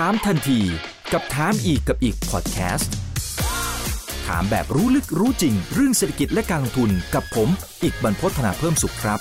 [0.00, 0.60] ถามทันที
[1.12, 2.92] กับถามอีกกับอีกพอดแคสต์
[4.26, 7.48] ถามแบบรู้ลึกรู้จริง เรื่องเศรษฐกิจและการลงทุนกับผม
[7.82, 9.18] อีกบรรพฒนาเพิ่มสุขครับ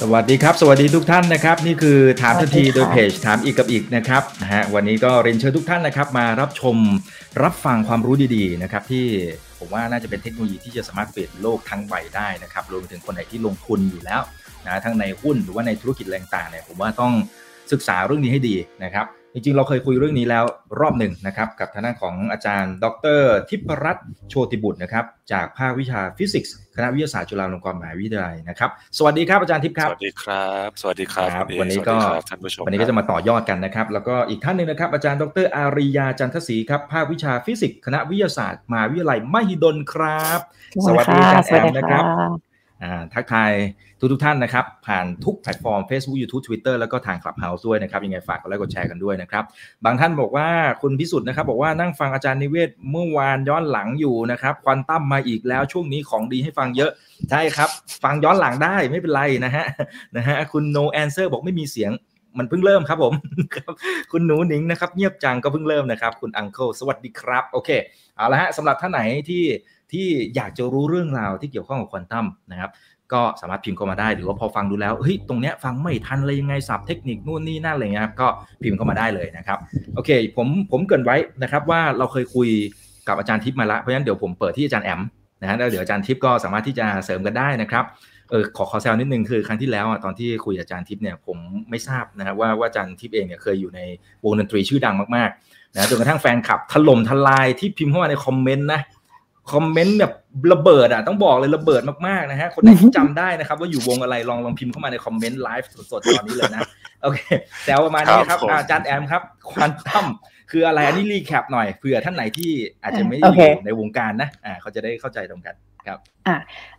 [0.00, 6.76] สวัสดีครับ สวัสดีทุกท่านนะครับ นี่คือถามทันทีโดยเพจถามอีกกับอีกนะครับนะฮะวันนี้ก็เรียนเชิญทุกท่านนะครับ มารับชม
[7.42, 9.06] รับฟังความรู้ดีๆนะครับที่
[9.58, 14.20] ผมว่าน่าจะเป็นเทคโนโลยีที่จะสามารถเปลี่ยนโลกทั้งใบได้นะครับรวมถึงคนไหนที่ลงทุนอยู่แล้ว
[14.66, 17.14] นะทั้งในหุ้นหรือว่าในธุรกิจแรงต่างเนี่ยผมว่าต้อง
[17.72, 18.54] ศึกษาเรื่องนี้ให้ดี
[18.84, 20.44] นะครับ จริงๆ เราเคยคุยเรื่องนี้แล้ว
[20.80, 22.86] รอบหนึ่งนะครับ กับทางด้านของอาจารย์ ด
[23.18, 40.40] ร ทิพรัตน์โชติบุตรนะครับ จากภาควิชาฟิสิกส์คณะวิทยาศาสตร์จุฬาลงกรณ์มหาวิทยาลัยนะครับ สวัสดีครับอาจารย์ทิพย์ครับ สวัสดีครับ สวัสดีครับครับคุณเอวันนี้ก็สวัสดีครับท่านผู้ชมวันนี้ก็จะมาต่อยอดกันนะครับ แล้วก็อีกท่านหนึ่งนะครับ อาจารย์ ดร อาริยาจันทศรีครับ ภาควิชาฟิสิกส์คณะวิทยาศาสตร์มหาวิทยาลัยมหิดลครับ
[40.86, 42.49] สวัสดีอาจารย์แอมนะครับอ่า
[43.14, 43.52] ทักทาย
[43.98, 49.44] ทุกทุกท่านนะครับ ผ่านทุกแพลตฟอร์ม Facebook YouTube Twitter แล้วก็ทาง Clubhouse ด้วยนะครับ ยังไงฝากกดไลค์กดแชร์กันด้วยนะครับ
[49.84, 50.48] บางท่านบอกว่า
[50.82, 56.90] คุณพิสุทธิ์นะครับ บอกว่านั่งฟังอาจารย์นิเวศเมื่อวานย้อนหลังอยู่นะครับ ควอนตัมมาอีกแล้วช่วงนี้ของดีให้ฟังเยอะ
[57.30, 57.68] ใช่ครับ
[58.04, 59.66] ฟังย้อนหลังได้ไม่เป็นไรนะฮะ
[60.16, 61.92] นะฮะคุณ no answer บอกไม่มีเสียง
[62.38, 63.14] มันเพิ่งเริ่มครับผม
[63.54, 63.72] ครับ
[64.12, 67.70] คุณหนูหนิงนะครับ เงียบจังก็เพิ่งเริ่มนะครับ คุณอังเคิลสวัสดีครับ โอเค
[68.16, 69.44] เอาละฮะสำหรับท่านไหนที่
[69.92, 72.70] ที่อยากจะรู้เรื่องราวที่เกี่ยวข้องกับควอนตัมนะครับ
[73.12, 78.28] ก็สามารถพิมพ์เข้ามาได้หรือว่าพอฟังดูแล้วเฮ้ยตรงเนี้ยฟังไม่ทันอะไรยังไงสับเทคนิคนู่นนี่นั่นอะไรเงี้ยครับก็
[78.62, 79.58] พิมพ์เข้ามาได้เลยนะครับ
[79.94, 82.48] โอเคผมผมเกินไว้นะครับว่าเราเคยคุย
[83.08, 85.00] กับอาจารย์ทิพย์มาแล้วเพราะฉะนั้นเดี๋ยวผมเปิดที่อาจารย์แอม
[85.40, 87.84] นะฮะแล้วเดี๋ยวอาจารย์ทิพย์ก็สามารถที่จะเสริมกันได้นะครับ
[88.30, 91.38] เออขอขอแซวนิดนึงคือครั้งที่แล้วอะตอนที่คุยกับอาจารย์ทิพย์เนี่ยผม
[91.70, 93.80] ไม่ทราบนะครับว่าว่าอาจารย์ทิพย์เองเนี่ยเคยอยู่ใน
[94.24, 98.80] วงดนตรีชื่อดังมากๆนะจนกระทั่งแฟนคลับถล่มทลายที่พิมพ์เข้ามาในคอมเมนต์นะ
[99.52, 100.12] คอมเมนต์แบบ
[100.52, 106.62] ระเบิดอะต้องบอกเลยระเบิดมากๆนะฮะคนไหนที่จำได้นะครับ ว่าอยู่วงอะไรลองลองพิมพ์เข้ามาในคอมเมนต์ไลฟ์สดๆตอนนี้เลยนะ
[107.02, 107.18] โอเค
[107.64, 110.06] แซวประมาณนี้ครับอาจารย์แอมครับควอนตัม
[110.50, 112.50] คืออะไรอันนี้ recap หน่อยเผื่อท่านไหนที่
[112.82, 115.54] อาจจะไม่ได้อยู่ในวงการนะอ่าเขาจะได้เข้าใจตรงกัน
[115.86, 116.36] ครับอะ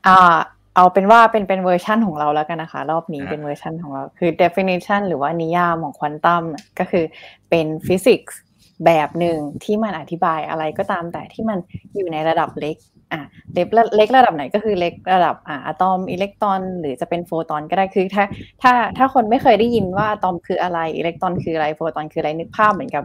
[0.08, 0.38] อ่า
[0.76, 7.04] เอาเป็นว่าเป็นเป็นเวอร์ชั่นของเราแล้วกันนะคะ รอบนี้อ่าเป็นเวอร์ชั่นของเราคือ definition หรือว่านิยามของควอนตัมน่ะก็คือ
[7.50, 8.38] เป็นฟิสิกส์
[8.86, 11.60] แบบหนึ่งที่มันอธิบายอะไรก็ตามแต่ที่มัน
[11.96, 12.76] อยู่ในระดับเล็ก
[13.12, 13.22] อะ
[13.54, 18.24] เล็กระเล็กระดับไหนก็คือเล็กระดับอ่าอะตอมอิเล็กตรอน หรือจะเป็นโฟตอนก็ได้คือถ้า
[18.62, 23.04] ถ้าถ้าคนไม่เคยได้ยินว่าอะตอมคืออะไรอิเล็กตรอนคืออะไรโฟตอนคืออะไรนึกภาพเหมือนกับ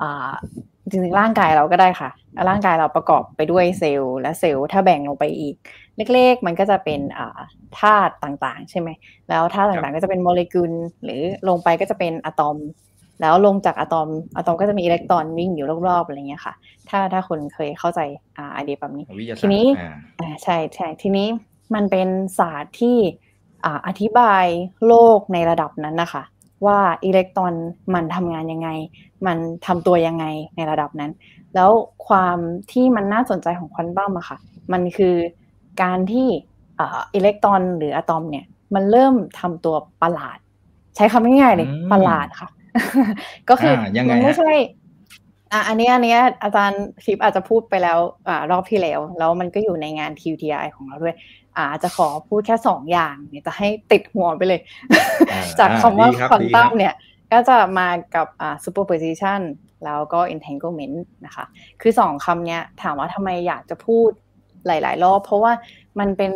[0.00, 0.32] อ่า
[0.90, 2.10] จริงๆร่างกายเราก็ได้ค่ะ
[2.48, 5.56] ร่างกายเราประกอบไปด้วยเซลล์และเซลล์ถ้าแบ่งลงไปอีก
[6.12, 7.00] เล็กๆ มันก็จะเป็น
[7.80, 8.88] ธาตุต่างๆ ใช่ไหม
[9.28, 10.72] แล้วธาตุต่างๆ ก็จะเป็นโมเลกุล
[11.04, 12.56] หรือลงไปก็จะเป็นอะตอม
[13.20, 16.54] แล้วลงจากอะตอมอะตอมก็จะมีอิเล็กตรอนวิ่งอยู่รอบๆอะไรเงี้ยค่ะ
[16.88, 18.00] ถ้าถ้าคนเคยเข้าใจ
[18.36, 19.90] อ่าไอเดียแบบนี้วิทยาศาสตร์ทีนี้อ่า
[20.20, 21.28] อ่าใช่ใช่ทีนี้
[21.74, 22.08] มันเป็น
[22.38, 22.96] ศาสตร์ที่
[23.64, 24.44] อ่าอธิบาย
[24.86, 26.22] โลกในระดับนั้นนะคะ
[26.66, 27.54] ว่าอิเล็กตรอน
[27.94, 28.68] มันทำงานยังไง
[29.26, 30.24] มันทำตัวยังไง
[30.56, 31.10] ในระดับนั้น
[31.54, 31.70] แล้ว
[32.06, 32.38] ความ
[32.72, 34.38] ที่มันน่าสนใจของควอนตัมอะค่ะ
[34.72, 35.14] มันคือ
[35.82, 36.26] การที่
[36.78, 40.38] อ่าอิเล็กตรอนหรืออะตอมเนี่ย มันเริ่มทำตัวประหลาด
[40.96, 42.48] ใช้คำง่ายๆเลยอืมประหลาดค่ะ
[43.48, 44.52] ก็คืออายังไงมัไม่ฮะใช่
[45.52, 47.98] อะอันนี้อันนี้อาจารย์ทิพย์อาจจะพูดไปแล้ว
[48.28, 51.14] อ่ารอบที่แล้ว แล้วมันก็อยู่ในงาน QTI ของเราด้วย
[51.56, 54.60] อ่าอาจจะขอพูดแค่สองอย่างเนี่ยจะให้ติดหัวไปเลย
[55.30, 56.94] อ่าจากคำว่าดีครับควอนตัมดีครับเนี่ย
[57.32, 59.40] ก็จะมากับอ่า superposition
[59.84, 60.96] แล้วก็ entanglement
[61.26, 61.44] นะคะ
[61.80, 64.10] คือสองคำเนี้ยถามว่าทำไมอยากจะพูด
[64.66, 65.52] หลาย ๆ รอบ เพราะว่า
[65.98, 66.32] มันเป็น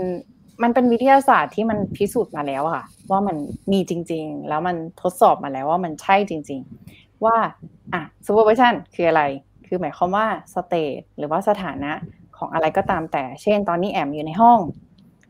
[0.62, 3.36] มันเป็นวิทยาศาสตร์ที่มันพิสูจน์มาแล้วอะค่ะ ว่ามัน
[3.72, 6.60] มีจริง ๆ แล้วมันทดสอบมาแล้วว่ามันใช่จริง
[6.92, 7.36] ๆ ว่า
[7.92, 9.22] อะ superposition คืออะไร
[9.66, 11.92] คือหมายความว่า state หรือว่าสถานะ
[12.36, 14.58] ของอะไรก็ตามแต่ เช่น ตอนนี้แอมอยู่ในห้อง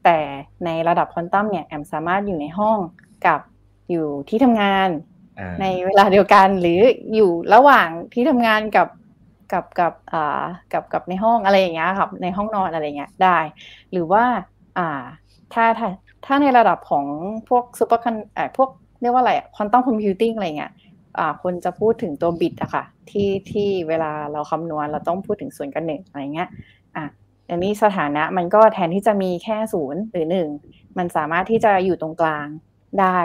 [0.04, 0.18] แต่
[0.64, 2.78] ในระดับควอนตัมเนี่ยแอมสามารถอยู่ในห้อง
[3.26, 3.40] กับ
[3.90, 4.88] อยู่ที่ทำงาน
[5.38, 6.80] อ่าในเวลาเดียวกันหรือ
[7.14, 8.88] อยู่ระหว่างที่ทำงานกับ
[9.52, 13.38] กับกับอ่ากับกับในห้องอะไรอย่างเงี้ยครับในห้องนอนอะไรเงี้ยได้
[13.92, 14.24] หรือว่า
[14.78, 14.90] อ่า
[15.52, 15.88] ถ้าถ้า
[16.24, 17.06] ถ้าในระดับของ
[17.48, 18.68] พวก supercon เอ่อพวก
[19.00, 20.72] เรียกว่าอะไร quantum computing อะไรเงี้ย
[21.18, 26.48] อ่าคนจะพูดถึงตัวบิตอะค่ะ ที่ที่เวลาเราคำนวณเราต้องพูดถึงศูนย์กับหนึ่งอะไรเงี้ย
[26.96, 27.04] อะ
[27.50, 30.48] อันนี้สถานะมันก็แทนที่จะมีแค่ศูนย์หรือหนึ่ง
[30.98, 32.46] มันสามารถที่จะอยู่ตรงกลาง
[33.00, 33.18] ได้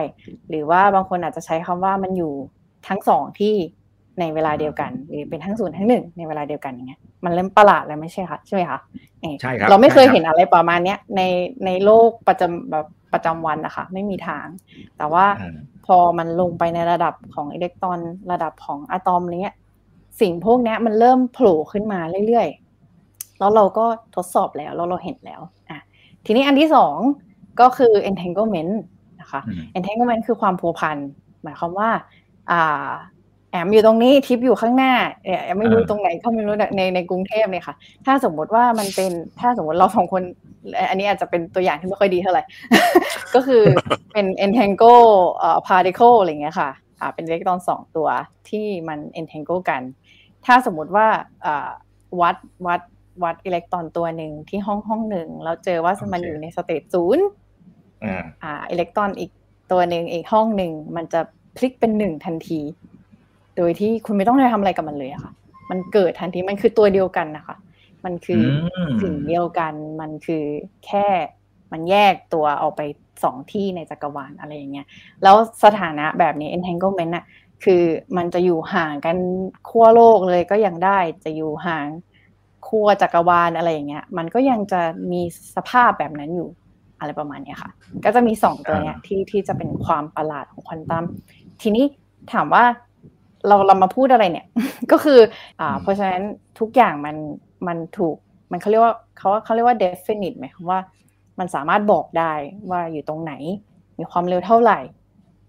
[0.50, 2.34] หรือว่าบางคนอาจจะใช้คำว่ามันอยู่
[2.88, 3.56] ทั้งสองที่
[4.20, 8.80] ในเวลาเดียวกันหรือเป็นทั้งศูนย์ทั้งหนึ่งในเวลาเดียวกันอย่างเงี้ยมันเริ่มประหลาดแล้วไม่ใช่คะใช่ไหมคะ
[9.22, 11.22] เอ่อใช่ครับเราไม่เคยใช่ครับเห็นอะไรประมาณเนี้ยใน
[11.66, 14.46] ในโลกประจำแบบประจำวันนะคะไม่มีทาง
[14.98, 18.00] แต่ว่าอ่าพอมันลงไปในระดับของอิเล็กตรอน
[18.32, 19.56] ระดับของอะตอมอะไรเงี้ย
[20.22, 23.86] สิ่งพวกเนี้ยมันเริ่มโผล่ขึ้นมาเรื่อยๆ แล้วเราก็
[24.16, 25.80] ทดสอบแล้วแล้วเราเห็นแล้วอะ
[26.26, 26.96] ทีนี้อันที่สอง
[27.60, 28.74] ก็คือ entanglement
[29.22, 30.98] นะคะอืม entanglement คือความพัวพัน
[31.44, 31.90] หมายความว่า
[32.52, 32.90] อ่า
[33.52, 40.24] แอมอยู่ตรงนี้ทิปอยู่ข้างหน้าแอมไม่รู้ตรงไหนก็ไม่รู้ในในกรุงเทพเนี่ยค่ะ ถ้าสมมติว่ามันเป็นถ้าสมมติเราสองคน
[40.90, 42.44] อันนี้อาจจะเป็นตัวอย่างที่ไม่ค่อยดีเท่าไหร่
[43.36, 43.64] ก็คือ
[44.14, 46.70] เป็น entangle เอ่อ particle อะไรเงี้ยค่ะ
[47.02, 48.08] อ่าเป็นอิเล็กตรอนสองตัว
[48.50, 49.82] ที่มัน entangle กัน
[50.46, 51.08] ถ้าสมมติว่า
[51.46, 51.70] อ่า
[52.22, 52.36] วัด
[52.68, 52.82] วัด
[53.24, 57.26] วัดอิเล็กตรอนตัวหนึ่งที่ห้องห้องหนึ่งเราเจอว่ามันอยู่ใน state ศูนย์
[58.44, 59.32] อ่าอิเล็กตรอนอีก
[59.72, 61.22] ตัวหนึ่งอีกห้องหนึ่งมันจะ
[61.56, 62.62] พลิกเป็นหนึ่งทันที
[63.58, 65.34] โดยที่คุณไม่ต้องทำอะไรกับมันเลยค่ะ
[65.70, 67.56] มันเกิดทันทีมันคือตัวเดียวกันนะคะ
[68.06, 68.44] มันคือ
[69.02, 70.44] สิ่งเดียวกัน มันคือ
[70.86, 71.08] แค่
[71.72, 72.82] มันแยกตัวออกไป
[73.24, 74.88] สองที่ในจักรวาลอะไรอย่างเงี้ย
[75.24, 77.26] แล้วสถานะแบบนี้ entanglement น่ะ
[77.64, 77.84] คือ
[78.18, 79.18] มันจะอยู่ห่างกัน
[79.70, 81.88] ขั้วโลกเลยก็ยังได้จะอยู่ห่าง
[82.68, 84.82] ขั้วจักรวาลอะไรอย่างเงี้ย มันก็ยังจะ
[85.12, 85.22] มี
[85.56, 86.50] สภาพแบบนั้นอยู่
[87.00, 87.72] อะไรประมาณนี้ค่ะ
[88.06, 91.04] ก็จะมีสองตัวเนี้ยที่ที่จะเป็นความประหลาดของควอนตัม
[91.62, 91.86] ทีนี้
[92.34, 92.64] ถามว่า
[93.48, 94.46] เราเรามาพูดอะไรเนี่ย
[94.92, 95.20] ก็คือ
[95.60, 96.22] อ่าเพราะฉะนั้น
[96.60, 97.16] ทุกอย่างมัน
[97.68, 98.16] มันถูก
[98.52, 100.80] มันเขาเรียกว่าเขาเขาเรียกว่า definite หมายความว่า
[101.40, 102.34] มันสามารถบอกได้
[102.70, 103.34] ว่าอยู่ตรงไหน
[103.98, 104.80] มีความเร็วเท่าไหร่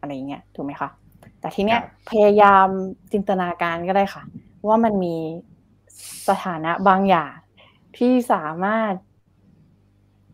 [0.00, 0.88] อะไรเงี้ยถูกไหมคะ
[1.40, 1.80] แต่ทีเนี้ย
[2.10, 2.66] พยายาม
[3.12, 4.22] จินตนาการก็ได้ค่ะ
[4.68, 5.16] ว่ามันมี
[6.28, 7.34] สถานะบางอย่าง
[7.96, 8.92] ที่สามารถ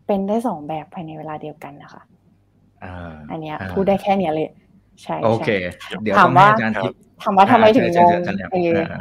[0.05, 2.01] เป็นได้สองแบบภายในเวลาเดียวกันนะคะ
[3.31, 4.49] อันเนี้ยพูดได้แค่เนี้ยเลย
[5.03, 5.49] ใช่โอเค
[6.03, 6.47] เดี๋ยวถามว่า
[7.23, 8.11] ถามว่าทำไมถึงงง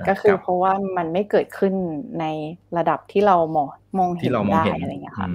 [0.08, 1.74] ก็คือเพราะว่ามันไม่เกิดขึ้น
[2.20, 2.24] ใน
[2.76, 3.66] ระดับที่เรามอง
[3.98, 5.28] มองเห็นได้อะไรเงี้ยค่ะ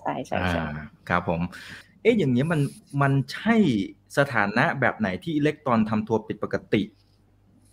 [0.00, 0.62] ใช่ใช่ใช่
[1.08, 1.40] ครับผม
[2.02, 2.60] เอ๊ะอย่างนี้มัน
[3.02, 3.54] มันใช่
[4.18, 6.82] สถานะแบบไหนที่อิเล็กตรอนทำตัวผิดปกติ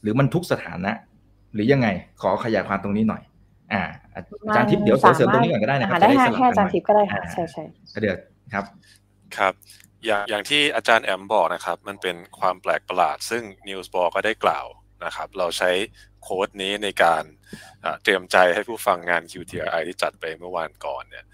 [0.02, 0.92] หรือมันทุกสถานะ
[1.54, 1.88] หรือยังไง
[2.22, 3.24] ขอขยายความตรงนี้หน่อย
[3.74, 4.22] อ่าอา
[4.56, 7.64] จารย์ทิพย์เดี๋ยวเสริมตรงนี้ก่อนก็ได้นะครับได้แค่อาจารย์ทิพย์ก็ได้ค่ะใช่ใช่
[8.02, 8.18] เดี๋ยว
[8.54, 8.66] ครับ
[9.38, 9.54] ครับ
[10.06, 14.66] อย่างอย่างที่อาจารย์แอมบอกนะครับ มันเป็นความแปลกประหลาด ซึ่งนิวส์บอกก็ได้กล่าว
[15.06, 15.72] นะครับ เราใช้
[16.24, 17.24] โค้ดนี้ในการ
[18.04, 21.26] เตรียมใจให้ผู้ฟังงาน QTI ที่จัดไปเมื่อวานก่อนเนี่ย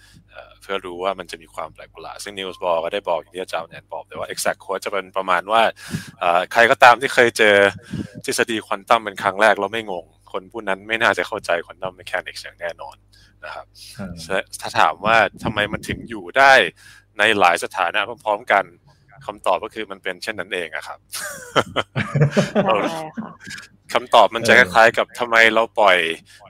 [0.61, 5.61] เพื่อรู้ว่ามันจะมีความแปลกประหลาด ซึ่ง News บอกก็ได้บอกอย่างที่อาจารย์แอนบอกแต่ว่า exact code จะเป็นประมาณว่า
[6.53, 7.55] ใครก็ตามที่เคยเจอ
[8.25, 12.95] ทฤษฎีควอนตัมเป็นครั้งแรกเราไม่งง คนผู้นั้นไม่น่าจะเข้าใจควอนตัมแมชานิกส์อย่างแน่นอน
[13.45, 13.65] นะครับ
[14.61, 16.53] ถ้าถามว่าทำไมมันถึงอยู่ได้
[17.19, 18.65] ในหลายสถานะพร้อมๆกัน
[19.25, 20.99] คำตอบก็คือมันเป็นเช่นนั้นเองอะครับ
[23.93, 25.97] คำตอบมันจะคล้ายๆกับทำไมเราปล่อย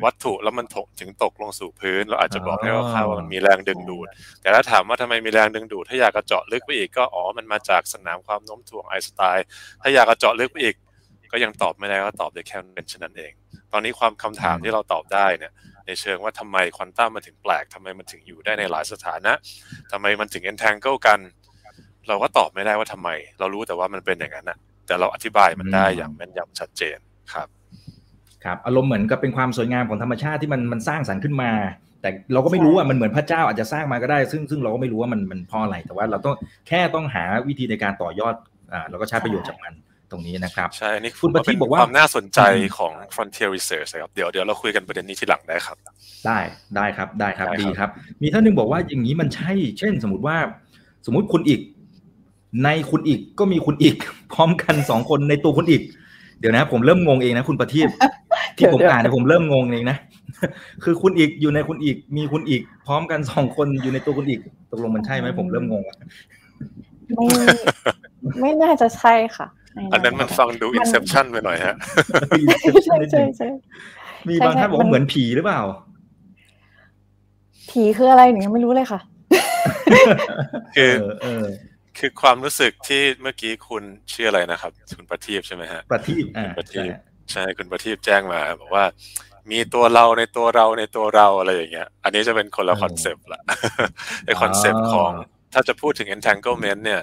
[0.04, 4.08] วัตถุแล้วมันถกถึงตกลงสู่พื้น เราอาจจะบอกได้ว่าว่ามันมีแรงดึงดูด
[4.42, 9.46] แต่ถ้าถามว่าทำไมมีแรงดึงดูด ถ้าอยากกระเจาะลึกไปอีกก็อ๋อมันมาจากสนามความโน้มถ่วงไอน์สไตน์
[9.82, 10.76] ถ้าอยากกระเจาะลึกไปอีก
[11.32, 13.32] ก็ยังตอบไม่ได้ก็ตอบได้แค่เป็นเช่นนั้นเอง
[13.72, 15.52] ตอนนี้ความคำถามที่เราตอบได้เนี่ย
[15.90, 19.34] ในเชิงว่าทำไมควอนตัมมันถึงแปลกทำไมมันถึงอยู่ได้ในหลายสถานะ
[19.92, 21.20] ทำไมมันถึงเอนแทงเกิลกัน
[22.08, 23.10] เราก็ตอบไม่ได้ว่าทำไม
[23.40, 24.58] เรารู้แต่ว่ามันเป็นอย่างนั้นนะ
[24.88, 26.98] แต่เราอธิบายมันได้อย่างแม่นยำชัดเจน
[27.34, 27.48] ครับ
[28.44, 31.52] ครับอารมณ์เหมือนกับเป็นความสวยงามของธรรมชาติที่มันมันสร้างสรรค์ขึ้นมา
[32.02, 36.36] แต่เราก็ไม่รู้ว่ามันเหมือนพระเจ้าอาจจะสร้างมาก็ได้ ซึ่งซึ่งเราก็ไม่รู้ว่ามันมันเพราะอะไรแต่ว่าเราต้อง
[36.68, 38.36] แค่ต้องหาวิธีในการต่อยอด
[38.74, 39.74] อ่าเราก็ใช้ประโยชน์จากมัน
[40.12, 42.40] ตรงนี้นะครับใช่นี่คุณประทีบอกว่าความน่าสนใจ
[42.78, 45.78] ของ frontier research ครับเดี๋ยวเดี๋ยวเราคุยกันประเด็นนี้ทีหลังได้ครับ
[46.26, 46.40] ได้
[46.76, 47.90] ได้ครับได้ครับดีครับ
[48.22, 50.38] มีท่านหนึ่งบอกว่าอย่างนี้มันใช่ เช่น สมมติว่า
[51.06, 51.62] สมมติคุณอีก
[52.64, 53.96] ในคุณอีกก็มีคุณอีก
[54.34, 55.82] พร้อมกันสองคนในตัวคุณอีก
[56.40, 57.88] เดี๋ยวนะ ผมเริ่มงงเองนะ คุณประทีป
[58.58, 59.98] ที่ผมอ่านเนี่ยผมเริ่มงงเองนะ
[60.84, 64.40] คือคุณอีกอยู่ในคุณอีก มีคุณอีก พร้อมกันสองคนอยู่ในตัวคุณอีก
[64.72, 67.46] ตกลงมันใช่ไหมผมเริ่มงงไม่
[68.40, 69.48] ไม่น่าจะใช่ค่ะ
[69.94, 71.76] อันนั้นมันฟังดูอินเซปชันไปหน่อยฮะ
[72.86, 73.48] ใช่ใช่ใช่
[74.30, 75.62] มีบางท่านบอกเหมือนผีหรือเปล่า
[77.72, 79.00] ผีคืออะไรหนูยังไม่รู้เลยค่ะ
[80.76, 80.94] คือ
[81.98, 83.84] คือความรู้สึกที่เมื่อกี้คุณ
[84.14, 86.92] ชื่ออะไรนะครับ คุณประทีปใช่ไหมฮะประทีปอ่าประทีป
[87.32, 88.86] ใช่คุณประทีปแจ้งมาบอกว่า
[89.52, 93.42] มีตัวเราในตัวเราในตัวเราอะไรอย่างเงี้ย อันนี้จะเป็นคนละคอนเซปต์ละ
[94.26, 95.12] ไอคอนเซปต์ของ
[95.54, 97.02] ถ้าจะพูดถึง entanglement เนี่ย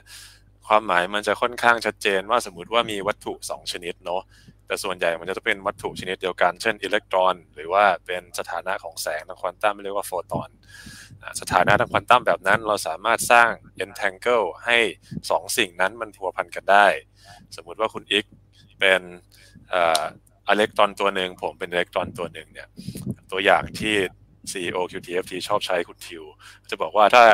[0.69, 4.23] ความหมายมันจะค่อนข้างชัดเจนว่าสมมติว่ามีวัตถุ 2 ชนิดเนาะ
[4.67, 10.49] แต่ส่วนใหญ่มันจะเป็นวัตถุชนิดเดียวกัน เช่นอิเล็กตรอน หรือว่าเป็นสถานะของแสงทางควอนตัมเรียกว่าโฟตอน
[11.41, 13.51] สถานะทางควอนตัมแบบนั้นเราสามารถสร้าง
[13.85, 14.79] entangle ให้
[15.19, 16.87] 2 สิ่งนั้นมันพัวพันกันได้
[17.57, 18.25] สมมุติว่าคุณ x
[18.81, 19.03] เป็น
[20.49, 22.69] อิเล็กตรอนตัวหนึ่งผมเป็นอิเล็กตรอนตัวหนึ่งเนี่ย
[23.31, 23.95] ตัวอย่างที่
[24.53, 26.25] CEO QTFT ชอบใช้คุณทิว
[26.71, 27.25] จะบอกว่าถ้า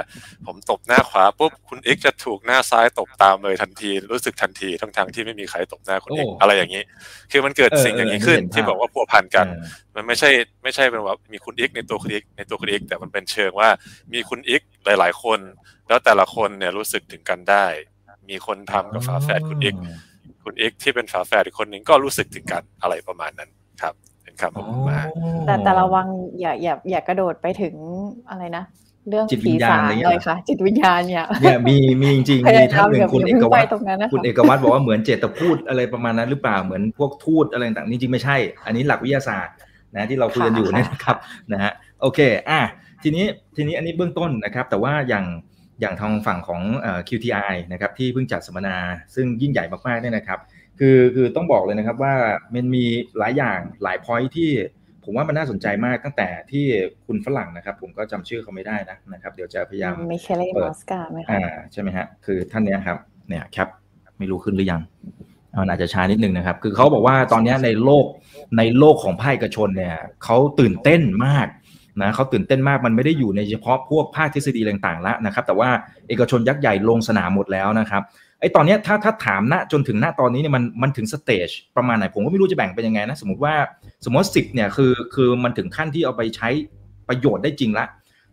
[0.47, 6.83] ผมตบหน้าขวาปุ๊บคุณ X จะถูกหน้าซ้ายตบตามเลยทันที รู้สึกทันทีทั้งทางที่ไม่มีใครตบหน้าคุณ X อะไรอย่างนี้
[7.31, 9.47] คือมันเกิดสิ่งอย่างนี้ขึ้นที่บอกว่าพัวพันกัน
[9.95, 10.31] มันไม่ใช่
[10.63, 13.69] ไม่ใช่เป็นว่ามีคุณ X ในตัวคุณ X ในตัวคุณ X แต่มันเป็นเชิงว่า
[14.13, 15.39] มีคุณ X หลาย ๆ คน
[15.89, 17.67] แล้วแต่ละคนเนี่ยรู้สึกถึงกันได้
[18.31, 19.75] มีคนทำกับฝาแฝดคุณ X
[20.45, 23.51] คุณเอ็กที่เป็นฝาแฝดอีกคนหนึ่งก็รู้สึกถึงกันอะไรประมาณนั้น
[23.83, 23.95] ครับ
[24.51, 25.01] เป็นคำมา
[25.47, 26.07] แต่แต่ระวัง
[26.41, 27.75] อย่าอย่าอย่ากระโดดไปถึง
[28.31, 28.65] อะไรนะ
[29.09, 33.65] เรื่องผีสางเลยค่ะ จิตวิญญาณเนี่ยเนี่ยมีมีจริงมีท่านหนึ่งคุณเอกวัต
[34.13, 39.55] คุณเอกวัตบอกว่าเหมือนเจตพูดอะไรประมาณนั้นหรือเปล่าเหมือนพวกทูตอะไรต่างๆจริงไม่ใช่ อันนี้หลักวิทยาศาสตร์
[39.95, 41.17] นะที่เราคุยกันอยู่นะครับ
[41.53, 42.21] นะฮะโอเค
[42.51, 42.61] อะ
[43.03, 43.25] ทีนี้
[43.57, 45.25] ทีนี้อันนี้เบื้องต้นนะครับ แต่ว่าอย่าง
[45.81, 46.61] อย่างทางฝั่งของ
[47.09, 48.77] QTI นะครับที่เพิ่งจัดสัมมนา
[49.15, 50.39] ซึ่งยิ่งใหญ่มากๆเนี่ยนะครับ
[50.85, 52.15] คือคือต้องบอกเลยนะครับว่า
[52.55, 52.85] มันมี
[53.19, 54.51] หลายอย่างหลายพอยที่
[55.05, 56.67] ผมว่ามันน่าสนใจมากตั้งแต่ที่
[57.07, 62.99] คุณฝรั่งนะครับ ผมก็จำชื่อเขาไม่ได้นะนะครับ เดี๋ยวจะพยายามมิเคเลมอสกาไหมคะอ่าใช่ไหมฮะคือท่านเนี้ยครับ
[63.29, 63.69] เนี่ยครับ
[64.19, 64.83] ไม่รู้ขึ้นหรือยัง
[65.61, 68.05] มันอาจจะช้านิดนึงนะครับ คือเขาบอกว่าตอนนี้ในโลก
[68.59, 71.47] ในโลกของภาคเอกชนเนี่ยเขาตื่นเต้นมาก
[72.03, 75.71] นะเขาตื่นเต้นมากมันไม่ได้อยู่ในเฉพาะพวกภาคทฤษฎีต่างๆแล้วนะครับ แต่ว่า
[76.09, 78.03] เอกชนยักษ์ใหญ่ลงสนามหมดแล้วนะครับ
[78.43, 83.55] ไอ้ตอนนี้ถ้าถ้าถามณจนถึงณตอนนี้เนี่ยมันมันถึงสเตจประมาณไหนผมก็ไม่รู้จะแบ่งเป็นยังไงนะ สมมติว่า
[84.05, 86.49] สมมติสิบเนี่ยคือคือมันถึงขั้นที่เอาไปใช้
[87.09, 87.87] ประโยชน์ได้จริงละ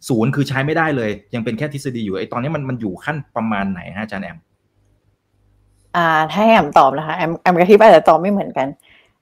[0.08, 4.38] ศูนย์คือใช้ไม่ได้เลย ยังเป็นแค่ทฤษฎีอยู่ไอ้ตอนนี้มันมันอยู่ขั้นประมาณไหนฮะอาจารย์แอม
[5.96, 8.68] อ่าถ้าแอมตอบนะคะแอมแอมกับพี่อาจจะตอบไม่เหมือนกัน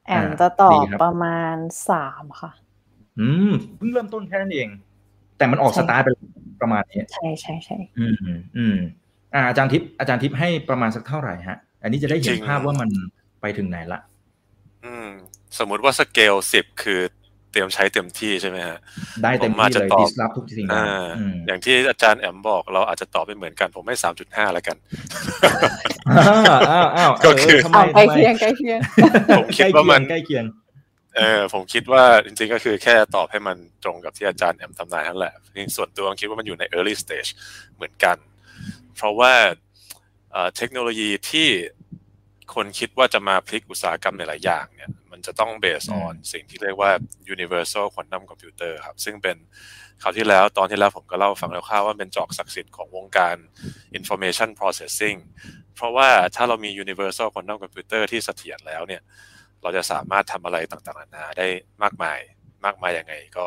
[0.07, 1.55] แอมจะตอบประมาณ
[1.89, 2.51] สามค่ะ
[3.19, 4.67] อืมเพิ่งเริ่มต้นแค่นั้นเอง
[5.37, 6.09] แต่มันออกสตาร์ทไป
[6.61, 8.15] ประมาณนี้ใช่ใช่ใช่อืม
[8.57, 8.77] อืม
[9.47, 12.89] อาจารย์ทิพย์อาจารย์ทิพย์ให้ประมาณสักเท่าไหร่ฮะ อันนี้จะได้เห็นภาพว่ามัน
[13.41, 13.99] ไปถึงไหนละ
[14.85, 15.09] อืม
[15.57, 17.01] สมมุติว่าสเกลสิบคือ
[17.51, 18.77] เตรียมใช้เต็มที่ใช่ไหมฮะ
[19.23, 20.65] ได้เต็มที่เลยดิสลอฟทุกสิ่ง
[21.47, 24.77] อย่างที่อาจารย์แอมบอกเราอาจจะตอบไม่เหมือนกัน ผมให้สามจุดห้าแล้วกัน
[27.25, 27.57] ก็คือ
[27.93, 28.79] ใกล้เคียงใกล้เคียง
[29.37, 30.45] ผมคิดว่ามันใกล้เคียง
[31.15, 35.33] เออผมคิดว่าจริงๆก็คือแค่ตอบให้มันตรงกับที่อาจารย์แอมทำนายนั่นแหละ
[35.75, 37.29] ส่วนตัวคิดว่ามันอยู่ใน early stage
[37.75, 38.17] เหมือนกัน
[38.97, 39.33] เพราะว่า
[40.55, 41.49] เทคโนโลยีที่
[42.55, 46.91] คนคิดว่าจะมาพลิกอุตสาหกรรมในหลายอย่างเนี่ยมันจะต้องเบสออนสิ่งที่เรียกว่า
[47.35, 49.37] universal quantum computer ครับ ซึ่งเป็น
[50.01, 53.35] คราวที่แล้วตอนที่แล้วผมก็เล่าฟังแล้วข้าวว่าเป็นจอกศักดิ์สิทธิ์ของวงการ
[53.97, 55.17] information processing
[55.75, 59.01] เพราะว่าถ้าเรามี universal quantum computer ที่เสถียรแล้วเนี่ย
[59.61, 61.47] เราจะสามารถทำอะไรต่าง ๆ นานาได้
[61.83, 62.19] มากมาย
[62.65, 63.45] มากมายยังไง ก็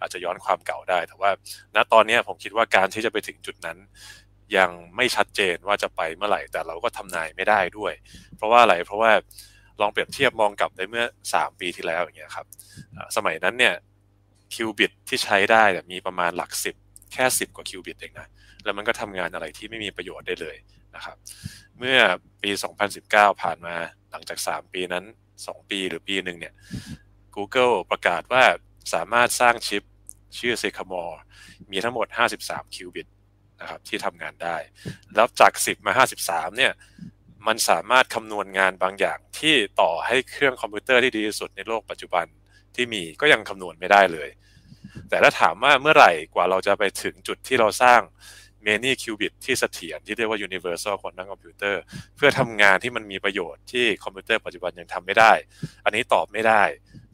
[0.00, 1.30] อาจจะย้อนความเก่าได้ แต่ว่า
[1.74, 3.78] ณตอนนี้ผมคิดว่าการที่จะไปถึงจุดนั้น
[4.56, 7.92] ยังไม่ชัดเจนว่าจะไปเมื่อไหร่ แต่เราก็ทำนายไม่ได้ด้วย
[8.36, 9.12] เพราะว่าอะไรเพราะว่า
[9.80, 12.46] ลองเปรียบเทียบมองกลับในเมื่อ 3 ปีที่แล้วอย่างเงี้ยครับ
[13.16, 13.74] สมัยนั้นเนี่ย
[14.54, 16.74] คิวบิตที่ใช้ได้มีประมาณหลักสิบ
[17.12, 18.28] แค่ 10 กว่าคิวบิตเองนะ
[18.64, 20.56] แล้วมันก็ทำงานอะไรที่ไม่มีประโยชน์ได้เลย
[20.94, 21.16] นะครับ
[21.78, 21.98] เมื่อ
[22.42, 22.50] ปี
[22.96, 23.74] 2019 ผ่านมา
[24.10, 25.04] หลังจาก 3 ปีนั้น
[25.36, 26.54] 2 ปีหรือปีหนึ่งเนี่ย
[27.36, 28.44] Google ประกาศว่า
[28.94, 29.82] สามารถสร้างชิป
[30.38, 31.16] ชื่อ Sycamore
[31.70, 32.06] มีทั้งหมด
[32.42, 33.06] 53 qubit
[33.60, 34.56] นะครับที่ทำงานได้
[35.14, 36.72] แล้วจาก 10 มา 53 เนี่ย
[37.46, 42.26] มันสามารถคำนวณงานบางอย่างที่ต่อให้เครื่องคอมพิวเตอร์ที่ดีที่สุดในโลกปัจจุบัน
[42.74, 44.28] ที่มีก็ยังคำนวณไม่ได้เลย
[45.08, 48.00] แต่ถ้าถามว่าเมื่อไหร่กว่าเราจะไปถึงจุดที่เราสร้าง
[48.66, 51.74] many qubit ที่เสถียรที่เรียกว่า universal quantum computer
[52.16, 55.32] เพื่อทำงานที่มันมีประโยชน์ที่คอมพิวเตอร์ปัจจุบันยังทำไม่ได้
[55.84, 56.62] อันนี้ตอบไม่ได้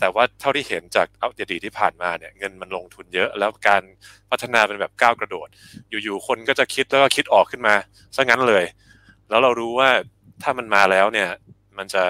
[0.01, 3.83] แต่ว่าเท่าที่เห็นจากอดีตที่ผ่านมาเนี่ยเงินมันลงทุนเยอะ แล้วการ
[4.31, 5.49] พัฒนาเป็นแบบก้าวกระโดด
[5.91, 7.75] อยู่ๆคนก็จะคิดแล้วก็คิดออกขึ้นมา
[8.17, 8.65] ซะงั้นเลย
[9.29, 9.91] แล้วเรารู้ว่า
[10.43, 11.29] ถ้ามันมาแล้วเนี่ย
[11.79, 12.03] มันจะ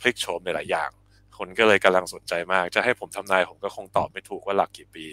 [0.00, 0.90] พลิกโฉมในหลายอย่าง
[1.38, 5.06] คนก็เลยกำลังสนใจมาก จะให้ผมทำนายผมก็คงตอบไม่ถูกว่าหลักกี่ปี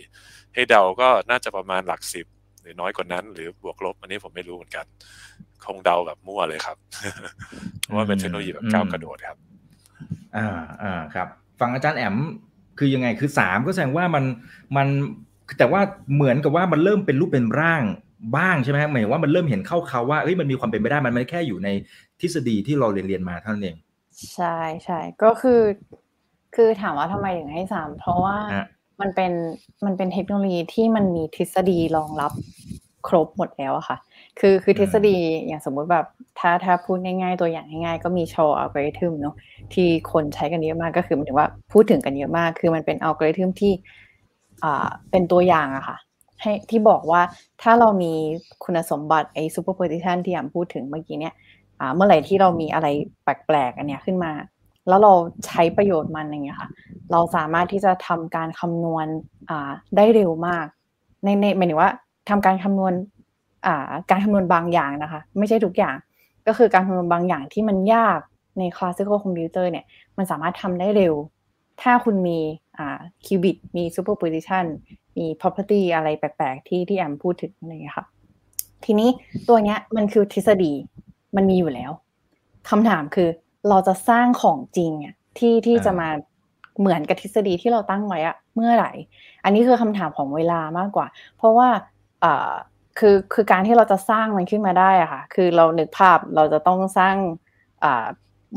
[0.53, 2.25] ให้เดาก็น่าจะประมาณหลักสิบ
[2.67, 4.85] รือน้อยกว่านั้น หรือบวกลบ อันนี้ผมไม่รู้เหมือนกัน
[5.63, 6.77] คงเดาแบบมั่วเลยครับ
[7.81, 9.37] เพราะว่าเป็นเทคโนโลยีแบบก้าวกระโดดครับ
[10.37, 10.47] อ่า
[10.83, 11.27] อ่าครับ
[11.59, 12.15] ฟังอาจารย์แอม
[12.77, 14.23] คือยังไงคือสามก็แสดงว่ามัน
[14.77, 14.87] มัน
[15.57, 15.81] แต่ว่า
[16.15, 17.83] เหมือนกับว่ามันเริ่มเป็นรูปเป็นร่าง
[18.37, 21.69] บ้างใช่ไหมหมายว่ามันเริ่มเห็นเข้าเขาว่าเอ้ยมันมีความเป็นไปได้มันไม่แค่อยู่ใน
[22.19, 23.77] ทฤษฎีที่เราเรียนเรียนมาเท่านั้นเอง
[24.33, 25.61] ใช่ใช่ก็คือ
[26.55, 28.37] คือถามว่าทำไมถึงให้สามเพราะว่า
[29.01, 29.31] มันเป็น
[29.85, 32.31] มันเป็นเทคโนโลยีที่มันมีทฤษฎีรองรับ
[33.07, 33.97] ครบหมดแล้วอะค่ะ
[34.39, 36.05] คือคือทฤษฎีอย่างสมมุติแบบ
[36.39, 39.35] ถ้าถ้าพูดง่ายๆ ตัวอย่างง่ายๆ ก็มี Shor's algorithm เนาะ
[39.73, 43.73] ที่คนใช้กันเยอะมากก็คือหมายถึงว่าพูดถึงกันเยอะมาก คือมันเป็นอัลกอริทึมที่
[44.63, 45.97] อ่าเป็นตัวอย่างอะค่ะ
[46.41, 47.21] ให้ที่บอกว่า
[47.61, 48.13] ถ้าเรามี
[48.63, 51.33] คุณสมบัติไอ้ superposition ที่แอมพูดถึงเมื่อกี้เนี่ย
[51.79, 52.87] อ่าเมื่อไหร่ที่เรามีอะไร
[53.23, 54.31] แปลกๆอันเนี้ยขึ้นมา
[54.87, 55.13] แล้วเรา
[55.45, 56.69] ใช้ประโยชน์มันอย่างเงี้ยค่ะ
[57.11, 59.07] เราสามารถที่จะทำการคำนวณ
[59.49, 60.65] อ่าได้เร็วมาก
[61.23, 61.91] ในในหมายถึงว่า
[62.29, 62.93] ทำการคำนวณ
[63.65, 65.95] อ่าการคำนวณบางอย่างนะคะ ไม่ใช่ทุกอย่าง
[66.47, 68.19] ก็คือการคำนวณบางอย่างที่มันยาก
[68.59, 69.85] ใน classical computer เนี่ย
[70.17, 71.13] มันสามารถทำได้เร็ว
[71.81, 72.39] ถ้าคุณมี
[72.77, 74.65] อ่า qubit มี superposition
[75.17, 78.05] มี property อะไรแปลก ๆ ที่ที่แอมพูดถึงอะไรอย่างเงี้ยค่ะ
[78.85, 79.09] ทีนี้
[79.49, 80.73] ตัวเนี้ยมันคือทฤษฎี
[81.35, 81.91] มันมีอยู่แล้ว
[82.69, 83.29] คำถามคือ
[83.69, 86.09] เราจะสร้างของจริงอะที่ที่จะมา
[86.79, 88.91] เหมือนกับทฤษฎีที่เราตั้งไว้อะเมื่อไหร่
[89.43, 91.07] อันนี้คือคำถามของเวลามากกว่า
[91.37, 91.69] เพราะว่า
[92.23, 92.51] อ่า
[92.99, 97.15] คือคือการที่เราจะสร้างมันขึ้นมาได้อะค่ะ คือเรานึกภาพเราจะต้องสร้าง
[97.83, 98.05] อ่า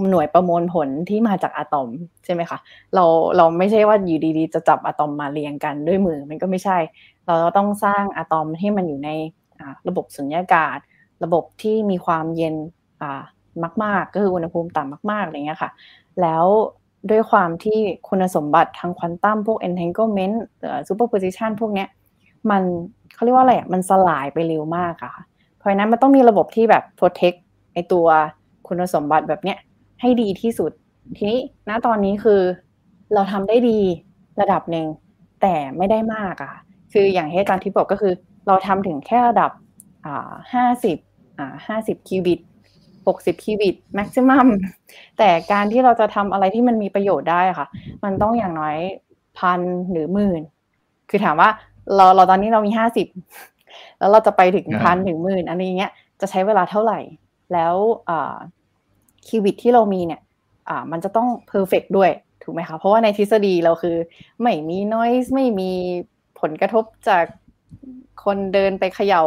[0.09, 1.88] หน่วยประมวลผลที่มาจากอะตอม
[2.25, 2.59] ใช่ไหมคะ
[2.95, 3.05] เรา
[3.37, 6.79] เราไม่ใช่ว่าอยู่ดีๆ จะจับอะตอมมาเรียงกันด้วยมือมันก็ไม่ใช่
[7.26, 9.11] เราต้องสร้างอะตอมที่มันอยู่ใน
[9.88, 10.79] ระบบสุญญากาศ
[11.25, 12.55] ระบบที่มีความเย็น
[13.85, 15.71] มาก ๆ ก็คืออุณหภูมิต่ำมากๆอะไรเงี้ยค่ะ
[16.21, 16.45] แล้ว
[17.11, 17.78] ด้วยความที่
[18.09, 20.37] คุณสมบัติทางควอนตัมพวก entanglement
[20.88, 21.88] superposition พวกเนี้ย
[22.50, 22.62] มัน
[23.14, 25.25] เขาเรียกว่าอะไรอะมันสลายไปเร็วมากอะค่ะ
[25.57, 27.38] เพราะฉะนั้นมันต้องมีระบบที่แบบ protect
[27.75, 28.07] ไอตัว
[28.66, 29.59] คุณสมบัติแบบเนี้ย
[30.00, 30.73] ให้ดีที่สุด
[31.16, 32.40] ทีนี้ณตอนนี้คือ
[33.14, 33.78] เราทำได้ดี
[34.40, 34.87] ระดับหนึ่ง
[35.42, 36.54] แต่ไม่ได้มากอะ
[36.92, 38.12] คืออย่างที่อาจารย์ที่บอกก็คือ
[38.47, 39.50] เราทำถึงแค่ระดับ
[40.52, 40.97] ห้าสิบ
[41.66, 42.40] ห้าสิบคิวบิต
[43.07, 44.49] หกสิบคิวบิตแม็กซิมัม
[45.19, 47.66] แต่การที่เราจะทำอะไรที่มันมีประโยชน์ได้ค่ะ
[48.04, 48.76] มันต้องอย่างน้อย
[49.38, 50.42] พันหรือหมื่น
[51.11, 51.50] คือถามว่า
[51.97, 53.07] เราเราตอนนี้เรามีห้าสิบ
[53.99, 57.00] แล้วเราจะไปถึงพันถึงหมื่นอันนี้เงี้ยจะใช้เวลาเท่าไหร่
[57.52, 57.75] แล้ว
[59.26, 60.21] คิวบิตที่เรามีเนี่ย
[60.92, 62.11] มันจะต้องเพอร์เฟกด้วย
[62.42, 63.97] ถูกไหมคะ เพราะว่าในทฤษฎีเราคือ
[64.40, 65.71] ไม่มีนอยส์ไม่มี
[66.40, 67.25] ผลกระทบจาก
[68.25, 69.23] คนเดินไปเขย่า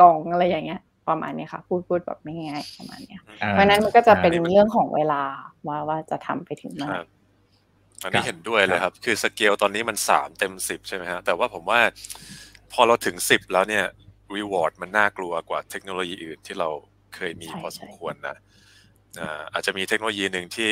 [0.00, 3.18] กล่องอะไรอย่างเงี้ย ประมาณนี้ค่ะ พูดพูดแบบไม่ง่ายประมาณนี้
[3.50, 5.22] เพราะนั้นมันก็จะเป็นเรื่องของเวลา
[5.68, 7.00] ว่าว่าจะทำไปถึงเมื่อไหร่
[8.02, 11.80] อันนี้เห็นด้วยเลยครับ คือสเกลตอนนี้มันสามเต็มสิบใช่ไหมฮะ แต่ว่าผมว่า
[12.72, 13.84] พอเราถึงสิบแล้วเนี่ย
[14.36, 16.68] reward มันน่ากลัวกว่าเทคโนโลยีอื่นที่เรา
[17.14, 18.36] เคยมีพอสมควรนะ
[19.52, 20.70] อาจจะมีเทคโนโลยีหนึ่งที่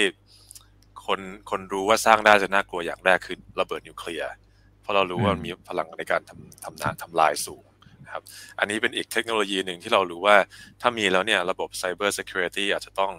[1.06, 1.20] คน
[1.50, 4.32] คนรู้ว่าสร้างได้จะน่ากลัวอย่างแรกคือระเบิดนิวเคลียร์
[4.80, 7.64] เพราะเรารู้ว่ามีพลังในการทำทำนาทำลายสูง
[8.12, 8.28] นะครับ
[8.58, 10.36] อันนี้เป็นอีกเทคโนโลยีหนึ่งที่เรารู้ว่า
[10.80, 13.12] ถ้ามีแล้วเนี่ยระบบ Cyber Security อาจจะต้อง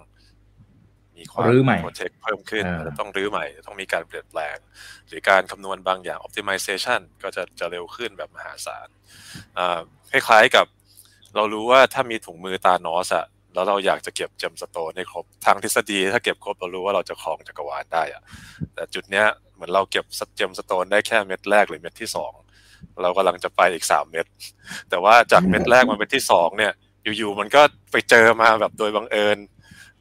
[1.16, 1.44] มีความ
[1.82, 4.56] โปรเทคเพิ่มขึ้นอาจจะต้องรื้อใหม่ต้องมีการเปลี่ยนแปลง
[5.08, 8.88] หรือการคำนวณบางอย่าง optimization ก็จะจะเร็วขึ้นแบบมหาศาล
[10.10, 10.66] คล้ายๆกับ
[11.36, 18.22] เรารู้ว่าถ้ามีถุงมือตานอสอะแล้วเราอยากจะเก็บเจมสโตนให้ครบทางทฤษฎีถ้าเก็บครบเรารู้ว่าเราจะครองจักรวาลได้อะ
[18.74, 20.04] แต่จุดเนี้ยเหมือนเราเก็บ
[20.36, 22.32] เจมสโตนได้แค่เม็ดแรกหรือเม็ดที่สอง
[23.02, 24.26] เรากำลังจะไปอีกสามเม็ด
[24.90, 26.72] แต่ว่าจากเม็ดแรกมาเม็ดที่สองเนี่ย
[27.16, 29.38] อยู่ๆมันก็ไปเจอมาแบบโดยบังเอิญ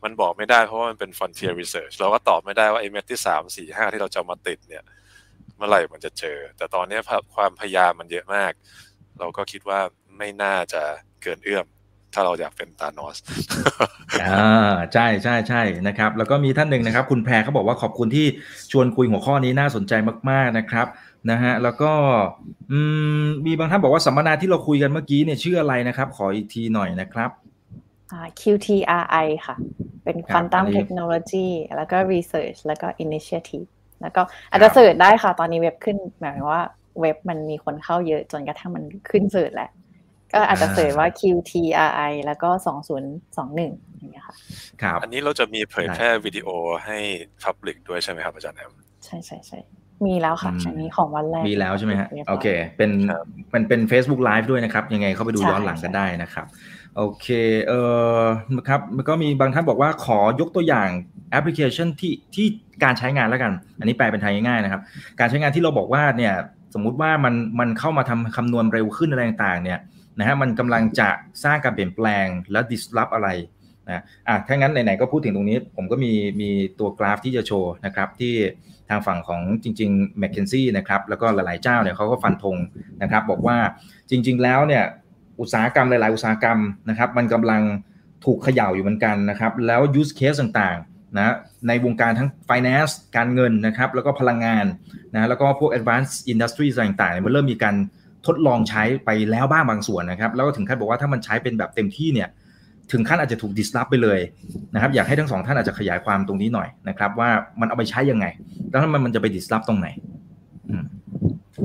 [0.04, 4.84] มันบอกไม่ได้เพราะว่ามันเป็น frontier research เราก็ตอบไม่ได้ว่าไอ้เม็ดที่สามสี่ห้าที่เราจะมาติดเนี่ย
[5.58, 7.00] เมื่อไหร่มันจะเจอ แต่ตอนนี้
[7.36, 8.52] ความพยายามมันเยอะมาก
[9.20, 9.80] เราก็คิดว่า
[10.18, 10.82] ไม่น่าจะ
[11.24, 11.66] เกินเอื้อม
[12.14, 13.18] ถ้าเราอยากเป็นตานอส
[14.22, 18.26] อ่าใช่ใช่ใช่นะครับ แล้วก็มีท่านหนึ่งนะครับ คุณแพรเขาบอกว่าขอบคุณที่
[18.72, 19.94] ชวนคุยหัวข้อนี้น่าสนใจ
[20.30, 20.88] มาก ๆนะครับ
[21.32, 21.92] นะฮะแล้วก็
[23.46, 27.30] มีบางท่านบอกว่าสัมมนาที่เราคุยกันเมื่อกี้เนี่ยชื่ออะไรนะครับ ขออีกทีหน่อยนะครับ
[28.42, 29.56] QTRI ค่ะ
[30.04, 33.68] เป็น Quantum Technology แล้วก็ Research แล้วก็ Initiative
[34.02, 36.62] แล้วก็อาจจะเสิร์ชได้ค่ะ ตอนนี้เว็บขึ้นหมายว่า
[37.02, 39.70] เว็บมันมีคนเข้าเยอะจนกระทั่งมันขึ้นเสิร์ชแหละ
[40.34, 42.50] ก็อาจจะเสิร์ชว่า QTRI แล้วก็
[43.24, 44.36] 2021อย่างเงี้ยค่ะ
[44.82, 46.48] ครับ อันนี้เราจะมีเผยแพร่วิดีโอ
[46.86, 46.98] ให้
[47.44, 48.72] Public ด้วยใช่ไหมครับอาจารย์แอม
[49.06, 49.60] ใช่ใช่ใช่
[50.06, 52.92] มีแล้วค่ะอันนี้ของวันแรกมีแล้วใช่ไหมฮะโอเค เป็น
[53.54, 56.46] มันเป็น Facebook Live ด้วยนะครับ ยังไงเข้าไปดูย้อนหลังกันได้นะครับ
[56.98, 57.28] โอเค
[57.68, 57.74] เอ
[58.18, 58.20] อ
[58.70, 60.90] ครับมันก็มีบางท่านบอกว่าขอยกตัวอย่าง
[61.32, 62.48] แอปพลิเคชันที่ที่
[62.84, 64.82] การใช้งานแล้วกัน อันนี้แปลเป็นไทยง่ายๆนะครับ
[65.20, 66.34] การใช้งานที่เราบอกว่าเนี่ย
[66.74, 69.80] สมมุติว่ามันมันเข้ามาทำคำนวณเร็วขึ้นอะไรต่างๆเนี่ย
[70.20, 71.10] นะฮะมันกำลังจะ
[71.44, 73.30] สร้างการเปลี่ยนแปลงและ disrupt อะไร
[73.88, 78.36] นะอะถ้างั้นไหนๆก็พูดถึงตรงนี้ ผมก็มีมีตัวกราฟที่จะโชว์นะครับที่
[78.90, 82.58] ทางฝั่งของจริงๆ m c k เคนซี่นะครับแล้วก็หลายๆเจ้าเนี่ยเขาก็ฟันธง
[83.02, 83.58] นะครับ บอกว่า
[84.10, 84.84] จริง ๆ แล้วเนี่ย
[85.40, 87.62] อุตสาหกรรมหลาย ๆ อุตสาหกรรมนะครับ มันกำลัง
[88.26, 91.34] ถูกเขย่าอยู่เหมือนกันนะครับ แล้ว use case ต่างๆนะ
[91.68, 94.66] ในวงการทั้ง finance การเงินนะครับ แล้วก็พลังงาน
[95.14, 97.76] นะแล้วก็พวก advanced industry ต่างๆมันเริ่มมีการ
[98.28, 102.30] ทดลองใช้ไปแล้วบ้างบางส่วนนะครับ แล้วก็ถึงขั้นบอกว่าถ้ามันใช้เป็นแบบเต็มที่เนี่ย
[102.92, 104.20] ถึงขั้นอาจจะถูกดิสลอฟไปเลย
[104.74, 108.26] นะครับ อยากให้ทั้งสองท่านอาจจะขยายความตรงนี้หน่อยนะครับ ว่ามันเอาไปใช้ยังไง
[108.70, 109.88] แล้วมันมันจะไปดิสลอฟตรงไหน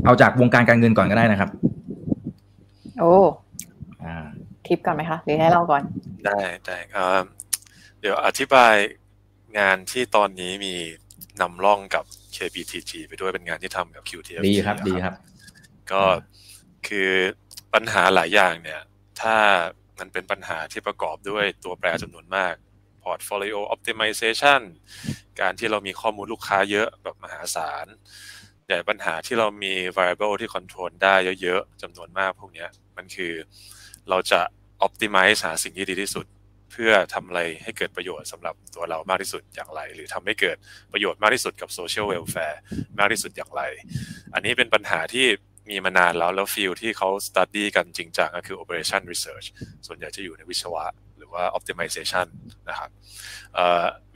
[0.05, 1.51] เอาจากวงการการเงินก่อนก็ได้นะครับ
[3.01, 3.15] โอ้
[4.67, 5.83] ทิปก่อนไหมคะหรือให้เราก่อน
[6.27, 6.77] ได้ได้
[8.01, 8.75] เดี๋ยวอธิบาย
[9.59, 10.75] งานที่ตอนนี้มี
[11.41, 12.05] นำร่องกับ
[12.37, 15.15] KBTG ไปด้วยเป็นงานที่ทำกับ QTF ดีครับดีครับ
[15.93, 16.03] ก็
[16.87, 17.11] คือ
[17.75, 18.81] ปัญหาหลายอย่างเนี่ย
[19.21, 19.37] ถ้า
[19.99, 22.55] มันเป็นปัญหาที่ประกอบด้วยตัวแปรจำนวนมาก
[23.05, 24.61] portfolio optimization
[25.41, 27.87] การที่เรามีข้อมูลลูกค้าเยอะแบบมหาศาล
[28.67, 33.33] แต่ปัญหาที่เรามี variable ที่ control ได้เยอะๆจำนวนมากพวกนี้มันคือ
[34.11, 34.41] เราจะ
[34.87, 36.27] optimize หาสิ่งที่ดีที่สุด
[36.73, 40.57] เพื่อทำอะไรให้เกิดประโยชน์สำหรับตัวเรามากที่สุดอย่างไร หรือทำให้เกิด
[40.93, 42.61] ประโยชน์มากที่สุดกับ social welfare
[42.99, 43.63] มากที่สุดอย่างไร
[44.35, 45.27] อันนี้เป็นปัญหาที่
[45.71, 49.47] มีมานานแล้ว แล้ว field ที่เขา study กันจริงจังก็คือ operation research
[49.87, 50.85] ส่วนใหญ่จะอยู่ในวิศวะ
[51.19, 52.27] หรือว่า optimization
[52.69, 52.91] นะครับ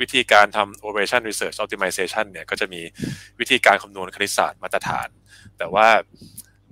[0.00, 2.82] วิธีการทำ operation research optimization เนี่ยก็จะมี
[3.40, 5.08] วิธีการคำนวณคณิตศาสตร์มาตรฐาน
[5.58, 5.88] แต่ว่า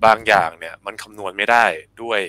[0.04, 1.64] บางอย่างเนี่ยมันคำนวณไม่ได้
[2.02, 2.20] ด้วย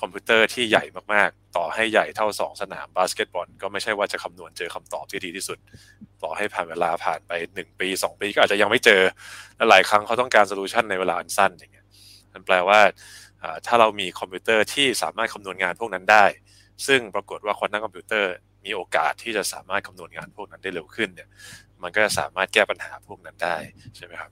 [0.00, 0.84] คอมพิวเตอร์ที่ใหญ่
[1.14, 5.58] มากๆ ต่อให้ใหญ่เท่าสองสนามบาสเกตบอลก็ไม่ใช่ว่าจะคำนวณเจอคำตอบที่ดีที่สุด
[6.22, 9.02] ต่อให้ผ่านเวลาผ่านไปหนึ่งปีสองปีก็อาจจะยังไม่เจอ
[9.56, 11.77] และหลายครั้งเขาต้องการ solution ในเวลาอันสั้นอย่างเงี้ย
[12.32, 12.80] มันแปลว่า
[13.66, 16.24] ถ้าเรามีคอมพิวเตอร์ที่สามารถคำนวณงานพวกนั้นได้
[16.86, 18.32] ซึ่งปรากฏว่าคนนั่งคอมพิวเตอร์
[18.64, 21.28] มีโอกาสที่จะสามารถคำนวณงานพวกนั้นได้เร็วขึ้นเนี่ย
[21.82, 23.56] มันก็จะสามารถแก้ปัญหาพวกนั้นได้
[23.96, 24.30] ใช่ไหมครับ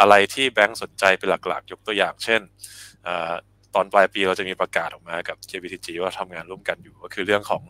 [0.00, 2.40] อะไรที่แบงก์สนใจเป็นหลักๆ ยกตัวอย่าง เช่น
[3.74, 7.62] ตอนปลายปีเราจะมีประกาศออกมากับ JBTG ว่าทำงานร่วมกันอยู่ ก็คือเรื่องของ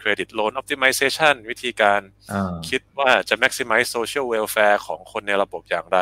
[0.00, 2.00] Credit Loan Optimization วิธีการ
[2.68, 6.00] คิดว่าจะ maximize social welfare ของคนในระบบอย่างไร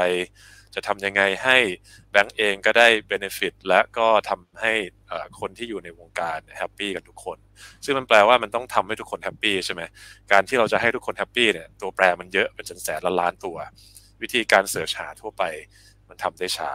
[0.74, 1.56] จะทำยังไงให้
[2.10, 4.72] แบงก์เองก็ได้ benefit และก็ทำให้
[5.40, 7.38] คนที่อยู่ในวงการ happy กันทุกคน
[7.84, 9.82] ซึ่งมันแปลว่ามันต้องทำให้ทุกคน happy ใช่ไหม
[10.32, 13.56] การที่เราจะให้ทุกคน happy เนี่ยตัวแปรมันเยอะเป็นแสนล้านล้านตัว
[14.22, 15.42] วิธีการ search หาทั่วไป
[16.08, 16.72] มันทำได้ช้า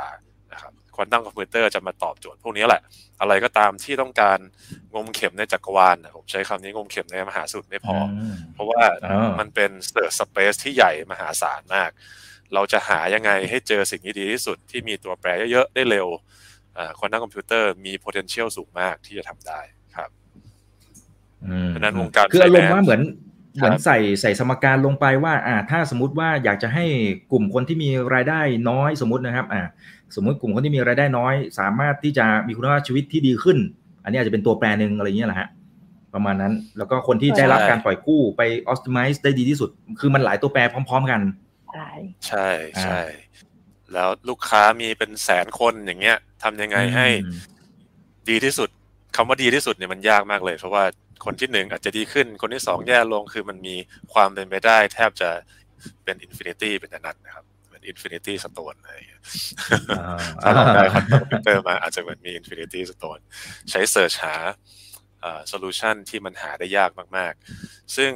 [0.53, 2.81] นะครับ quantum computer จะมาตอบโจทย์พวกนี้แหละ
[3.21, 4.39] อะไรก็ตามที่ต้องการ
[4.93, 7.95] งมเข็มในจักรวาลผมใช้คำนี้งมเข็มในมหาสมุทรไม่พอ
[8.53, 8.83] เพราะว่า
[9.39, 11.91] มันเป็น search space ที่ใหญ่มหาศาลมาก
[12.53, 16.07] เราจะหายังไงให้เจอสิ่งที่ดีที่สุดที่มีตัวแปรเยอะๆ ได้เร็ว
[16.97, 19.59] quantum computer มี potential สูงมากที่จะทำได้
[19.95, 20.09] ครับ
[21.73, 23.01] ดังนั้นวงการคืออารมณ์ว่าเหมือน
[23.55, 26.85] เหมือนใส่ใส่สมการลงไปว่า อ่า ถ้าสมมติว่าอยากจะให้
[27.31, 29.61] กลุ่มคนที่มีรายได้น้อยสมมตินะครับ อ่า
[30.15, 33.57] สมมติกลุ่มคนที่มีรายได้น้อย สามารถที่จะมีคุณภาพชีวิตที่ดีขึ้น
[34.03, 35.49] อันนี้อาจจะเป็นตัวแปรหนึ่งอะไรเงี้ยแหละฮะ
[36.13, 41.21] ประมาณนั้น แล้วก็คนที่ได้รับการปล่อยกู้ไป optimize ได้ดีที่สุด คือมันหลายตัวแปรพร้อม ๆ กัน
[41.75, 41.89] ใช่
[42.27, 42.49] ใช่
[42.83, 43.01] ใช่
[43.93, 47.07] แล้วลูกค้ามีเป็นแสนคนอย่างเงี้ยทำยังไงให้
[48.29, 48.69] ดีที่สุด
[49.15, 50.83] คำว่าดีที่สุดเนี่ยมันยากมากเลย เพราะว่า
[51.25, 53.75] คนที่หนึ่งอาจจะดีขึ้น คนที่สองแย่ลงคือมันมี
[54.13, 55.29] ความเป็นไปได้ แทบจะ
[56.03, 59.21] เป็น infinity เป็นอนันต์นะครับเหมือน Infinity Stone อะไรอย่างเงี้ย
[60.41, 63.19] ถ้าเราได้ควอนตัมคอมพิวเตอร์มาอาจจะเหมือนมี Infinity Stone
[63.71, 64.35] ใช้ search หา
[65.47, 67.33] solution ที่มันหาได้ยากมาก
[67.63, 68.11] ๆ ซึ่ง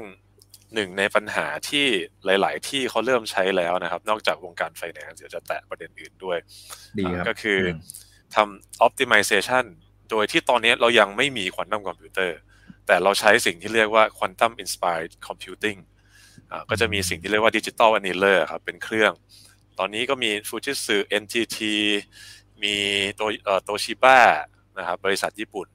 [0.75, 1.85] หนึ่งในปัญหาที่
[2.25, 6.37] หลาย ๆ ที่เขาเริ่มใช้แล้วนะครับ นอกจากวงการไฟแนนซ์เดี๋ยวจะแตะประเด็นอื่นด้วย
[7.27, 7.59] ก็คือ
[8.35, 9.65] ทำ optimization
[10.09, 12.37] โดยที่ตอนนี้เรายังไม่มี quantum computer
[12.87, 15.79] แต่เราใช้สิ่งที่เรียกว่า Quantum Inspired Computing
[16.69, 19.13] ก็จะมีสิ่งที่เรียกว่า Digital Annealer ครับเป็นเครื่อง
[19.79, 21.57] ตอนนี้ก็มี Fujitsu NTT
[22.63, 22.75] มี
[23.15, 23.21] โต
[23.63, 24.19] โตชิบา
[24.77, 25.67] นะครับบริษัทญี่ปุ่น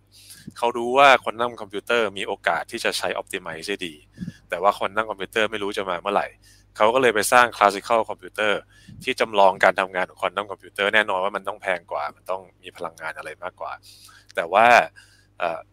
[0.57, 3.95] เขารู้ว่า quantum computer มีโอกาสที่จะใช้ Optimize ได้ดี
[4.55, 6.27] แต่ว่า quantum computer ไม่รู้จะมาเมื่อไหร่
[6.77, 8.53] เขาก็เลยไปสร้าง Classical Computer
[9.05, 13.73] ที่จำลองการทำงานของ quantum computer แน่นอนว่ามันต้องแพงกว่า มันต้องมีพลังงานอะไรมากกว่า
[14.35, 14.67] แต่ว่า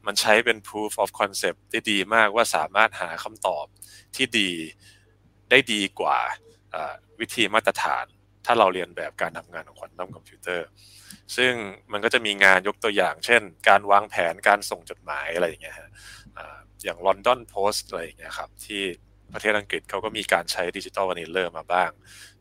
[0.06, 3.66] มันใช้เป็น proof of concept ได้ดีมากว่าสามารถหาคำตอบ
[4.16, 4.52] ที่ดี
[5.52, 6.20] ได้ดีกว่า
[7.20, 8.06] วิธีมาตรฐาน
[8.46, 10.68] ถ้าเราเลียนแบบการทำงานของ quantum computer
[11.36, 11.54] ซึ่ง
[11.92, 15.90] มันก็จะมีงานยกตัวอย่าง เช่น การวางแผนการส่งจดหมายอะไรอย่างเงี้ยฮะ
[16.84, 18.84] อย่าง London Post อะไรอย่างเงี้ยครับที่
[19.34, 21.92] ประเทศอังกฤษเขาก็มีการใช้ Digital Annealer มาบ้าง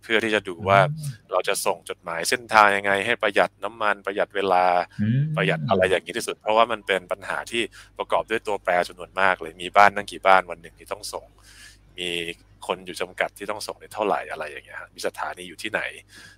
[0.03, 0.81] เพื่อที่จะดูว่า
[1.33, 4.65] เราจะส่งจดหมายเส้นทางยังไง ให้ประหยัดน้ำมันประหยัดเวลา
[5.37, 7.63] ประหยัดอะไรอย่างนี้ที่สุด เพราะว่ามันเป็นปัญหาที่
[7.99, 11.27] ประกอบด้วยตัวแปรจำนวนมากเลยมีบ้านตั้งกี่บ้านวันหนึ่งที่ต้องส่ง
[11.99, 12.11] มี
[12.67, 15.81] คนอยู่จำกัดที่ต้องส่งในเท่าไหร่อะไรอย่างเงี้ยมีสถานีอยู่ที่ไหน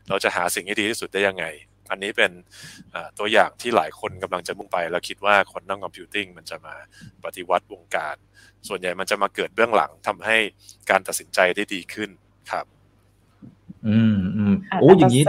[0.09, 1.45] เราจะหาสิ่งที่ดีที่สุดได้ยังไง
[1.93, 2.33] อันนี้เป็น
[3.19, 6.75] ตัวอย่างที่หลายคนกำลังจะมุ่งไป แล้วคิดว่าคนนั่งคอมพิวติ้งมันจะมา
[7.25, 8.17] ปฏิวัติวงการ
[8.69, 10.37] ส่วนใหญ่มันจะมาเกิดเบื้องหลังทำให้
[10.91, 12.11] การตัดสินใจได้ดีขึ้น
[12.53, 12.67] ครับ
[13.89, 15.23] อืมอืมโอ้อย่างนี้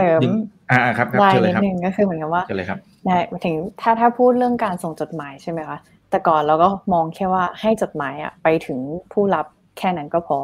[0.70, 5.78] อ่าครับครับเชิญเลยครับก็คือเหมือนกับว่าเชิญเลยครับได้ถึงถ้าถ้าพูดเรื่องการส่งจดหมายใช่ไหมคะ
[6.10, 8.78] แต่ก่อนเราก็มองแค่ว่าให้จดหมายอะไปถึง
[9.12, 9.46] ผู้รับ
[9.78, 10.38] แค่นั้นก็พอ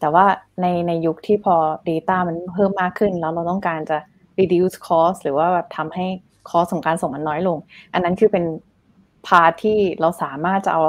[0.00, 0.24] แต่ว่า
[0.60, 1.54] ในในยุคที่พอ
[1.88, 3.98] Data มันเพิ่มมากขึ้นแล้วเราต้องการจะ
[4.38, 6.06] reduce cost หรือว่าแบบทำให้
[6.48, 7.58] cost ของการส่งมันน้อยลง
[7.92, 8.44] อันนั้นคือเป็น
[9.26, 10.82] พาที่เราสามารถจะเอา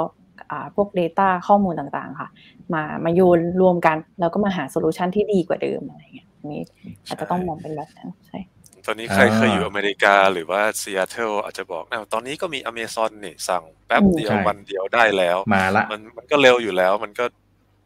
[0.74, 2.28] พวก Data ข้อมูลต่างๆ ค่ะ
[2.74, 6.62] มามาโยนรวมกันแล้วก็มาหา solution ที่ดีกว่าเดิมอะไรเงี้ยนี้
[7.06, 8.38] อาจจะต้องมองเป็นแบบนั้นใช่
[8.86, 17.24] ตอนนี้ใครเคยอยู่อเมริกาหรือว่าซีแอตเทิลอาจจะบอกนะตอนนี้ก็มีอเมซอนนี่สั่งแป๊บเดียววันเดียวได้แล้วมาละมันมันก็เร็วอยู่แล้วมันก็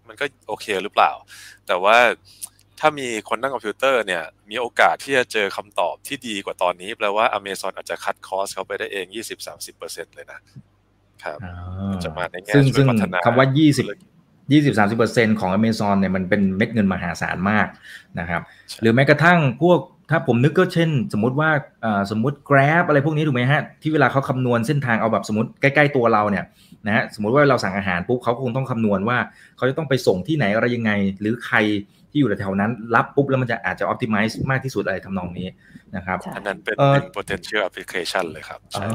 [0.09, 1.13] มันก็โอเคหรือเปล่า
[1.67, 1.97] แต่ว่า
[2.81, 9.07] ถ้ามี quantum computer เนี่ย มีโอกาสที่จะเจอคำตอบที่ดีกว่าตอนนี้ แปลว่าอเมซอนอาจจะ cut cost เขาไปได้เอง
[9.61, 10.41] 20-30%เลยนะ
[11.25, 11.39] ครับ
[12.05, 12.87] จะมาในแง่ซึ่งซึ่ง
[13.27, 17.67] คำว่า 20 20 30เปอร์เซ็นของ Amazon เนี่ยมันเป็นเม็ดเงินมหาศาลมาก
[18.21, 18.43] นะครับ
[18.81, 21.51] หรือแม้กระทั่งพวกถ้าผมนึกก็เช่น สมมติว่า
[22.11, 26.45] สมมติ Grab อะไรพวกนี้ถูกไหมฮะ ที่เวลาเขาคำนวณเส้นทางเอาแบบสมมติใกล้ๆตัวเราเนี่ย
[26.87, 29.19] นะฮะสมมติว่าเราสั่งอาหารปุ๊บเขาคงต้องคำนวณว่า
[29.57, 31.57] เขาจะต้องไปส่งที่ไหนอะไรยังไง หรือใคร
[32.19, 35.49] ที่อยู่แถวนั้นรับปุ๊บแล้วมันจะอาจจะ optimize มากที่สุดอะไรทำนองนี้
[35.97, 38.87] นะครับอันนั้นเป็นหนึ่ง potential application เลยครับใช่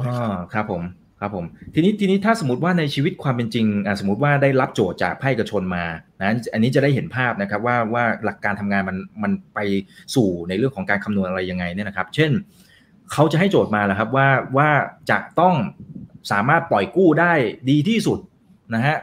[0.53, 0.83] ครับผม
[1.19, 3.65] ครับผมทีนี้ทีนี้ถ้าสมมติว่าในชีวิตความเป็นจริง
[3.99, 5.85] สมมติว่าได้รับโจทย์จากภาคเอกชนมา
[6.21, 9.59] นะอันนี้จะได้เห็นภาพนะครับว่าว่าหลักการทำงานมันมันไป
[10.15, 12.31] สู่ในเรื่องของการคำนวณอะไรยังไงเนี่ยนะครับ เช่น
[13.13, 14.69] เขาจะให้โจทย์มาแล้วครับว่าว่า
[15.09, 15.55] จะต้อง
[16.31, 17.33] สามารถปล่อยกู้ได้
[17.69, 18.19] ดีที่สุด
[18.75, 18.97] นะฮะ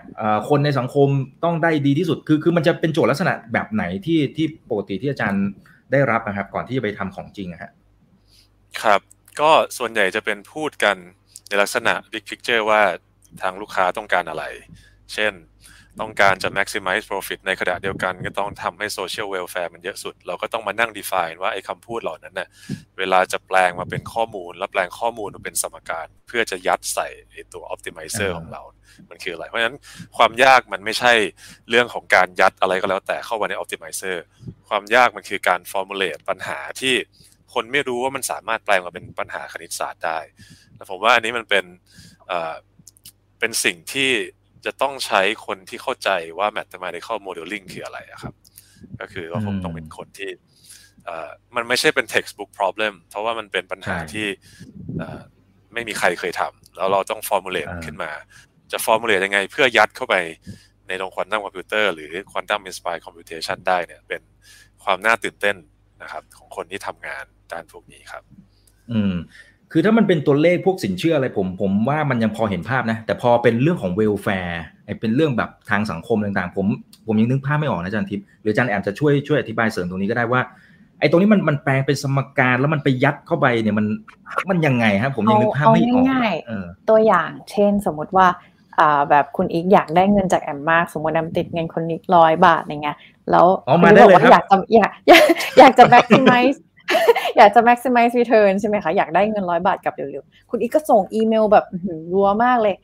[0.48, 1.08] คนในสังคม
[1.44, 5.44] ต้องได้ดีที่สุด คือคือมันจะเป็นโจทย์ลักษณะแบบไหนที่ที่ปกติที่อาจารย์
[5.92, 7.72] ได้รับนะครับ ก่อนที่จะไปทำของจริงฮะ
[8.82, 9.00] ครับ
[9.40, 10.96] ก็ส่วนใหญ่จะเป็นพูดกัน
[11.48, 12.82] ในลักษณะ big picture ว่า
[13.42, 14.44] ทางลูกค้าต้องการอะไร
[15.14, 15.32] เช่น
[16.00, 22.48] ต้องการจะ maximize profit ในขณะเดียวกันก็ต้องทำให้ social welfare มันเยอะสุด เราก็ต้องมานั่ง define ว่าไอ้คำพูดเหล่านั้นเนะ่ย
[22.98, 28.62] เวลาจะแปลงมาเป็นข้อมูล แล้วแปลงข้อมูลมาเป็นสมการ เพื่อจะยัดใส่ไอ้ตัว optimizer ของเรา
[29.10, 29.76] มันคืออะไร เพราะฉะนั้น
[30.16, 31.12] ความยากมันไม่ใช่
[31.70, 34.16] เรื่องของการยัดอะไรก็แล้วแต่เข้ามาใน optimizer
[34.68, 36.94] ความยากมันคือการ formulate ปัญหาที่
[37.54, 40.18] คนไม่รู้ว่ามันสามารถแปลงมาเป็นปัญหาคณิตศาสตร์ได้
[40.74, 41.64] แต่ผมว่าอันนี้มันเป็น
[43.38, 44.10] เป็นสิ่งที่
[44.64, 48.34] จะต้องใช้คนที่เข้าใจว่า mathematical modeling คืออะไรครับ
[49.00, 50.30] ก็คือว่าผมต้องเป็นคนที่
[51.56, 54.26] มันไม่ใช่เป็น textbook problem เพราะว่ามันเป็นปัญหาที่
[55.72, 58.10] ไม่มีใครเคยทำแล้วเราต้อง formulate ขึ้นมา
[58.72, 60.16] จะ formulate ยังไง เพื่อยัดเข้าไป
[60.88, 64.22] ในโรงควอนตัมคอมพิวเตอร์หรือ quantum-inspired computation ได้เนี่ยเป็น
[64.84, 65.56] ความน่าตื่นเต้น
[66.02, 68.22] นะครับ ของคนที่ทำงานด้านพวกนี้ครับ
[68.92, 69.16] อืม
[69.72, 76.66] คือถ้ามันเป็นตัวเลขพวกสินเชื่ออะไรผมผมว่ามันยังพอเห็นภาพนะ แต่พอเป็นเรื่องของ welfare ไอ้เป็นเรื่องแบบทางสังคมต่างๆ ผม
[77.06, 80.40] ผมยังนึกภาพไม่ออกนะอาจารย์ทิพย์หรืออาจารย์แอมจะช่วยช่วยอธิบายเสริมตรงนี้ก็ได้ว่า
[81.00, 83.86] ไอ้ตรงนี้มันมันแปลงเป็นสมการแล้วมันไปยัดเข้าไปเนี่ยมัน
[84.50, 86.34] มันยังไงครับผมยังนึกภาพไม่ออกง่าย
[86.90, 88.26] ตัวอย่างเช่นสมมุติว่า
[88.80, 92.96] อ่าแบบคุณอีกอยากได้เงินจากแอมมาก สมมติแอมติดเงินคนนี้ร้อยบาทอย่างเงี้ย
[93.30, 93.46] แล้ว
[93.82, 94.90] คุณบอกว่าอยากจะอยาก
[95.58, 96.58] อยากจะ maximize
[97.36, 101.64] อยากจะ maximize return ใช่ไหมคะ อยากได้เงินร้อยบาทกลับเร็วๆ คุณอีกก็ส่งอีเมลแบบ
[102.12, 102.74] รัวมากเลย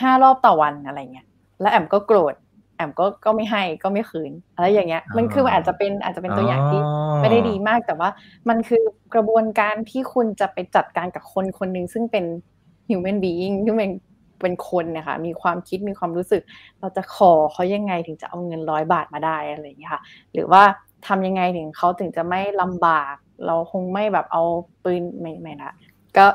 [0.00, 1.26] ห้ารอบต่อวันอะไรเงี้ย
[1.60, 2.34] แล้วแอมก็โกรธ
[2.76, 6.80] แอมก็ก็ไม่ให้ก็ไม่คืนอะไรอย่างเงี้ย มันคืออาจจะเป็นอาจจะเป็นตัวอย่างที่
[7.20, 8.08] ไม่ได้ดีมาก แต่ว่า
[8.48, 8.82] มันคือ
[9.14, 12.24] กระบวนการที่คุณจะไปจัดการกับคนคนหนึ่งซึ่งเป็น
[12.88, 13.92] human being ที่เป็น
[14.40, 16.42] เป็นคนนะคะมีความคิดมีความรู้สึก
[16.80, 20.62] เราจะขอเขายังไงถึงจะเอาเงินร้อยบาทมาได้อะไรอย่างเงี้ยค่ะ หรือว่า
[21.08, 23.14] ทำยังไงถึงเขาถึงจะไม่ลำบาก
[23.46, 24.42] เราคงไม่แบบเอา
[24.84, 25.72] ปืนไม่ไม่ละ
[26.16, 26.26] ก็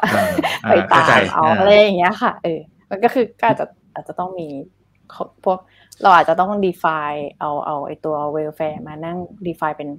[0.70, 4.48] ไปตามเอาอะไรอย่างเงี้ยค่ะเออมันก็คือก็อาจจะอาจจะต้องมี
[5.44, 5.60] พวก
[6.02, 9.90] เราอาจจะต้อง define เอาเอาไอตัว welfare มานั่ง define เป็น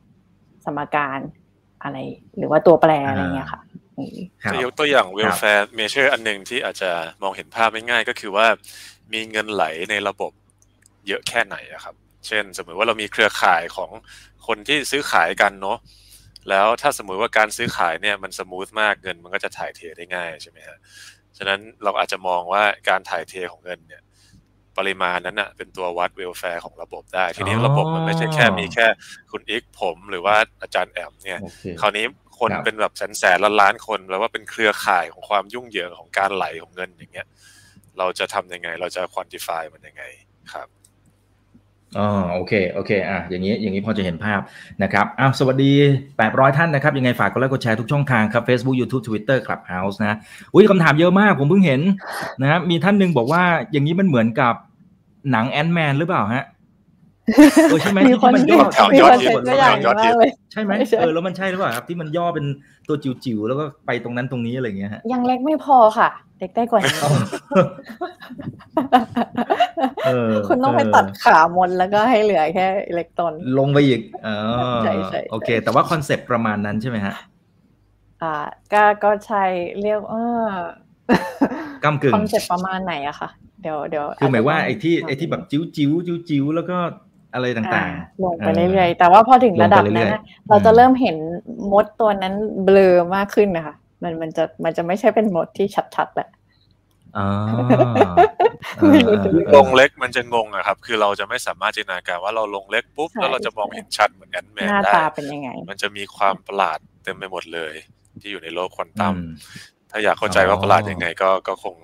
[0.64, 1.18] สมการ
[1.82, 1.96] อะไร
[2.36, 3.60] หรือว่าตัวแปรอะไรเงี้ยค่ะ
[4.52, 6.90] จะยกตัวอย่าง welfare measure อันหนึ่งที่อาจจะ
[7.22, 8.46] มองเห็นภาพไม่ง่ายก็คือว่า
[9.12, 10.32] มีเงินไหลในระบบ
[11.08, 11.94] เยอะแค่ไหนอะครับ
[12.26, 13.90] เช่น สมมติว่าเรามีเครือข่ายของ
[14.46, 15.78] คนที่ซื้อขายกันเนาะ
[16.50, 20.78] แล้วถ้าสมมุติว่าการซื้อขายเนี่ยมัน smooth มากเงินมันก็จะถ่ายเทได้ง่ายใช่ไหมฮะ
[21.38, 24.02] ฉะนั้นเราอาจจะมองว่าการถ่ายเทของเงินเนี่ย
[24.78, 28.86] ปริมาณนั้นอะเป็นตัววัด welfare ของระบบได้ ทีนี้ระบบมันไม่ใช่แค่มีแค่
[29.30, 31.40] คุณอิกผมหรือว่าอาจารย์แอมเนี่ย
[31.80, 32.04] คราวนี้
[32.38, 37.26] คนเป็นแบบแสนแสนล้านล้านคนแปลว่าเป็นเครือข่ายของความยุ่งเหยิงของการไหลของเงินอย่างเงี้ย
[37.98, 40.04] เราจะทำยังไง เราจะ quantify มันยังไง
[40.52, 40.68] ครับ
[41.98, 44.40] อ๋อโอเคโอเคอะอย่างนี้อย่างนี้พอจะเห็นภาพ
[44.82, 45.72] นะครับอ้าวสวัสดี
[46.16, 50.16] 800 ท่านนะครับ ยังไงฝากกดไลค์กดแชร์ทุกช่องทางครับ Facebook YouTube Twitter Clubhouse นะ
[50.54, 51.80] อุ้ยคำถามเยอะมากผมเพิ่งเห็น
[52.42, 54.54] นะครับมีท่านหนึ่งบอกว่าอย่างนี้มันเหมือนกับ
[55.30, 56.44] หนังแอนด์แมนหรือเปล่าฮะ
[57.70, 58.60] เออใช่ไหมที่มันย่อ
[59.00, 59.40] ยอดเยี่ยม
[59.86, 60.16] ยอดเยี่ยม
[60.52, 62.46] ใช่ไหมเออแล้วมันใช่หรือเปล่าครับที่มันย่อเป็น
[62.88, 66.98] ตัวจิ๋วๆแล้วก็ไปตรงนั้นตรงนี้อะไรเงี้ยฮะยังเล็กไม่พอค่ะเล็กได้กว่านี้
[70.48, 74.36] คุณต้องไปตัดขามนแล้วก็ให้เหลือแค่อิเล็กตรอน ลงไปอีกอ๋อ
[74.84, 77.14] ใช่ใช่โอเค แต่ว่าคอนเซปต์ประมาณนั้นใช่ไหมฮะ
[78.22, 78.34] อ่า
[78.72, 79.44] ก็ก็ใช่
[79.80, 80.14] เรียกเอ
[80.48, 80.50] อ
[81.84, 83.28] กำกึ่งคอนเซปต์ประมาณไหนอะค่ะ
[83.62, 86.78] เดี๋ยวเดี๋ยวคือหมายว่าไอ้ที่ไอ้ที่แบบจิ้วจิ้วจิ้วจิ้วแล้วก็
[87.34, 90.10] อะไรต่างๆลงไปเรื่อยๆแต่ว่าพอถึงระดับนั้น
[90.48, 91.16] เราจะเริ่มเห็น
[91.72, 95.66] มดตัวนั้นเบลอมากขึ้นนะคะมันมันจะมันจะไม่ใช่เป็นมดที่
[95.96, 96.28] ชัดๆแหละ
[99.56, 107.74] ลงเล็กมันจะงงอะครับ คือเราจะไม่สามารถจินตนาการว่าเราลงเล็กปุ๊บแล้วเราจะมองเห็นชัดเหมือนกันแมนได้หน้าตาเป็นยังไงมันจะมีความประหลาดเต็มไปหมดเลย
[108.20, 109.14] ที่อยู่ในโลกควอนตัม
[109.90, 111.74] ถ้าอยากเข้าใจว่าประหลาดยังไงก็ก็คง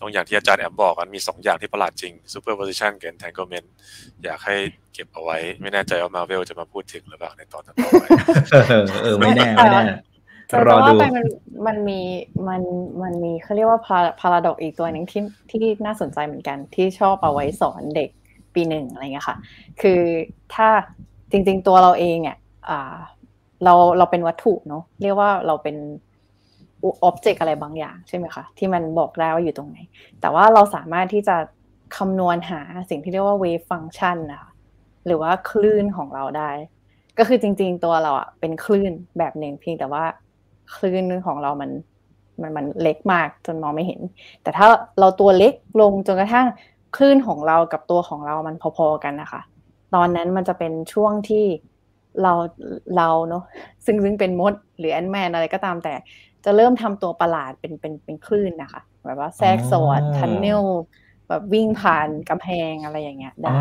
[0.00, 3.68] ต้องอย่างที่อาจารย์แอมบอกมันมีสองอย่างที่ประหลาดจริง superposition กับ entanglement
[4.24, 4.56] อยากให้
[4.92, 8.04] เก็บเอาไว้ ไม่แน่ใจว่ามาเวลจะมาพูดถึงหรือเปล่าในตอนต่อไป
[9.02, 9.82] เออไม่แน่ไม่แน่
[10.68, 11.26] รอดูมัน
[11.66, 12.00] มันมี
[12.48, 12.62] มัน
[13.02, 13.80] มันมีเขาเรียกว่า
[14.20, 18.10] พาราดอกอีกตัวหนึ่งที่ที่น่าสนใจเหมือนกันที่ชอบเอาไว้สอนเด็ก
[18.54, 19.36] ปีหนึ่งอะไรเงี้ยค่ะ
[19.80, 20.00] คือ
[20.54, 20.68] ถ้า
[21.30, 22.36] จริง ๆ ตัวเราเองเนี่ย
[22.68, 22.96] อ่า
[23.64, 25.76] เราเราเป็นวัตถุเนาะเรียกว่าเราเป็น
[26.84, 29.78] อ็อบเจกต์อะไรบางอย่างใช่ไหมคะที่มันบอกได้ว่าอยู่ตรงไหน
[30.20, 31.36] แต่ว่าเราสามารถที่จะ
[31.96, 32.60] คำนวณหา
[32.90, 34.50] สิ่งที่เรียกว่า wave function นะคะ
[35.06, 36.50] หรือว่าคลื่นของเราได้
[37.18, 40.04] ก็คือจริง ๆ ตัวเราอะเป็นคลื่นแบบหนึ่งเพียงแต่ว่า
[40.76, 41.70] คลื่นของเรามัน
[42.40, 44.00] มันมันเล็กมากจนมองไม่เห็น
[44.42, 44.66] แต่ถ้า
[45.00, 46.46] เราตัวเล็กลงจนกระทั่ง
[46.96, 49.40] คลื่นของเรากับตัวของเรามันพอๆกันนะคะ
[49.94, 51.44] ตอนนั้นมันจะเป็นช่วงที่
[52.22, 52.32] เรา
[52.96, 53.44] เราเนาะ
[53.84, 55.94] ซึ่งซึ่งเป็นมดหรือแอนแมนอะไรก็ตามแต่
[56.44, 60.62] จะเริ่มทำตัวประหลาดเป็นเป็นเป็นคลื่นนะคะแบบว่าแทรกสอดทันเนล
[61.28, 63.58] แบบวิ่งผ่านกำแพงอะไรอย่างเงี้ยได้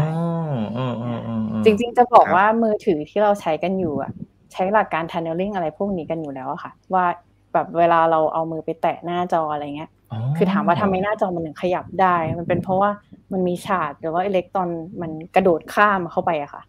[1.64, 4.12] จริงๆจะบอกว่ามือถือที่เราใช้กันอยู่อะ
[4.54, 7.06] ใช้หลักการทันเนลลิ่งอะไรพวกนี้กันอยู่แล้วอะค่ะ ว่า
[7.54, 9.90] แบบเวลาเราเอามือไปแตะหน้าจออะไรเงี้ย
[10.38, 12.90] คือถามว่าทำไมหน้าจอมันถึงขยับได้ มันเป็นเพราะว่า
[13.32, 14.70] มันมีฉากหรือว่าอิเล็กตรอน
[15.02, 16.64] มันกระโดดข้ามเข้าไปอะค่ะ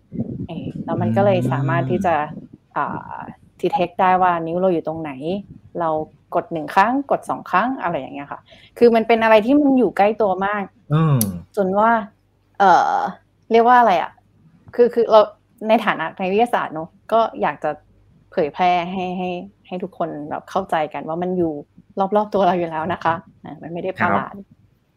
[0.46, 0.52] เอ
[0.84, 2.14] แล้วมันก็เลยสามารถที่จะ
[3.58, 5.10] อ่าทีเทคได้ว่านิ้วเราอยู่ตรงไหน
[5.80, 5.90] เรา
[6.34, 8.40] กดหนึ่งครั้ง กดสองครั้งอะไรอย่างเงี้ยค่ะ
[8.78, 10.62] คือมันเป็นอะไรที่มันอยู่ใกล้ตัวมาก
[11.56, 11.90] จนว่า
[12.58, 12.96] เออ
[13.52, 14.10] เรียกว่าอะไรอะ
[14.74, 15.20] คือคือเรา
[15.68, 17.70] ในฐานะในวิทยาศาสตร์เนอะก็อยากจะ
[18.32, 19.30] เผยแพร่ให้ให้
[19.66, 21.52] ให้ทุกคนแบบเข้าใจกันว่ามันอยู่
[22.16, 23.14] รอบๆตัวเราอยู่แล้วนะคะ
[23.62, 24.32] มันไม่ได้ประหลาด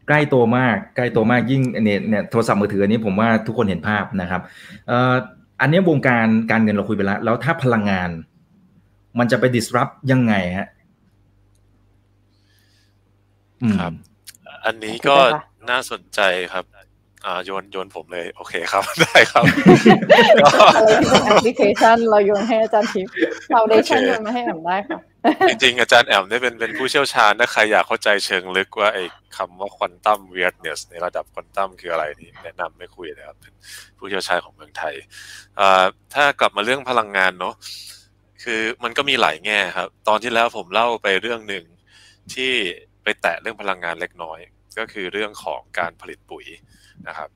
[0.07, 4.41] ใกล้ตัวมากใกล้ตัวมากยิ่งเนี่ยเนี่ยโทรศัพท์มือถืออันนี้ผมว่าทุกคนเห็นภาพนะครับ
[4.87, 5.13] เอ่อ
[5.61, 8.09] อันนี้วงการการเงินเราคุยไปแล้ว แล้วถ้าพลังงาน
[9.19, 10.69] มันจะไป disrupt ยังไงฮะ
[13.79, 13.93] ครับ
[14.65, 15.17] อันนี้ก็
[15.69, 16.21] น่าสนใจ
[16.53, 16.65] ครับ
[17.25, 19.43] อ่าโยนโยนผมเลย โอเคครับ ได้ครับ
[20.75, 23.11] อะไรที่เป็นแอปพลิเคชัน เราโยนให้อาจารย์ทิพย์
[23.51, 24.99] เราได้ชันโยนมาให้แอมได้ค่ะ
[25.49, 29.03] จริงๆ อาจารย์แอมได้เป็นเป็นผู้เชี่ยวชาญถ้าใครอยากเข้าใจเชิงลึกว่าไอ้
[29.37, 33.53] คำว่าควอนตัมเวียดเนสในระดับควอนตัมคืออะไรนี่แนะนำไม่คุยเลยครับเป็น
[33.97, 34.95] ผู้เชี่ยวชาญของเมืองไทย
[35.59, 37.53] อ่าถ้ากลับมาเรื่องพลังงานเนาะ
[38.43, 41.65] คือมันก็มีหลายแง่ครับ ตอนที่แล้วผมเล่าไปเรื่องหนึ่ง
[42.33, 42.51] ที่
[43.03, 44.39] ไปแตะเรื่องพลังงานเล็กน้อย
[44.77, 46.45] ก็คือเรื่องของการผลิตปุ๋ย
[47.07, 47.29] นะครับ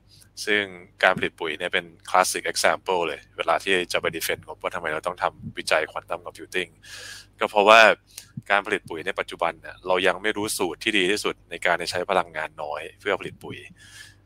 [0.46, 0.62] ซึ่ง
[1.02, 6.68] การผลิตปุ๋ยเนี่ยเป็นคลาสสิก example เลย เวลาที่จะไปดีเฟนต์ว่าทำไมเราต้องทำวิจัยควอนตัมคอมพิวติ้ง
[7.38, 7.80] ก็เพราะว่า
[8.50, 13.56] การผลิตปุ๋ยในปัจจุบันเนี่ยเรายังไม่รู้สูตรที่ดีที่สุดในการใช้พลังงานน้อย เพื่อผลิตปุ๋ย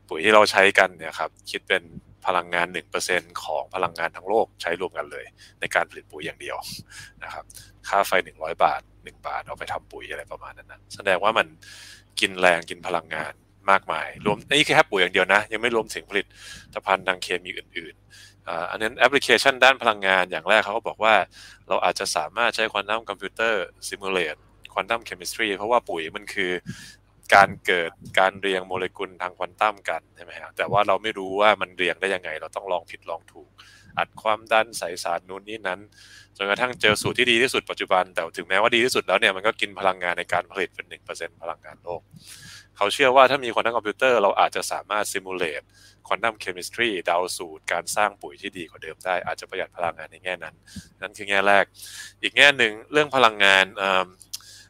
[0.09, 1.81] ปุ๋ยที่เราใช้กันเนี่ยครับคิดเป็น
[2.27, 2.67] พลังงาน
[3.05, 5.25] 1%ของพลังงานทั้งโลกใช้รวมกันเลย
[5.59, 6.57] ในการผลิตปุ๋ยอย่างเดียว
[7.23, 7.43] นะครับ
[7.87, 11.47] ค่าไฟ 100 บาท 1 บาทเอาไปทำปุ๋ยอะไรประมาณนั้นนะแสดงว่ามัน
[12.19, 13.33] กินแรงกินพลังงาน
[13.71, 16.23] มากมาย รวมนี่แค่ปุ๋ยอย่างเดียวนะ ยังไม่รวมถึงผลิ
[16.75, 21.15] ตภัณฑ์ทางเคมีอื่นๆอันนั้นแอปพลิเคชันด้านพลังงานอย่างแรกเขาก็บอกว่า
[21.67, 24.35] เราอาจจะสามารถใช้ควอนตัมคอมพิวเตอร์ simulate
[24.73, 26.51] quantum chemistry เพราะว่าปุ๋ยมันคือ
[27.33, 33.49] การเกิดการเรียงโมเลกุลทางควอนตัมกันใช่ไหมฮะแต่ว่าเราไม่รู้ว่ามันเรียงได้ยังไง เราต้องลองผิดลองถูก
[33.97, 35.79] อัดความดันใส่สารนู้นนี้นั้น
[36.37, 42.01] จนกระทั่งเจอสูตรที่ดีที่สุดปัจจุบัน แต่ถึงแม้ว่าดีที่สุดแล้วเนี่ยมันก็กินพลังงานในการผลิตเป็นหนึ่งเปอร์เซ็นต์พลังงานโลก
[42.77, 45.61] เขาเชื่อว่าถ้ามีควอนตัมคอมพิวเตอร์เราอาจจะสามารถ simulate
[46.07, 50.55] quantum chemistry เดาสูตรการสร้างปุ๋ยที่ดีกว่าเดิมได้ อาจจะประหยัดพลังงานในแง่นั้น
[51.01, 51.65] นั่นคือแง่แรก
[52.21, 53.65] อีกแง่หนึ่งเรื่องพลังงาน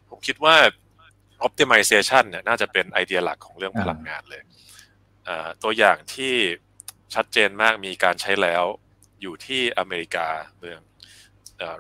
[0.10, 0.56] ผมคิดว่า
[1.48, 4.42] optimization เนี่ยน่าจะเป็นไอเดียหลักของเรื่องพลังงานเลย
[5.64, 6.34] ตัวอย่างที่
[7.16, 8.64] ชัดเจนมากมีการใช้แล้ว
[9.22, 10.28] อยู่ที่อเมริกา
[10.58, 10.80] เมือง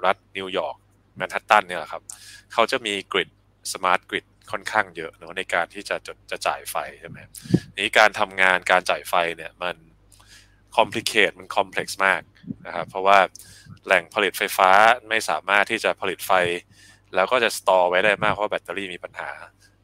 [0.05, 0.77] รัฐนิวยอร์ก
[1.17, 2.03] แมนฮัตตันเนี่ยแหละครับ
[2.53, 3.29] เขาจะมี grid
[3.73, 7.17] smart grid ค่อนข้างเยอะเนาะในการที่จะจะจะจ่ายไฟใช่ไหม
[7.77, 9.75] นี้การทำงานการจ่ายไฟเนี่ยมัน
[10.77, 12.21] complicate มัน complex มาก
[12.65, 13.19] นะครับเพราะว่า
[13.85, 14.69] แหล่งผลิตไฟฟ้า
[15.09, 16.31] ไม่สามารถที่จะผลิตไฟ
[17.15, 19.29] แล้วก็จะ store ไว้ได้มากเพราะแบตเตอรี่มีปัญหา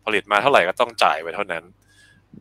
[0.06, 1.64] ผลิตมาเท่าไหร่ก็ต้องจ่ายไว้เท่านั้น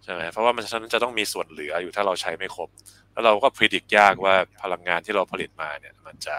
[0.05, 2.69] ใช่ไหมเพราะว่ามันฉะนั้นจะต้องมีส่วนเหลืออยู่ถ้าเราใช้ไม่ครบ
[3.17, 6.37] แล้วเราก็พิจิตรยากว่าพลังงานที่เราผลิตมาเนี่ยมันจะ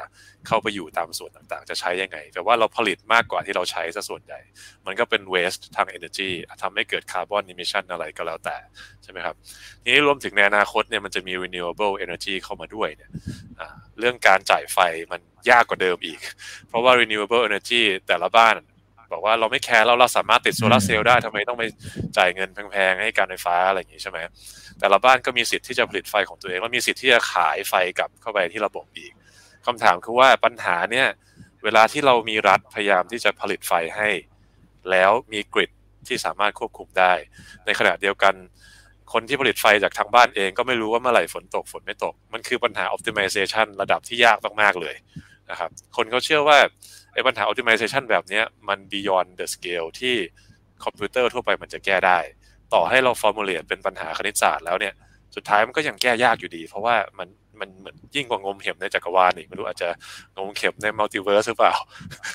[0.47, 4.39] เข้าไปอยู่ตามส่วนต่างๆ จะใช้ยังไง แต่ว่าเราผลิตมากกว่าที่เราใช้ซะส่วนใหญ่
[4.85, 6.29] มันก็เป็น waste ทาง energy
[6.61, 8.57] ทำให้เกิด carbon emission อะไรก็แล้วแต่
[9.03, 9.35] ใช่ไหมครับ
[9.83, 13.09] ทีนี้รวมถึงในอนาคตเนี่ยมันจะมี renewable energy เข้ามาด้วยเนี่ย
[13.99, 14.77] เรื่องการจ่ายไฟ
[15.11, 16.19] มันยากกว่าเดิมอีก
[16.67, 18.55] เพราะว่า renewable energy แต่ละบ้าน
[19.11, 21.63] บอกว่าเราไม่แคร์เราเราสามารถติดโซลาเซลล์ได้ทำไมต้องไป
[22.17, 24.19] จ่ายเงินแพงๆให้การไฟฟ้าอะไรอย่างนี้ใช่ไหม
[24.79, 29.11] แต่ละบ้านก็มีสิทธิ์ที่จะผลิตไฟของตัวเองแล้วมีสิทธิ์ที่จะขายไฟกลับเข้าไปที่ระบบอีก
[29.65, 31.07] คำถามคือว่าปัญหาเนี่ย
[31.63, 34.09] เวลาที่เรามีรัฐพยายามที่จะผลิตไฟให้
[34.91, 35.71] แล้วมีกริด
[36.07, 37.13] ที่สามารถควบคุมได้
[37.65, 38.33] ในขณะเดียวกัน
[39.13, 44.95] คนที่ผลิตไฟจากทางบ้านเองก็ไม่รู้ว่าเมื่อไหร่ฝนตกฝนไม่ตก มันคือปัญหา optimization ระดับที่ยากมากๆเลย
[45.49, 46.57] นะครับ คนเขาเชื่อว่า
[47.06, 50.15] ไอ้ปัญหา optimization แบบนี้มัน beyond the scale ที่
[50.83, 52.19] คอมพิวเตอร์ทั่วไปมันจะแก้ได้
[52.73, 54.93] ต่อให้เรา formulate เป็นปัญหาคณิตศาสตร์แล้วเนี่ย
[55.35, 57.27] สุดท้ายมันก็ยังแก้ยากอยู่ดี เพราะว่ามัน
[57.59, 59.89] มันเหมือนยิ่งกว่างมเข็มในจักรวาลอีกไม่รู้อาจจะ
[60.35, 61.73] งมเข็มใน multiverse หรือเปล่า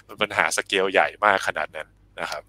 [0.07, 1.89] มันปัญหาสเกลใหญ่มากขนาดนั้น
[2.21, 2.43] นะครับ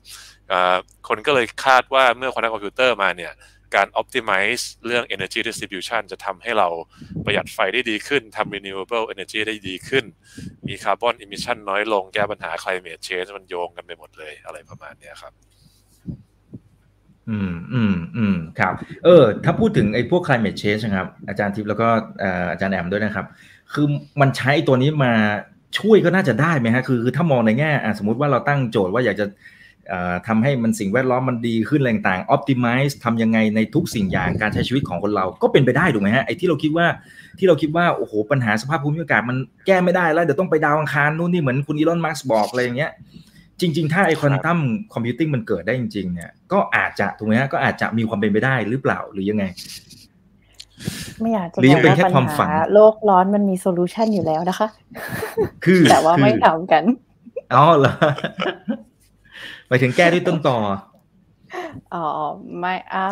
[1.08, 3.32] คนก็เลยคาดว่าเมื่อควอนตัมคอมพิวเตอร์มาเนี่ย
[3.76, 6.68] การ optimize เรื่อง energy distribution จะทำให้เรา
[7.26, 10.06] ประหยัดไฟได้ดีขึ้นทำ renewable energy ได้ดีขึ้น
[10.68, 15.34] มี carbon emission น้อยลง แก้ปัญหา climate change มันโยงกันไปหมดเลยอะไรประมาณนี้ครับ
[17.30, 21.88] อืมอืมอืมครับ เออ ถ้าพูดถึงไอ้พวก climate change นะครับ อาจารย์ทิพย์แล้วก็
[22.52, 23.26] อาจารย์แอมด้วยนะครับ
[23.74, 23.86] คือ
[24.22, 25.14] มันใช้ตัวนี้มา
[25.80, 29.26] ช่วยก็น่าจะได้ไหมฮะคือคือถ้ามองในแง่สมมติว่าเราตั้งโจทย์ว่าอยากจะ
[30.28, 36.86] ทำให้มันสิ่งแวดล้อมมันดีขึ้นแรงต่าง optimize ทำยังไงในทุกสิ่งอย่างการใช้ชีวิตของคนเราก็เป็นไปได้ถูกไหมฮะไอ้ที่เราคิดว่า
[37.40, 42.92] ที่เราคิดว่าโอ้โหปัญหาสภาพภูมิอากาศมันแก้ไม่ได้แล้วเดี๋ยวต้องไปดาวอังคารนู่นนี่เหมือนคุณอีลอนมาร์กบอกอะไรอย่างเงี้ย
[43.62, 44.60] จริง ๆ ถ้าไอคอนตัม
[44.94, 49.44] คอมพิวติ้งมันเกิดได้จริง ๆ เนี่ยก็อาจจะถูกไหมฮะก็อาจจะมีความเป็นไปได้หรือเปล่าหรือยังไง
[51.22, 54.68] ไม่อยากจะบอกว่าปัญหาโลกร้อนมันมี solution อยู่แล้วนะคะ
[55.66, 56.84] คือแต่ว่าไม่ทำกัน
[57.54, 57.94] อ๋อเหรอ
[59.74, 60.58] หมายถึงแก้ด้วยต้นตอ
[61.94, 62.06] อ๋อ
[62.60, 63.06] ไม่อ่า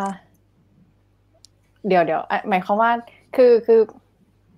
[1.87, 2.91] เดี๋ยวเดี๋ยวหมายความว่า
[3.35, 3.79] คือคือ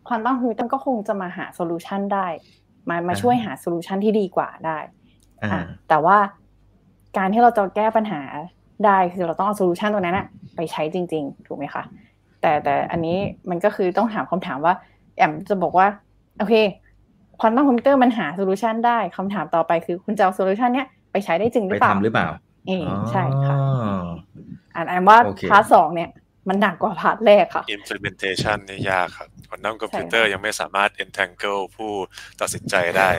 [0.08, 2.28] ควอนตัมควอนตัมก็คงจะมาหา solution ได้
[2.90, 4.78] มามาช่วยหา solution ที่ดีกว่าได้
[5.44, 6.18] อ่าแต่ว่า
[7.18, 8.22] การที่เราจะแก้ปัญหา
[8.86, 11.84] ได้คือเราต้องเอา solution ตัวนั้นอะไปใช้จริง ๆ ถูกไหมคะ
[12.42, 13.18] แต่แต่อันนี้
[13.50, 14.74] มันก็คือต้องถามคำถามว่า
[15.18, 15.88] แอมจะบอกว่า
[16.40, 16.54] โอเค
[17.40, 22.28] ควอนตัมคอมพิวเตอร์มันหา solution ได้คำถามต่อไปคือคุณจะเอา solution เนี้ย ไปใช้ได้จริงหรือเปล่าไปทำหรือเปล่า
[22.68, 23.58] เออใช่ค่ะ
[24.76, 25.18] แอมว่า
[25.52, 26.10] part สองเนี่ย
[26.50, 31.92] มันหนักกว่า part แรกค่ะ implementation นี่ยากครับควอนตัมคอมพิวเตอร์ยังไม่สามารถ entangle ผู้
[32.42, 33.12] ตัดสินใจได้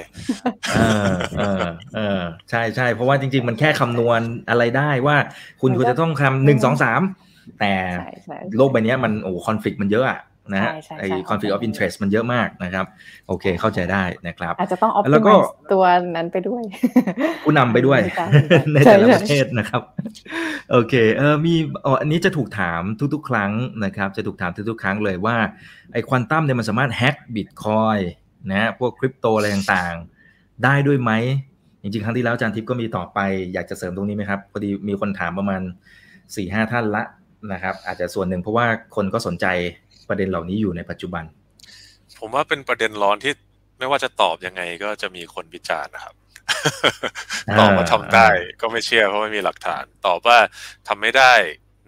[0.75, 0.79] เอ
[1.13, 1.65] อเออ
[1.95, 2.21] เออ
[2.51, 5.17] ใช่ใช่เพราะว่าจริง ๆ มันแค่คำนวณอะไรได้ว่า
[5.61, 7.01] คุณควรจะต้องทำหนึ่งสองสาม
[7.61, 7.73] แต่
[8.57, 10.21] โลกใบนี้มันโอ้คอนฟ lict มันเยอะอะ
[10.53, 12.87] นะฮะไอ้ conflict of interest มันเยอะมากนะครับ
[13.29, 15.85] โอเคเข้าใจได้นะครับ อาจจะต้อง optimize ตัว
[16.17, 16.63] นั้นไปด้วย
[17.45, 18.01] ผู้นำไปด้วย
[18.73, 19.83] ในแต่ละประเทศนะครับ
[20.73, 21.55] โอเคเออมี
[21.87, 22.83] อ๋ออันนี้จะถูกถาม
[23.15, 23.53] ทุกๆ ครั้ง
[23.85, 25.37] นะครับ จะถูกถามทุกๆ ครั้งเลยว่า
[25.93, 27.99] ไอ้ควอนตัมเนี่ยมันสามารถแฮ็กบิตคอย
[28.51, 31.13] นะพวกคริปโตอะไรต่างๆ ได้ด้วยไหม
[31.83, 33.19] จริงๆ ครั้งที่แล้วอาจารย์ทิพย์ก็มีต่อไป
[33.53, 35.63] อยากจะเสริมตรงนี้ไหมครับพอดีมีคนถามประมาณ
[36.37, 37.05] สี่ห้าท่านละ
[37.53, 38.67] นะครับ อาจจะส่วนหนึ่งเพราะว่า
[38.97, 39.47] คนก็สนใจ
[40.09, 41.25] ประเด็นเหล่านี้อยู่ในปัจจุบัน
[42.19, 43.33] ผมว่าเป็นประเด็นร้อนที่
[43.79, 46.15] ไม่ว่าจะตอบยังไงก็จะมีคนวิจารณ์นะครับ
[47.59, 48.29] ตอบว่าทำได้
[48.61, 50.39] ก็ไม่เชื่อเพราะไม่มีหลักฐาน ตอบว่า
[50.89, 51.35] ทำไม่ได้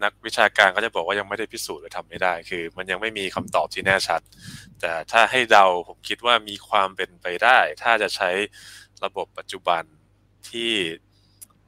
[0.05, 4.21] นักวิชาการก็จะบอกว่ายังไม่ได้พิสูจน์หรือทำไม่ได้ คือ มันยังไม่มีคำตอบที่แน่ชัด
[4.81, 8.31] แต่ถ้าให้เดาผมคิดว่ามีความเป็นไปได้ ถ้าจะใช้
[9.05, 9.83] ระบบปัจจุบัน
[10.51, 10.73] ที่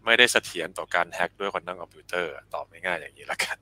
[0.09, 3.57] ไม่ได้เสถียรต่อการแฮ็กด้วยคนนั่งคอมพิวเตอร์ตอบง่ายๆอย่างนี้ละกัน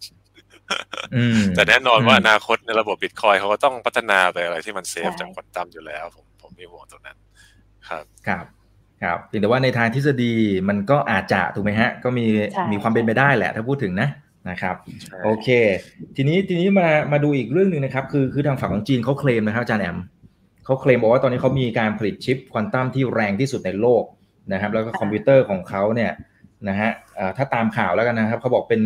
[1.54, 7.18] แต่แน่นอนว่าอนาคตในระบบบิตคอยเขาก็ต้องพัฒนาไปอะไรที่มันเซฟจากควอนตัมอยู่แล้ว ผมผมมีห่วงตรงนั้น
[7.88, 8.44] ครับครับ
[9.02, 10.34] ครับแต่ว่าในทางทฤษฎี
[10.68, 12.26] มันก็อาจจะถูกไหมฮะ ก็มี
[12.72, 14.08] มีความเป็นไปได้แหละ ถ้าพูดถึงนะ
[14.50, 14.76] นะครับ
[15.24, 15.48] โอเค
[16.16, 19.98] ทีนี้ทีนี้มามาดูอีกเรื่องหนึ่งนะครับ คือคือทางฝั่งของจีนเขาเคลมนะครับอาจารย์แอม
[20.64, 24.04] เขาเคลมบอกว่าตอนนี้เขามีการผลิตชิปควอนตัมที่แรงที่สุดในโลก
[24.52, 26.10] นะครับ แล้วก็คอมพิวเตอร์ของเขาเนี่ย
[26.68, 26.90] นะฮะ
[27.36, 28.82] ถ้าตามข่าวแล้วกันนะครับเขาบอกเป็น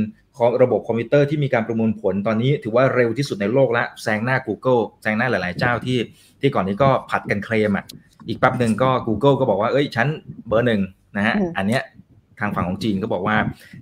[0.63, 5.99] ระบบคอมพิวเตอร์ที่มีการประมวลผลตอนนี้ถือว่าเร็วที่สุดในโลกละแซงหน้า Google แซงหน้าหลาย ๆ เจ้าที่
[6.41, 7.85] ที่ก่อนนี้ก็ผลัดกันเคลมอะ
[8.29, 10.07] อีกแป๊บหนึ่งก็ Google ก็บอกว่าเอ้ยฉัน
[10.49, 10.81] เบอร์หนึ่ง
[11.17, 11.83] นะฮะอันเนี้ย
[12.41, 13.37] ทางฝั่งของจีนก็บอกว่า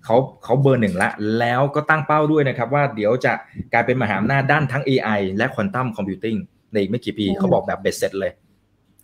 [0.04, 3.32] เขาเขาเบอร์หนึ่งละแล้วก็ตั้งเป้าด้วยนะครับว่าเดี๋ยวจะ
[3.72, 6.36] กลายเป็นมหาอำนาจด้านทั้ง AI และ quantum computing
[6.72, 8.32] ในอีกไม่กี่ปีเขาบอกแบบเบ็ดเสร็จเลย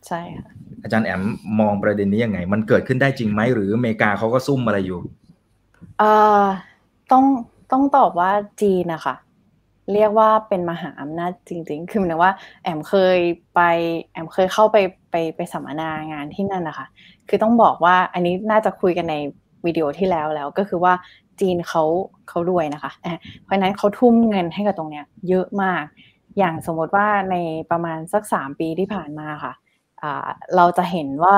[0.06, 0.50] ใช่ค่ะ
[0.82, 1.22] อาจารย์แอม
[1.60, 5.00] มองประเด็นนี้ยังไง มันเกิดขึ้นได้จริงไหมหรืออเมริกาเขาก็ซุ่มอะไรอยู่
[5.98, 6.44] เอ่อ
[7.12, 7.24] ต้อง
[7.72, 8.30] ต้องตอบว่า
[8.62, 9.14] จีนนะคะ
[9.92, 12.32] เรียกว่าเป็นมหาอำนาจจริง ๆ คือหมายถึงว่า
[12.62, 13.18] แอมเคย
[13.54, 13.60] ไป
[14.12, 14.76] แอมเคยเข้าไป
[15.10, 16.86] ไปไปสัมมนางานที่นั่นนะคะ
[17.28, 19.14] คือต้องบอกว่าอันนี้น่าจะคุยกันใน
[19.66, 20.94] วิดีโอที่แล้วแล้วก็คือว่า
[21.40, 21.82] จีนเขา
[22.28, 22.92] เขารวยนะคะ
[23.42, 25.84] เพราะนั้นเขาทุ่มเงินให้กับตรงเนี้ยเยอะมาก
[26.38, 27.36] อย่างสมมติว่าใน
[27.70, 29.52] ประมาณสักสามปีที่ผ่านมาค่ะ
[30.56, 31.36] เราจะเห็นว่า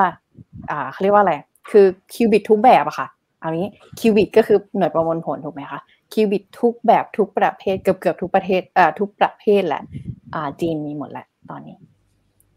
[0.92, 1.34] เขาเรียกว่าอะไร
[1.70, 3.08] คือคิวบิตทุกแบบอะค่ะ
[3.40, 5.80] เอานี้คิวบิตก็คือหน่วยประมวลผลถูกไหมคะ
[6.12, 9.82] คิวบิตทุกแบบทุกประเภทเกือบเกือบทุกประเทศอ่าทุกประเภทแหละ
[10.34, 11.76] อ่าจีนมีหมดแหละตอนนี้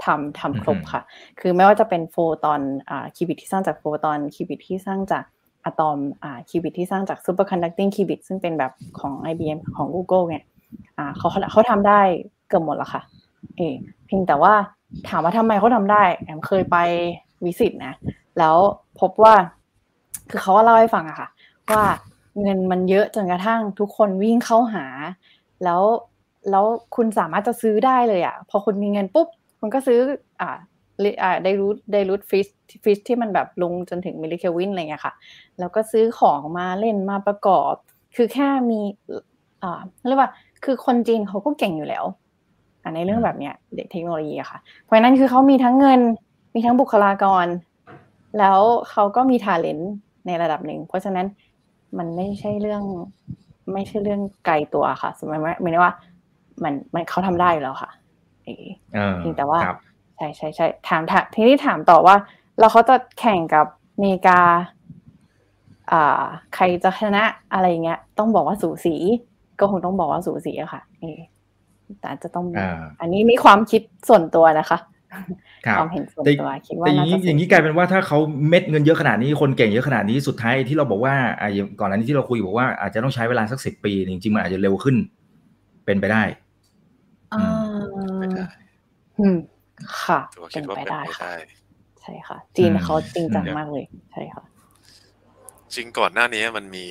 [0.03, 1.01] ทำทำครบค่ะ
[1.39, 5.23] คือไม่ว่าจะเป็นโฟตอนอ่าคิวบิตที่สร้างจากโฟตอนคิวบิตที่สร้างจาก
[5.65, 10.43] อะอะตอมอ่าคิวบิตที่สร้างจาก superconducting qubit ซึ่งเป็นแบบของ IBM ของ Google เนี่ย
[10.97, 11.99] อ่าเขาเขาทำได้
[12.47, 13.01] เกือบหมดแล้วค่ะ
[13.57, 13.61] เอ
[14.05, 14.53] เพียงแต่ว่า
[15.09, 16.77] ถามว่าทำไมเขาทำได้ แอมเคยไป
[17.45, 17.93] วิสิตนะ
[18.39, 18.55] แล้ว
[18.99, 19.33] พบว่า
[20.29, 21.29] คือเขาเล่าให้ฟังอะค่ะ
[21.71, 21.83] ว่า
[22.41, 24.85] เงินมันเยอะจนกระทั่งทุกคนวิ่งเข้าหา
[25.63, 25.81] แล้ว
[26.49, 26.65] แล้ว
[26.95, 29.27] คุณสามารถจะซื้อได้เลยอะพอคุณมีเงินปุ๊บ
[29.59, 29.99] คุณก็ซื้อ
[30.41, 30.57] อ่า
[31.21, 32.47] อ่าได้รู้ได้รู้ฟิช
[32.83, 35.13] ฟิชที่มันแบบลงจนถึง millikelvin อะไรเงี้ยค่ะ
[35.59, 37.73] แล้วก็ซื้อของมาเล่นมาประกอบ
[38.15, 38.79] คือแค่มี
[39.63, 40.31] อ่าเรียกว่า
[40.63, 42.05] คือคนจีนเขาก็เก่งอยู่แล้ว
[42.95, 43.53] ในเรื่องแบบเนี้ย
[43.91, 45.99] เทคโนโลยีอะค่ะ เพราะนั้นคือเขามีทั้งเงิน
[46.55, 47.45] มีทั้งบุคลากร
[48.39, 48.59] แล้ว
[48.89, 49.93] เขาก็มี talent
[50.27, 51.27] ในระดับหนึ่ง เพราะฉะนั้น
[51.97, 52.83] มันไม่ใช่เรื่อง
[53.73, 55.93] ไม่ใช่เรื่องไกลตัวค่ะสมมติว่าไม่ได้ว่า
[56.63, 57.91] มันมันเขาทำได้อยู่แล้วค่ะ
[58.45, 58.49] เอ
[59.31, 59.59] อแต่ว่า
[60.17, 61.01] ใช่ใช่ใช่ถาม
[61.35, 62.15] ทีนี้ถามต่อว่า
[62.59, 63.65] เราเขาจะแข่งกับ
[63.99, 64.41] เมกา
[65.91, 66.23] อ่า
[66.55, 67.23] ใครจะชนะ
[67.53, 68.95] อะไรเงี้ย ต้องบอกว่าสูสี
[69.59, 71.05] ก็คงต้องบอกว่าสูสีอะค่ะเอ
[72.01, 72.45] แต่จะต้อง
[73.01, 74.79] อันนี้มีความคิดส่วนตัวนะคะ
[75.77, 78.17] ความเห็นส่วนตัวคิดว่าแต่อย่างนี้อย่างนี้กลายเป็นว่าถ้าเขา
[78.49, 84.95] เม็ดเงินเยอะขนาดนี้คนเก่งเยอะขนาดนี้สุดท้ายที่เราบอกว่าอ่าก่อนหน้านี้ที่เราคุยบอกว่าอาจจะต้องใช้เวลาสักสิบปีจริงๆมันอาจจะเร็วขึ้น
[85.85, 86.23] เป็นไปได้
[87.33, 87.43] อ่า
[89.19, 89.37] อืม
[90.01, 90.19] ค่ะ
[90.53, 91.31] เป็นไปได้ค่ะ
[92.01, 94.43] ใช่ค่ะ จีนเขาจริงจังมากเลย ใช่ค่ะ
[95.73, 96.85] จริงก่อนหน้านี้มันมี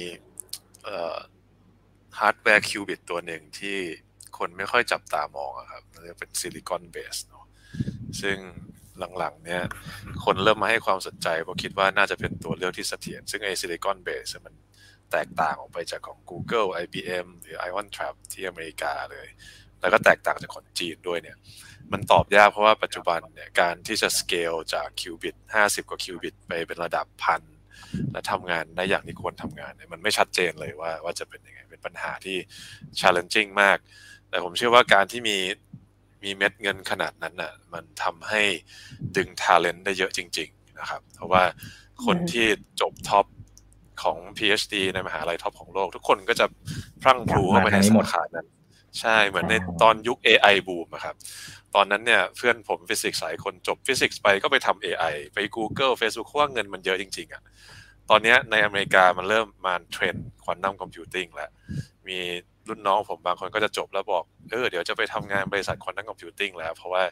[0.84, 1.16] เอ่อ
[2.18, 3.78] ฮาร์ดแวร์ qubit ตัวหนึ่งที่
[4.38, 7.44] คนไม่ค่อยจับตามองอะครับมันจะเป็น silicon based เนาะ
[8.20, 8.36] ซึ่ง
[9.18, 9.62] หลังๆ เนี้ย
[10.24, 14.54] คนเริ่มมาให้ความสนใจเพราะคิดว่าน่าจะเป็นตัวเลือกที่เสถียรซึ่งไอ silicon based มัน
[15.12, 19.28] แตกต่างออกไปจากของ Google IBM หรือ Ion Trap ที่อเมริกาเลย
[19.80, 21.36] แล้วก็แตกต่างจากของจีนด้วยเนี่ย
[21.92, 27.42] มันตอบยากเพราะว่าปัจจุบันเนี่ยการที่จะสเกลจาก qubit 50 กว่า qubit ไปเป็นระดับพัน
[28.12, 32.36] และทำงานได้อย่างที่ควรทำงานเนี่ยมันไม่ชัดเจนเลยว่าว่าจะเป็นยังไง เป็นปัญหาที่
[33.00, 33.78] challenging มาก
[34.30, 35.36] แต่ผมเชื่อว่าการที่มี
[36.24, 38.42] มีเม็ดเงินขนาดนั้นน่ะมันทำให้
[39.16, 41.42] ดึง talent ได้เยอะจริง ๆ นะครับ เพราะว่า
[42.06, 42.46] คนที่
[42.80, 43.26] จบท็อป
[44.02, 46.46] ของ PhD ในมหาลัย top ของโลก ทุกคนก็จะ
[47.02, 48.46] พรั่งพรูเข้าไปในสาขานั้น
[49.00, 51.16] ใช่เหมือนในตอนยุค AI boom ครับ
[51.74, 57.42] ตอนนั้นเนี่ยเพื่อนผมฟิสิกส์สายคนจบฟิสิกส์ไปก็ไปทำ AI ไป Google Facebook เพราะว่าเงินมันเยอะจริง ๆอะ
[58.10, 61.50] ตอนนี้ในอเมริกามันเริ่มมาเทรนด์ quantum computing แล้ว
[62.08, 62.18] มี
[62.68, 67.02] รุ่นน้องผมบางคนก็จะจบแล้วบอกเออเดี๋ยวจะไปทำงานบริษัท quantum computing แล้ว เพราะว่า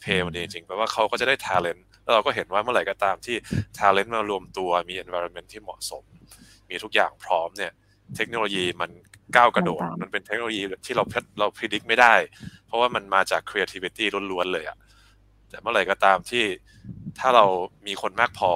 [0.00, 3.36] pay มันดีจริงแปลว่าเขาก็จะได้ talent แล้วเราก็เห็นว่าเมื่อไหร่ก็ตามที่
[3.78, 6.04] talent มารวมตัวมี environment ที่เหมาะสม
[6.70, 7.72] มีทุกอย่างพร้อมเนี่ย
[8.16, 8.90] เทคโนโลยีมัน
[9.36, 11.04] ก้าวกระโดด มันเป็นเทคโนโลยีที่เรา
[11.38, 12.14] เราพิจิตรไม่ได้
[12.66, 14.78] เพราะว่ามันมาจาก creativity ล้วนๆเลยอะ
[15.50, 16.44] แต่เมื่อไหร่ก็ตามที่
[17.18, 17.44] ถ้าเรา
[17.86, 18.52] มีคนมากพอ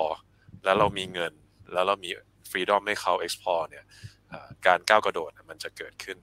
[0.64, 1.32] แล้วเรามีเงิน
[1.72, 2.10] แล้วเรามี
[2.50, 3.84] freedom ให้เขา explore เนี่ย
[4.66, 6.16] การก้าวกระโดดมันจะเกิดขึ้น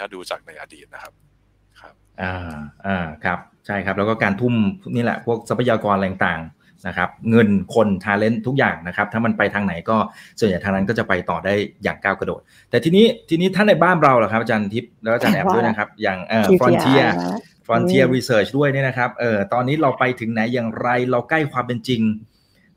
[0.00, 1.12] ถ้าดูจากในอดีตนะครับ
[1.80, 2.34] ครับอ่า
[2.86, 4.54] อ่าครับใช่ครับ แล้วก็การทุ่ม
[4.94, 6.40] นี่แหละพวกทรัพยากรแรงต่าง
[6.88, 9.96] นะครับเงินคน talent ทุกอย่างนะครับ ถ้ามันไปทางไหนก็
[10.38, 12.40] ส่วนใหญ่ทางนั้นก็จะไปต่อได้อย่างก้าวกระโดด
[12.70, 22.02] แต่ทีนี้ทีนี้ท่านในบ้านเราเหรอครับอาจารย์ทิพย์แล้วอาจารย์แอมด้วยนะครับ อย่างเอ่อ frontier frontier research ด้วยเนี่ยนะครับเออตอนนี้เราไปถึงไหนอย่างไรเราใกล้ความเป็นจริง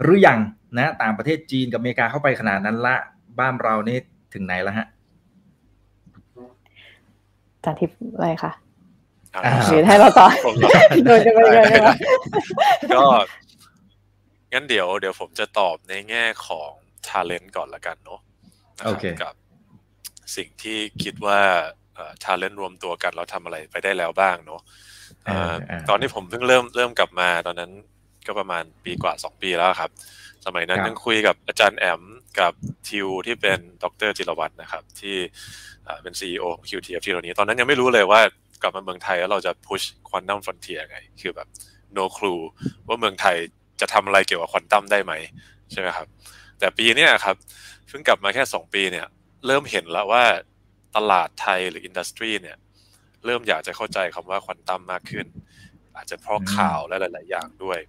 [0.02, 0.40] หรือยัง
[0.78, 2.96] นะต่างประเทศจีนกับอเมริกาเข้าไปขนาดนั้นละ
[3.40, 3.98] บ้านเรานี่
[4.34, 4.88] ถึงไหนแล้วฮะ
[7.66, 8.52] จารทิพย์อะไรคะ
[9.68, 10.28] หรือให้เราต่อ
[11.06, 11.66] โดยจะไปเลย
[12.96, 13.04] ก็
[14.54, 16.72] งั้นเดี๋ยวเดี๋ยวผมจะตอบในแง่ของ
[17.08, 18.20] talent ก่อนละกันเนาะ
[19.24, 19.34] กับ
[20.36, 21.42] สิ่งที่คิดว่า
[22.24, 24.62] talent รวมตัวกันเราทำอะไรไปได้แล้วบ้างเนาะ
[25.90, 27.72] ตอนนี้ผมเพิ่งเริ่มเริ่มกลับมาตอนนั้น
[28.28, 29.92] ก็ประมาณปีกว่าสองปีแล้วครับ
[30.46, 32.02] สมัยนั้นยังคุยกับอาจารย์แอม
[32.40, 32.54] กับ
[32.88, 35.18] ทิวที่เป็นดรจิรวัตรนะครับ ที่
[36.02, 38.22] เป็น CEO ของ QTF ที่ตอนนี้ ตอนนั้นยังไม่รู้เลยว่า
[38.62, 41.48] กลับมาเมืองไทยแล้วเราจะ push quantum frontier ไง คือแบบ
[41.98, 42.42] no clue
[42.88, 43.36] ว่าเมืองไทย
[43.82, 45.14] จะทำอะไรเกี่ยวกับควอนตัมได้ไหม
[45.72, 46.08] ใช่ไหมครับ
[46.60, 47.36] แต่ปีนี้ครับ
[47.88, 49.08] เพิ่งกลับมาแค่สองปีเนี่ย
[49.46, 50.24] เริ่มเห็นแล้วว่า
[50.96, 52.58] ตลาดไทยหรืออินดัสทรีเนี่ย
[53.26, 55.26] เริ่มอยากจะเข้าใจคำว่าควอนตัมมากขึ้น
[55.96, 57.80] อาจจะเพราะข่าวและหลาย ๆ อย่างด้วย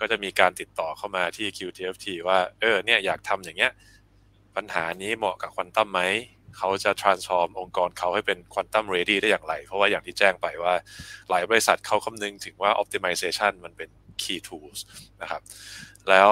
[0.00, 3.72] ก็จะมีการติดต่อเข้ามาที่ QTFT ว่า เออเนี่ยอยากทำอย่างเงี้ย
[4.56, 6.00] ปัญหานี้เหมาะกับควอนตัมไหม
[6.56, 10.74] เขาจะ transform องค์กรเขาให้เป็น quantum ready ได้อย่างไร เพราะว่าอย่างที่แจ้งไปว่า
[11.30, 13.90] หลายบริษัทเขาคำนึงถึงว่า optimization มันเป็น
[14.22, 14.80] key tools
[15.22, 15.42] นะครับ
[16.10, 16.30] แล้ว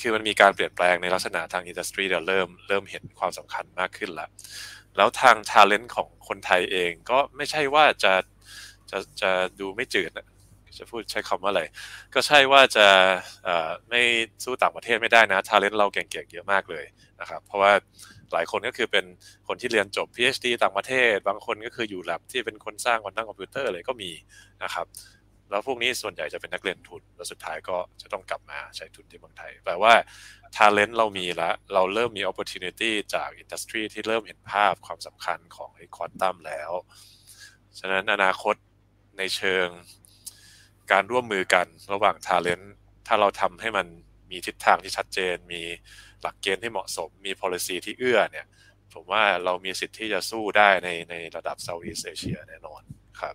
[0.00, 4.30] คือมันมีการเปลี่ยนแปลงในลักษณะทางอินดัสทรีเราเริ่มเริ่มเห็นความสำคัญมากขึ้นแล้ว
[4.96, 8.14] แล้วทาง talent ของคนไทยเองก็ไม่ใช่ว่าจะ
[8.90, 10.10] จะจะดูไม่จืด
[10.78, 11.62] จะพูดใช้คำว่าอะไร
[12.14, 12.86] ก็ใช่ว่าจะ
[13.90, 14.02] ไม่
[14.44, 16.84] สู้ต่างประเทศไม่ได้นะ talent เราเก่งๆเยอะมากเลย
[17.20, 17.72] นะครับ เพราะว่า
[18.32, 19.04] หลายคนก็คือเป็น
[19.48, 24.10] คนที่เรียนจบ PhD ต่างประเทศ บางคนก็คืออยู่แล็บที่เป็นคนสร้าง quantum computer เลยก็มี
[24.62, 24.86] นะครับ
[25.50, 29.94] แล้วพวกนี้ส่วนใหญ่จะเป็นนักเรียนทุน แล้วสุดท้ายก็จะต้องกลับมาใช้ทุนที่เมืองไทย แปลว่า
[30.56, 36.70] talent เรามีแล้วเราเริ่มมี opportunity จากอินดัสทรีที่เริ่มเห็นภาพความสำคัญของไอ้ควอนตัมแล้ว
[37.78, 38.54] ฉะนั้นอนาคต
[39.18, 39.66] ในเชิง
[40.92, 42.66] การร่วมมือกันระหว่าง talent
[43.06, 43.86] ถ้าเราทำให้มัน
[44.30, 45.62] มีทิศทางที่ชัดเจน มี
[46.22, 48.46] หลักเกณฑ์ที่เหมาะสม มี policy ที่เอื้อเนี่ย
[48.92, 52.82] ผมว่าเรามีสิทธิ์ที่จะสู้ได้ในในระดับ Southeast Asia แน่นอน
[53.20, 53.34] ครับ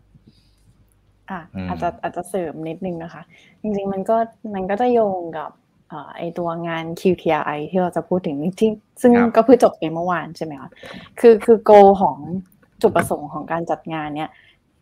[1.30, 1.40] อะ
[1.70, 3.22] อาจจะอาจจะเสริมนิดนึงนะคะ
[3.62, 4.18] จริงๆมันก็
[4.56, 5.52] มันก็จะโยงกับ
[6.18, 10.70] ไอตัวงาน QTI ที่เราจะพูดถึงที่ซึ่งก็เพิ่งจบไปเมื่อวานใช่ไหมคะ
[11.20, 12.18] คือคือโกของ
[12.82, 14.30] จุดประสงค์ของการจัดงานเนี่ย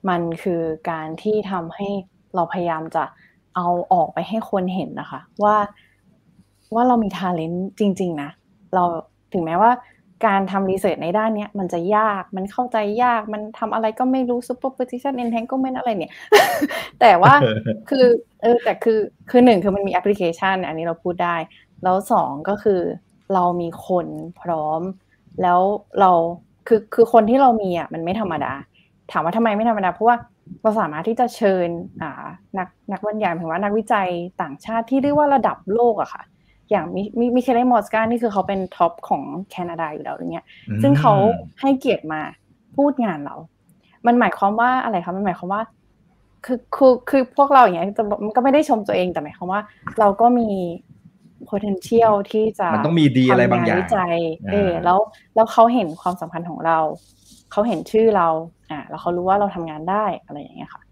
[0.09, 0.61] มันคือ
[0.91, 1.89] การที่ทำให้
[2.35, 3.03] เราพยายามจะ
[3.55, 5.55] เอาออกไปให้คนเห็นนะคะ ว่า
[6.73, 8.29] ว่าเรามีทาเลนต์จริง ๆ นะ
[8.73, 8.83] เรา
[9.33, 9.71] ถึงแม้ว่า
[10.25, 16.13] การทำรีเสิร์ชในด้านนี้มันจะยากมันเข้าใจยากมันทำอะไรก็ไม่รู้ superposition entanglement อะไรเนี่ย
[16.99, 17.33] แต่ว่า
[17.89, 18.05] คือ
[18.41, 21.35] เออแต่คือคือหนึ่งคือมันมีแอปพลิเคชันอันนี้เราพูดได้
[21.83, 22.81] แล้วสองก็คือ
[23.33, 24.07] เรามีคน
[24.41, 24.81] พร้อม
[25.41, 25.59] แล้ว
[25.99, 26.11] เรา
[26.67, 28.53] คือคือคนที่เรามีอะมันไม่ธรรมดา
[29.11, 30.15] ถามว่าทำไมไม่ธรรมดาเพราะว่า
[30.61, 31.67] เราสามารถที่จะเชิญ
[32.01, 32.25] อ่า
[32.57, 34.09] นักนักบรรยายถึงว่านักวิจัย
[34.41, 36.23] ต่างชาติที่เรียกว่าระดับโลกอะค่ะ
[36.71, 40.45] อย่างมิมิมิเคเลมอสกานี่คือเขาเป็น top ของแคนาดาอยู่แล้วอย่างเงี้ย
[40.81, 41.13] ซึ่งเขา
[41.61, 42.21] ให้เกียรติมา
[42.75, 43.35] พูดงานเรา
[44.07, 45.61] มันหมายความว่าอะไรคะมันหมายความว่า
[46.45, 47.87] คือคือคือพวกเราอย่างเงี้ย
[48.25, 49.61] มันก็ไม่ได้ชมตัวเองแต่หมายความว่า
[49.99, 50.49] เราก็มี
[51.49, 54.17] potential ที่จะมันต้องมีดีอะไรบางอย่างวิจัย
[54.51, 54.99] เออแล้ว
[55.35, 56.79] แล้วเขาเห็นความสำคัญของเรา
[57.55, 58.27] เขาเห็นชื่อเรา
[58.71, 60.83] อ่าแล้วเขารู้ว่าเราทำงานได้อะไรอย่างเงี้ยค่ะ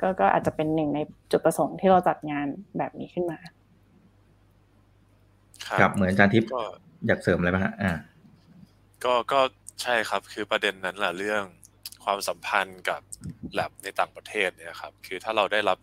[0.00, 2.46] ก็ก็อาจจะเป็นหนึ่งในจุดประสงค์ที่เราจัดงาน
[2.78, 3.38] แบบนี้ขึ้นมา
[5.66, 6.48] ครับเหมือนอาจารย์ทิพย์
[7.06, 7.92] อยากเสริมอะไรบ้างฮะอ่า
[9.04, 9.40] ก็ก็
[9.82, 11.42] ใช่ครับ คือประเด็นนั้นแหละเรื่อง
[12.04, 13.00] ความสัมพันธ์กับ
[13.54, 15.78] แลบในต่างประเทศเนี่ยครับ คือถ้าเราได้รับ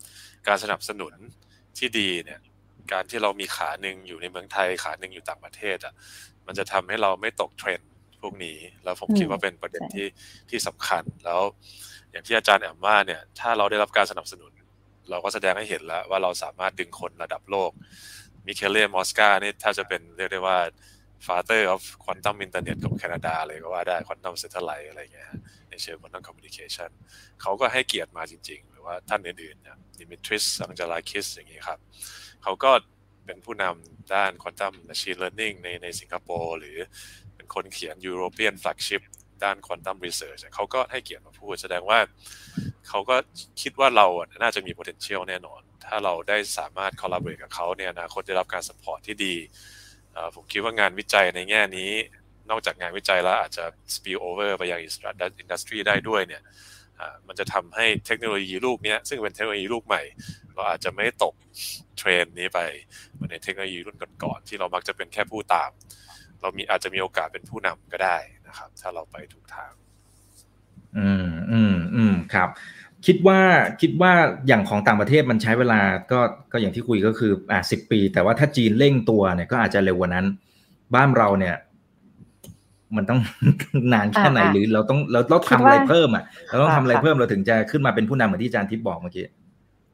[0.48, 1.14] การสนับสนุน
[1.78, 2.40] ที่ดีเนี่ย
[2.92, 5.94] การที่เรามีขาหนึ่งอยู่ในเมืองไทยขาหนึ่งอยู่ต่างประเทศอะ
[6.48, 7.95] มันจะทำให้เราไม่ตกเทรนด์พ
[8.28, 10.08] วกนี้ แล้วผมคิดว่าเป็นประเด็นที่
[10.50, 11.42] ที่สำคัญแล้ว
[12.12, 14.52] อย่างที่อาจารย์แอมว่าเนี่ย ถ้าเราได้รับการสนับสนุน
[15.10, 17.72] เราก็แสดงให้เห็นแล้วว่าเราสามารถดึงคนระดับโลก
[18.46, 20.58] มิเคเล่มอสกานี่ถ้าจะเป็นเรียกได้ว่า
[21.26, 25.30] father of quantum internet ของแคนาดาเลยก็ว่าได้ quantum satellite อะไรเงี้ย
[25.70, 26.90] ในเชิง quantum communication
[27.42, 31.80] เขาก็ให้เกียรติมาจริง ๆ หรือว่าท่านอื่นๆเนี่ยดิมิทริสอังเจลาคิสอย่างนี้ครับ
[32.44, 32.72] เขาก็
[33.26, 36.78] เป็นผู้นำด้าน quantum machine learning ในในสิงคโปร์หรือ
[37.46, 39.02] เป็นคนเขียน European flagship
[39.44, 42.00] ด้าน quantum research เขาก็ให้เกียรติมาพูดแสดงว่า
[42.88, 43.16] เขาก็
[43.62, 44.08] คิดว่าเรา
[44.42, 49.36] น่าจะมี potential แน่นอน ถ้าเราได้สามารถ collaborate กับเขาเนี่ยนะคนได้รับการ support ที่ดี
[50.36, 51.92] ผมคิดว่างานวิจัยในแง่นี้
[52.50, 53.66] นอกจากงานวิจัยแล้วอาจจะ
[53.96, 56.42] spill over ไปยังอินดัสทรีได้ด้วยเนี่ย
[57.28, 60.02] มันจะทำให้เทคโนโลยีลูกนี้ซึ่งเป็นเทคโนโลยีลูกใหม่
[60.54, 61.34] เราอาจจะไม่ตก
[61.98, 62.60] เทรนนี้ไป
[63.14, 65.72] เหมือนในเทคโนโลยีรุ่นก่อนๆที่เรามักจะเป็นแค่ผู้ตาม
[66.46, 68.18] เรามีอาจจะมีโอกาสเป็นผู้นำก็ได้
[68.48, 69.72] นะครับ ถ้าเราไปถูกทาง
[70.98, 72.50] อืมอืมอืมครับ
[73.06, 73.40] คิดว่า
[73.82, 74.12] คิดว่า
[74.48, 75.80] อย่างของต่างประเทศมันใช้เวลา
[76.12, 76.20] ก็
[76.52, 80.26] ก็อย่างที่คุยก็คืออ่าสิบปี แต่ว่าถ้าจีนเร่งตัวเนี่ยก็อาจจะเร็วกว่านั้น
[80.96, 81.56] บ้านเราเนี่ย
[82.96, 83.20] มันต้อง
[83.94, 89.26] นานแค่ไหนหรือเราต้องเราต้องทำอะไรเพิ่มอะเราต้องทำอะไรเพิ่มเราถึงจะขึ้นมาเป็นผู้นำเหมือนที่อาจารย์ทิพย์บอกเมื่อกี้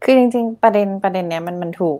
[0.03, 1.99] คือจริงๆ ประเด็นประเด็นเนี้ยมันมันถูก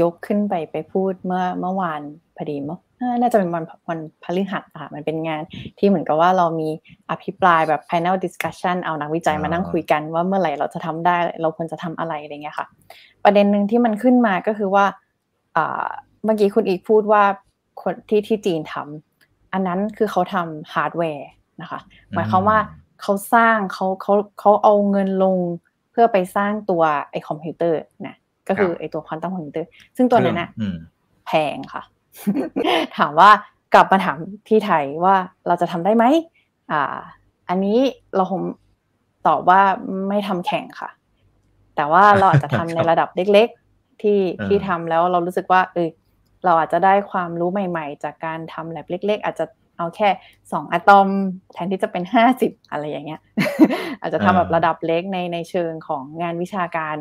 [0.00, 2.00] ยกขึ้นไปไปพูดเมื่อเมื่อวาน
[2.36, 2.78] พอดีมั้ง
[3.20, 5.42] น่าจะเป็นวันวันพฤหัสค่ะมันเป็นงาน
[5.78, 6.68] ที่เหมือนกับว่าเรามี
[7.10, 12.66] อภิปรายแบบ panel discussion เอานักวิจัยมานั่งคุยกันว่าเมื่อไหร่เราจะทำได้เราควรจะทำอะไรอะไรเงี้ยค่ะ
[13.24, 14.84] ประเด็นหนึ่งที่มันขึ้นมาก็คือว่า
[15.54, 17.22] เมื่อกี้คุณอีกพูดว่า
[17.82, 21.28] คนที่ที่จีนทำอันนั้นคือเขาทำฮาร์ดแวร์
[21.62, 21.80] นะคะ
[22.14, 22.58] หมายความว่า
[23.02, 25.36] เขาสร้างเขาเขาเขาเอาเงินลง
[25.90, 28.16] เพื่อไปสร้างตัวไอคอมพิวเตอร์นะ
[28.48, 30.48] ก็คือไอตัว quantum computer ซึ่งตัวนั้นนะ
[31.26, 31.82] แพงค่ะ
[32.98, 33.30] ถามว่า
[33.74, 36.04] กลับมาถามที่ไทยว่าเราจะทำได้ไหม
[36.70, 36.96] อ่า
[37.48, 37.78] อันนี้
[38.16, 38.42] เราคง
[39.26, 39.60] ตอบว่า
[40.08, 40.90] ไม่ทำแข่งค่ะ
[41.76, 45.88] แต่ว่าเราอาจจะทำในระดับเล็ก ๆ ที่ที่ทำแล้วเรารู้สึกว่า เออ
[46.44, 49.44] เราอาจจะได้ความรู้ใหม่ ๆ จากการทำแลบเล็ก ๆ อาจจะ
[49.78, 50.08] เอาแค่
[50.52, 51.08] สองอะตอม
[51.52, 53.20] แทนที่จะเป็นห้าสิบอะไรอย่างเงี้ย
[54.00, 56.96] อาจจะทำแบบระดับเล็กในในเชิงของงานวิชาการ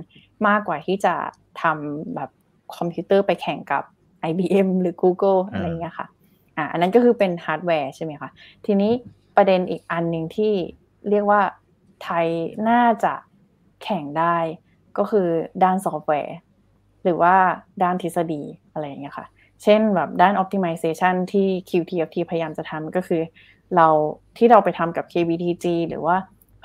[0.47, 1.13] มากกว่าที่จะ
[1.61, 2.29] ทำแบบ
[2.75, 3.83] คอมพิวเตอร์ไปแข่งกับ
[4.29, 6.07] IBM หรือ Google อะไรเงี้ยค่ะ
[6.57, 8.29] อ่าอันนั้นก็คือเป็นฮาร์ดแวร์ใช่ไหมคะ
[8.65, 8.91] ทีนี้
[9.35, 10.53] ประเด็นอีกอันหนึ่งที่
[11.09, 11.41] เรียกว่า
[12.03, 12.27] ไทย
[12.69, 13.13] น่าจะ
[13.83, 14.37] แข่งได้
[14.97, 15.27] ก็คือ
[15.63, 16.35] ด้านซอฟต์แวร์
[17.03, 17.35] หรือว่า
[17.83, 18.41] ด้านทฤษฎี
[18.71, 19.25] อะไรอย่างเงี้ยค่ะ
[19.63, 23.21] เช่นแบบด้าน optimization ที่ QTFT พยายามจะทำก็คือ
[23.75, 23.87] เรา
[24.37, 26.15] ที่เราไปทำกับ KBTG หรือว่า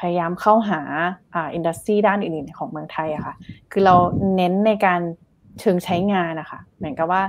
[0.00, 0.80] พยายามเข้าหา
[1.34, 3.34] อ่า industry ด้านอื่นๆของเมืองไทยอะค่ะ
[3.72, 3.94] คือเรา
[4.36, 5.00] เน้นในการ
[5.60, 7.22] เชิงใช้งานนะคะเหมือนกับว่า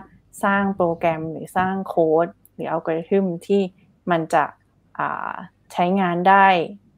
[0.44, 3.62] สร้างโปรแกรมหรือสร้างโค้ดหรืออัลกอริทึมที่
[4.12, 4.44] มันจะ
[5.74, 6.46] ใช้งานได้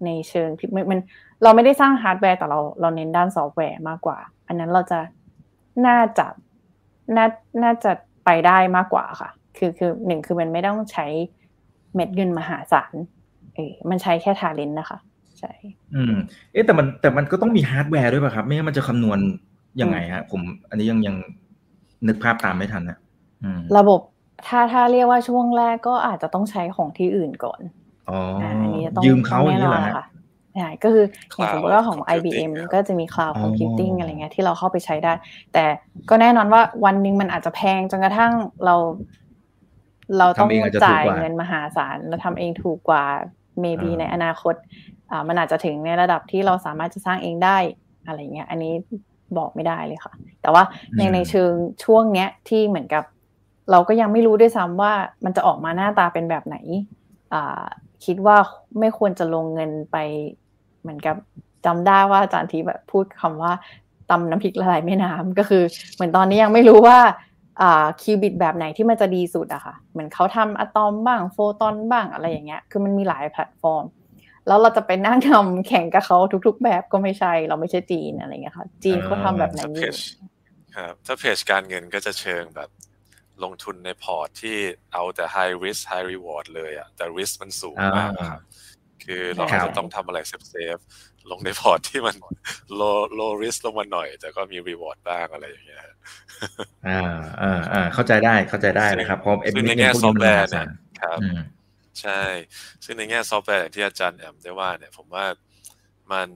[0.06, 1.00] ในเชิงที่มัน
[1.44, 4.18] เราไม่ได้สร้างฮาร์ดแวร์แต่เราเราเน้นด้านซอฟต์แวร์มากกว่า
[4.48, 5.00] อันนั้นเราจะ
[5.88, 6.28] น่าจะ
[7.16, 7.28] น่า
[7.64, 7.92] น่าจะ
[8.26, 11.06] ไปได้มากกว่าค่ะ คือคือหนึ่งคือมันไม่ต้องใช้
[11.96, 12.94] เม็ดเงินมหาศาล
[13.56, 15.00] เออมันใช้แค่ talent นะคะ
[15.40, 15.52] ใช่
[15.96, 16.16] อืม
[16.52, 19.20] เอ๊ะแต่มันแต่มันก็ต้องมีฮาร์ดแวร์ด้วยป่ะครับ ไม่งั้นมันจะคำนวณ
[19.82, 21.16] ยังไงฮะ ผม อันนี้ยังยัง
[22.08, 22.98] นึกภาพตามไม่ทันนะ
[23.78, 24.02] ระบบ
[24.48, 27.62] ถ้าถ้าเรียกว่าช่วงแรกก็อาจจะต้องใช้ของที่อื่นก่อน
[28.10, 30.06] อ๋ออันนี้ต้องยืมเขาอย่างนี้แหละค่ะ
[30.56, 35.14] ใช่ก็คืออย่างสมมติว่าของ IBM ก็จะมี cloud computing อะไรเงี้ยที่เราเข้าไปใช้ได้
[35.54, 35.66] แต่
[36.10, 38.34] ก็แน่นอนว่าวันหนึ่งมันอาจจะแพงจนกระทั่ง
[38.66, 38.76] เรา
[40.18, 40.50] เราต้อง
[40.84, 43.04] จ่ายเงินมหาศาลแล้วทำเองถูกกว่า
[43.64, 44.56] maybe ในอนาคต
[45.12, 47.58] อ่ามันอาจจะถึงในระดับที่เราสามารถจะสร้างเองได้
[48.06, 48.74] อะไรเงี้ย อันนี้
[49.38, 50.64] บอกไม่ได้เลยค่ะ แต่ว่า
[50.98, 51.52] ในในเชิง
[51.84, 53.04] ช่วงเนี้ยที่เหมือนกับ
[53.72, 54.94] เราก็ยังไม่รู้ด้วยซ้ำว่า
[55.26, 56.58] มันจะออกมาหน้าตาเป็นแบบไหน
[58.06, 58.38] คิดว่า
[58.80, 59.98] ไม่ควรจะลงเงินไป
[60.82, 61.16] เหมือนกับ
[61.66, 63.54] จำได้ว่าอาจารย์ทีแบบพูดคำว่า
[64.10, 65.64] ตำน้ำพริกละลายแม่น้ำก็คือ
[65.96, 67.00] เหมือนตอนนี้ยังไม่รู้ว่า
[67.62, 73.86] อ่าคิวบิตแบบไหนที่มันจะดีสุดอะค่ะ เหมือนเขาทำอะตอมบ้างโฟตอนบ้างอะไรอย่างเงี้ย คือมันมีหลายแพลตฟอร์ม
[74.48, 76.18] แล้วเราจะไปนั่งทำแข่งกับเขา
[76.48, 79.94] ทุก ๆ แบบก็ไม่ใช่ เราไม่ใช่จีนอะไรเงี้ยค่ะ จีนเขาทำแบบไหนอยู่
[80.76, 82.70] ครับ ถ้าเพจการเงินก็จะเชิงแบบ
[83.44, 84.58] ลงทุนในพอร์ตที่
[84.94, 88.42] เอาแต่ high risk high reward เลยอะแต่ risk มันสูงมากครับ
[89.04, 92.16] คือเราจะต้องทำอะไร safeๆลงในพอร์ตที่มัน
[92.80, 95.84] low low risk ลงมาหน่อย แต่ก็มี reward บ้างอะไรอย่างเงี้ย
[96.88, 97.02] อ่า
[97.42, 100.68] อ่าอ่าเข้าใจได้เข้าใจได้นะครับเพราะเอ็มในแง่ซอฟต์แวร์เนี่ย
[101.02, 101.20] ครับ
[102.02, 102.22] ใช่
[102.84, 105.26] ซึ่งในแง่ซอฟต์แวร์ที่อาจารย์แอมได้ว่าเนี่ยผมว่า
[106.12, 106.30] มัน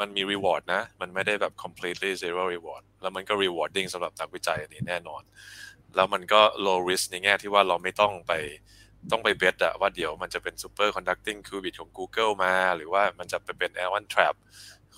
[0.00, 5.22] มันมี reward นะ มันไม่ได้แบบ completely zero reward แล้วมันก็ rewarding สำหรับนักวิจัยอันนี้แน่นอน
[5.96, 8.32] แล้วมันก็ low risk ในแง่ที่ว่าเราไม่ต้องไป
[9.12, 14.34] ต้องไป bet อะว่าเดี๋ยวมันจะเป็น superconducting qubit ของ Google มา หรือว่ามันจะไปเป็น ion trap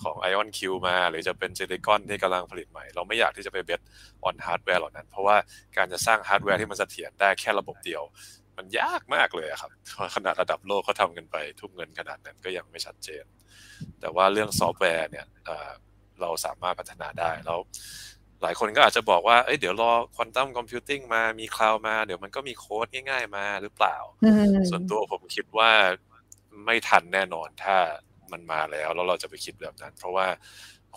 [0.03, 3.81] ของ IonQ มา หรือจะเป็น silicon ที่กำลังผลิตใหม่ เราไม่อยากที่จะไปเบส
[4.27, 5.37] on hardware เหล่านั้น เพราะว่า
[5.77, 8.03] การจะสร้างฮาร์ดแวร์ที่มันเสถียรได้แค่ระบบเดียว
[8.57, 9.71] มันยากมากเลยครับ
[10.15, 13.25] ขนาดระดับโลกเขาทำกันไป ทุ่มเงินขนาดนั้นก็ยังไม่ชัดเจน
[13.99, 15.25] แต่ว่าเรื่องซอฟต์แวร์เนี่ย
[16.21, 17.59] เราสามารถพัฒนาได้แล้ว
[18.45, 23.97] หลายคนก็อาจจะบอกว่า เอ้ย เดี๋ยวรอ quantum computing มา มี cloud มา เดี๋ยวมันก็มีโค้ดง่าย ๆ มาหรือเปล่า
[24.69, 25.71] ส่วนตัวผมคิดว่า
[26.65, 27.77] ไม่ทันแน่นอนถ้า
[28.31, 30.27] มันมาแล้ว แล้วเราจะไปคิดแบบนั้น เพราะว่า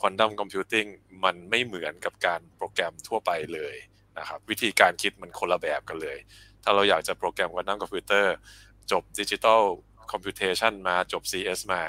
[0.01, 0.87] quantum computing
[1.25, 3.77] มันไม่เหมือนกับการโปรแกรมทั่วไปเลย
[4.19, 6.19] นะครับวิธีการคิดมันคนละแบบกันเลย
[6.63, 8.35] ถ้าเราอยากจะโปรแกรมควอนตัมคอมพิวเตอร์
[8.93, 9.63] จบ digital
[10.13, 11.83] computation มาจบ CS มา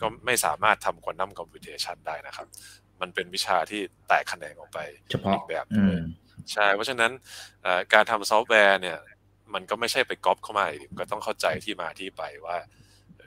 [0.00, 2.46] ก็ไม่สามารถทำ quantum computation ได้นะครับ
[3.04, 4.78] มันเป็นวิชาที่แตกแขนงออกไป
[5.32, 5.66] อีกแบบ
[6.52, 7.12] ใช่เพราะฉะนั้น
[7.94, 8.98] การทำซอฟต์แวร์เนี่ย
[9.54, 10.66] มันก็ไม่ใช่ไปก๊อปเขามา
[10.98, 12.56] ก็ต้องเข้าใจที่มาที่ไปว่า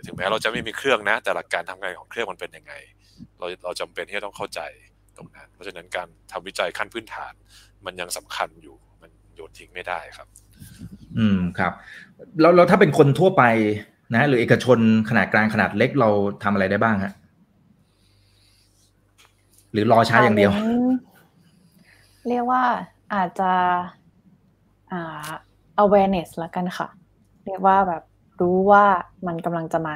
[0.06, 2.74] ถึงแม้เราจะไม่มีเครื่องนะ แต่หลักการทำงานของเครื่องมันเป็นยังไง
[3.40, 4.62] เราเราจำเป็นที่จะต้องเข้าใจ
[5.18, 7.34] ตรงนั้น เพราะฉะนั้นการทำวิจัยขั้นพื้นฐาน
[7.86, 10.28] มันยังสำคัญอยู่มันโยนทิ้งไม่ได้ครับ
[11.18, 11.74] อืมครับ
[12.42, 13.44] แล้วแล้วถ้าเป็นคนทั่วไป
[14.14, 16.10] นะ หรือเอกชนขนาดกลางขนาดเล็กเรา
[16.44, 17.14] ทำอะไรได้บ้างฮะ
[19.72, 20.52] หรือรอช้าอย่างเดียว
[22.28, 22.64] เรียกว่า
[23.14, 23.52] อาจจะ
[24.92, 25.30] อ่า
[25.84, 26.88] awareness ละกันค่ะ
[27.46, 28.04] เรียกว่าแบบ
[28.42, 28.86] รู้ว่า
[29.28, 29.96] มันกำลังจะมา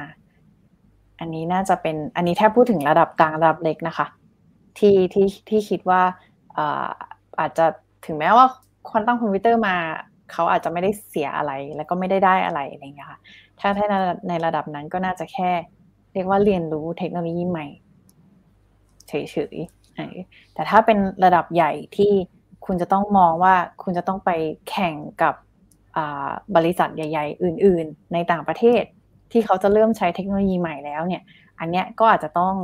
[1.20, 4.06] อันนี้น่าจะเป็นอันนี้แทบพูดถึงระดับกลางระดับเล็กนะคะ
[4.78, 6.02] ที่ที่ที่คิดว่า
[6.56, 6.88] อา
[7.40, 7.66] อาจจะ
[8.06, 8.46] ถึงแม้ว่า
[8.88, 9.76] ควอนตัมคอมพิวเตอร์มา
[10.32, 13.18] เขาอาจจะไม่ได้เสียอะไรแล้วก็ไม่ได้ได้อะไรอะไรเงี้ยค่ะ
[13.60, 13.86] ถ้าถ้า
[14.28, 15.50] ในระดับนั้นก็น่าจะแค่
[16.12, 17.66] เรียกว่าเรียนรู้เทคโนโลยีใหม่
[19.12, 22.12] เฉยๆแต่ถ้าเป็นระดับใหญ่ที่
[22.66, 24.30] คุณจะต้องมองว่าคุณจะต้องไป
[24.70, 25.34] แข่งกับ
[26.56, 28.82] บริษัทใหญ่ ๆ อื่น ๆ ในต่างประเทศ
[29.32, 31.22] ที่เขาจะเริ่มใช้เทคโนโลยีใหม่แล้วเนี่ย
[31.60, 32.54] อันเนี้ยก็อาจจะต้อง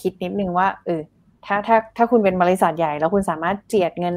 [0.00, 1.00] คิดนิดนึงว่าเออ
[1.46, 4.14] ถ้าถ้าถ้าคุณเป็นบริษัทใหญ่แล้วคุณสามารถเจียดเงิน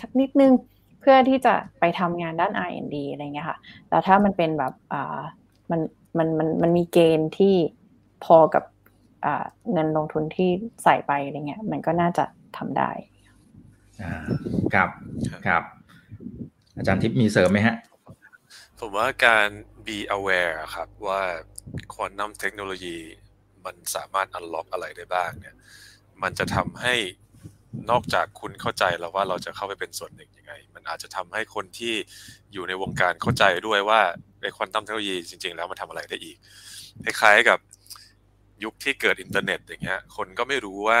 [0.00, 0.52] สักนิดนึง
[1.00, 3.58] เพื่อที่จะไปทำงานด้าน R&D อะไรเงี้ยค่ะ
[3.90, 5.20] แล้วถ้ามันเป็นแบบอ่า
[5.70, 5.80] มัน
[6.18, 7.54] มันมันมันมีเกณฑ์ที่
[8.24, 8.62] พอกับ
[9.72, 10.50] เงินลงทุนที่
[10.84, 12.24] ใส่ไปอะไรเงี้ย มันก็น่าจะ
[12.56, 12.90] ทำได้
[14.02, 14.12] อ่า
[14.74, 14.88] ครับ
[15.48, 15.62] ครับ
[16.76, 17.76] อาจารย์ทิพย์มีเสริมไหมฮะ
[18.78, 19.48] ผมว่าการ
[19.86, 21.20] be aware ครับว่า
[21.92, 22.96] ควอนตัมเทคโนโลยี
[23.64, 25.56] มันสามารถ unlock อะไรได้บ้างเนี่ย
[26.22, 26.94] มันจะทำให้
[27.90, 31.94] นอกจากคุณเข้าใจแล้วว่าเราจะเข้าไปเป็นส่วนหนึ่งยังไง มันอาจจะทำให้คนที่
[32.52, 34.00] อยู่ในวงการเข้าใจด้วยว่า
[34.40, 36.36] ไอ้ควอนตัมเทคโนโลยีจริง ๆ แล้วมันทำอะไรได้อีก
[37.04, 37.58] คล้ายๆกับ
[38.64, 41.00] ยุคที่เกิดอินเทอร์เน็ตอย่างเงี้ยคนก็ไม่รู้ว่า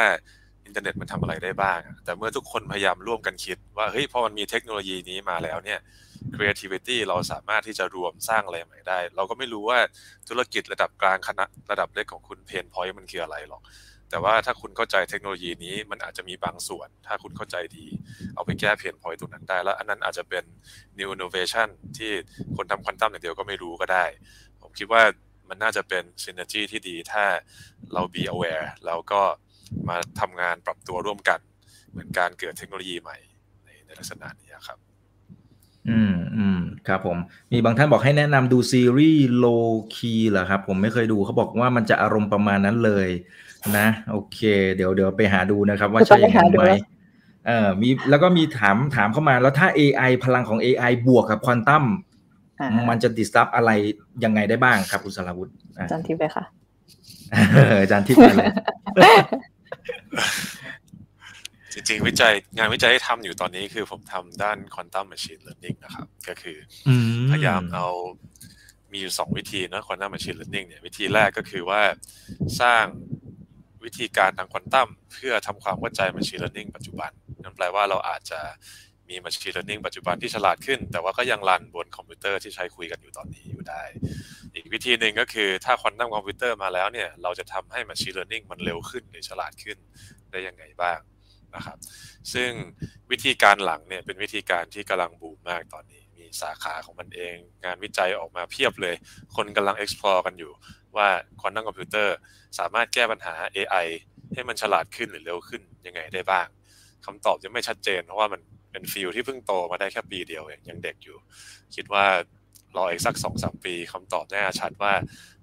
[0.66, 5.80] อินเทอร์เน็ตมันทำอะไรได้บ้าง แต่เมื่อทุกคนพยายามร่วมกันคิดว่าเฮ้ยพอมันมีเทคโนโลยีนี้มาแล้วเนี่ย
[6.34, 9.78] creativity เราสามารถที่จะร่วมสร้างอะไรใหม่ได้ เราก็ไม่รู้ว่า
[10.28, 13.62] ธุรกิจระดับกลางคณะระดับเล็กของคุณ pain point มันคืออะไรหรอก
[14.10, 17.86] แต่ว่าถ้าคุณเข้าใจเทคโนโลยีนี้มันอาจจะมีบางส่วน ถ้าคุณเข้าใจดี
[18.34, 20.44] เอาไปแก้เพนพอยต์ตรงนั้นได้ แล้วอันนั้นอาจจะเป็น
[20.98, 22.12] new innovation ที่
[22.56, 24.04] คนทำควอนตัมอย่างเดียวก็ไม่รู้ก็ได้
[24.62, 25.02] ผมคิดว่า
[25.48, 27.24] มันน่าจะเป็น synergy ที่ดีถ้า
[27.92, 29.22] เรา be aware แล้วก็
[29.88, 31.40] มาทำงานปรับตัวร่วมกัน
[31.90, 33.16] เหมือนการเกิดเทคโนโลยีใหม่
[33.64, 34.78] ในในลักษณะนี้ครับ
[35.90, 37.18] อืมอืมครับผม
[37.52, 39.46] มีบางท่านบอกให้แนะนำดูซีรีส์โล
[39.94, 43.08] คีเหรอครับ ผมไม่เคยดูเขาบอกว่ามันจะอารมณ์ประมาณนั้นเลย
[43.76, 44.40] นะ โอเค
[44.76, 46.72] เดี๋ยวเดี๋ยวไปหาดูนะครับ ว่าใช่อย่างนั้นไหม
[47.46, 51.84] เออมีแล้วก็มีถามถามเข้ามาแล้วถ้า AI พลังของ AI บวกกับควอนตัม
[52.90, 53.70] มันจะดิสรับอะไร
[54.24, 56.44] ยังไงได้บ้างครับคุณสรวุฒิอาจารย์ทิพย์ไปค่ะ
[57.82, 58.48] อาจารย์ทิพย์ไปเลย
[61.72, 66.56] จริงๆวิจัยงานวิจัยที่ทำอยู่ตอนนี้คือผมทำด้าน quantum machine learning นะครับ ก็คือ
[67.30, 67.86] พยายามเอา
[68.92, 71.82] มีอยู่สองวิธีนะ quantum machine learning เนี่ยวิธีแรกก็คือว่า
[72.60, 72.84] สร้าง
[73.84, 77.10] วิธีการทางควอนตัมเพื่อทำความเข้าใจ machine learning ปัจจุบัน
[77.42, 78.40] นั่นแปลว่าเราอาจจะ
[79.08, 83.82] มี machine learning ปัจจุบันที่ฉลาดขึ้น แต่ว่าก็ยังรันบนคอมพิวเตอร์ที่ใช้คุยกันอยู่ตอนนี้อยู่ได้
[84.54, 89.78] อีกวิธีหนึ่งก็คือถ้าควอนตัมคอมพิวเตอร์มาแล้วเนี่ย เราจะทำให้ machine learning มันเร็วขึ้นหรือฉลาดขึ้น
[90.30, 90.98] ได้ยังไงบ้าง
[91.54, 91.78] นะครับ
[92.32, 92.50] ซึ่ง
[93.10, 98.94] วิธีการหลังเนี่ยเป็นวิธีการที่กำลังบูมมากตอนนี้ มีสาขาของมันเอง งานวิจัยออกมาเพียบเลย
[99.36, 100.52] คนกำลัง explore กันอยู่
[100.96, 101.08] ว่า
[101.40, 102.16] ควอนตัมคอมพิวเตอร์
[102.58, 103.86] สามารถแก้ปัญหา AI
[104.34, 106.46] ให้มันฉลาดขึ้นหรือเร็วขึ้นยังไงได้บ้าง
[107.04, 108.40] คำตอบยังไม่ชัดเจนเพราะว่ามัน
[108.76, 111.16] เป็น field ที่เพิ่งโตมาได้แค่ปีเดียวเองยังเด็กอยู่
[111.74, 112.04] คิดว่า
[112.76, 114.92] รออีกสักสองสามปีคำตอบแน่ชัดว่า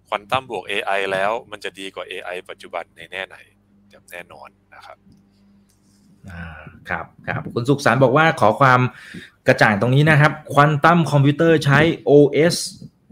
[0.08, 3.38] ควอนตัมบวก AI แล้วมันจะดีกว่า AI ปัจจุบันในแง่ไหน
[4.12, 4.98] แน่นอนนะครับ
[6.90, 8.82] ครับครับคุณสุขสารบอกว่าขอความ
[9.48, 11.80] กระจ่างตรงนี้นะครับควอนตัมคอมพิวเตอร์ใช้
[12.10, 12.56] OS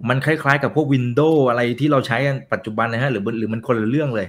[0.10, 4.28] มันคล้ายๆ กับพวก Windows อะไรที่เราใช้กันปัจจุบันนะฮะหรือหรือมันคนละเรื่องเลย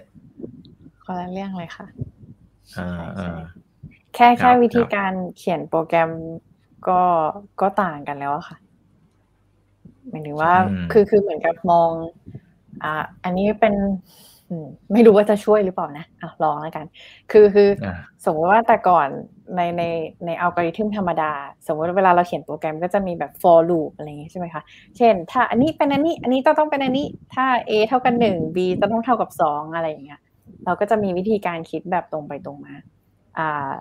[1.07, 1.87] คนละเรื่องเลยค่ะ
[2.77, 3.41] อ่า
[4.15, 6.11] แค่แค่วิธีการเขียนโปรแกรม
[6.89, 7.01] ก็
[7.61, 8.57] ก็ต่างกันแล้วค่ะ
[10.09, 10.53] หมายถึงว่า
[10.93, 11.91] คือคือเหมือนกับมอง
[12.83, 13.75] อ่า อันนี้เป็น
[14.93, 16.87] ไม่รู้ว่าจะช่วยหรือเปล่านะอะลองแล้วกัน
[17.33, 17.69] คือคือ
[18.25, 19.09] สมมติว่าแต่ก่อน
[19.57, 19.83] ในใน
[20.27, 21.33] ในอัลกอริทึมธรรมดา
[21.67, 24.63] สมมติเวลาเราเขียนโปรแกรมก็จะมีแบบ for loop อะไรอย่างงี้ใช่ไหมคะ
[24.97, 30.21] เช่น ถ้าอันนี้เป็นอันนี้ อันนี้ต้องต้องเป็นอันนี้ ถ้า a เท่ากันหนึ่ง b ต้องต้องเท่ากับสองอะไรอย่างเงี้ย
[30.65, 32.75] เราก็จะมีวิธีการคิดแบบตรงไปตรงมา
[33.39, 33.73] อ่า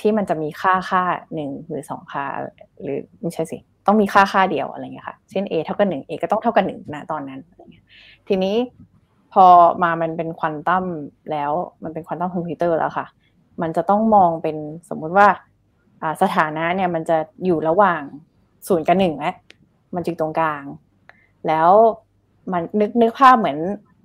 [0.00, 1.02] ที่มันจะมีค่าค่า
[1.34, 2.24] หนึ่งหรือสองค่า
[2.82, 7.84] หรือไม่ใช่สิต้องมีค่าค่าเดียวอะไรเงี้ยค่ะ เช่น a เท่ากันหนึ่ง a ก็ต้องเท่ากันหนึ่งนะตอนนั้นอะไรเงี้ย
[8.28, 8.56] ทีนี้
[9.32, 9.46] พอ
[9.82, 10.84] มามันเป็นควอนตัม
[11.30, 13.06] แล้วมันเป็นควอนตัมคอมพิวเตอร์แล้วค่ะ
[13.62, 14.56] มันจะต้องมองเป็น
[14.88, 15.28] สมมุติว่า
[16.22, 18.02] สถานะเนี่ยมันจะอยู่ระหว่าง
[18.68, 19.32] ศูนย์กับหนึ่งและ
[19.94, 20.64] มันกึ่งตรงกลาง
[21.46, 21.70] แล้ว
[22.52, 23.58] มันนึกนึกภาพเหมือน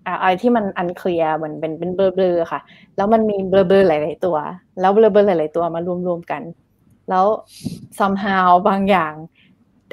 [0.08, 2.62] อะไรที่มัน unclear เหมือนเป็นเป็นเบลอๆค่ะ
[2.96, 4.38] แล้วมันมีเบลอๆหลาย ๆ ตัว
[4.80, 6.42] แล้วเบลอๆหลาย ๆ ตัวมารวมๆกัน
[7.10, 7.26] แล้ว
[8.00, 9.14] somehow บางอย่าง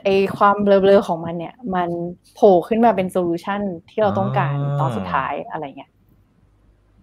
[0.05, 1.89] ไอ้ความเบลอๆของมันเนี่ย มัน
[2.35, 3.61] โผล่ขึ้นมาเป็น solution
[3.91, 5.91] ที่เราต้องการตอนสุดท้ายอะไรเงี้ย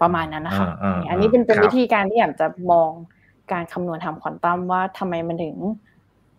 [0.01, 0.68] ประมาณนั้นนะคะ
[1.10, 2.89] อันนี้เป็นเป็นวิธีการที่อยากจะมอง
[3.51, 5.56] การคำนวณทำควอนตัมว่าทำไมมันถึง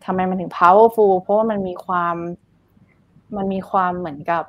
[0.07, 2.17] ทำไมมันถึง powerful เพราะว่ามันมีความ
[3.37, 4.45] มันมีความเหมือนกับ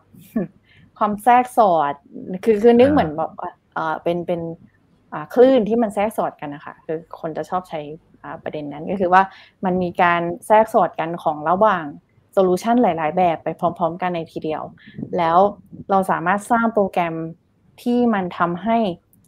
[0.98, 1.94] ความแทรกสอด
[2.44, 3.32] คือคือนึกเหมือนแบบ
[3.78, 4.42] อ่าเป็นเป็น
[5.34, 7.80] คลื่นที่มันแทรกสอดกันนะคะคือคนจะชอบใช้
[8.44, 9.22] ประเด็นนั้นก็คือว่า
[9.66, 11.84] มันมีการแทรกสอดกันของระหว่าง
[12.34, 14.64] solution หลาย ๆ แบบไปพร้อม ๆ กันในทีเดียว
[15.18, 15.38] แล้ว
[15.90, 17.16] เราสามารถสร้างโปรแกรม
[17.82, 18.78] ที่มันทำให้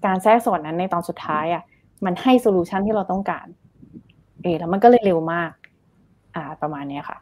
[0.05, 1.63] การแทรกสอดนั้นในตอนสุดท้ายอะ
[2.05, 3.47] มันให้ solution ที่เราต้องการ
[4.41, 5.51] เออแล้วมันก็เลยเร็วมาก
[6.35, 7.17] อ่าประมาณนี้ค่ะ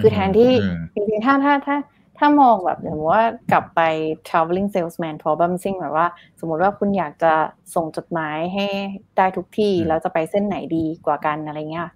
[0.00, 0.52] คือแทนที่
[0.94, 1.76] จริงๆถ้าถ้าถ้า
[2.18, 3.80] ถ้ามองแบบสมมติว่ากลับไป
[4.28, 6.06] traveling salesman problem ซึ่งแบบว่า
[6.40, 7.32] สมมติว่าคุณอยากจะ
[7.74, 8.66] ส่งจดหมายให้
[9.16, 11.88] ได้ทุกที่ แล้วจะไปเส้นไหนดีกว่ากันอะไรเงี้ย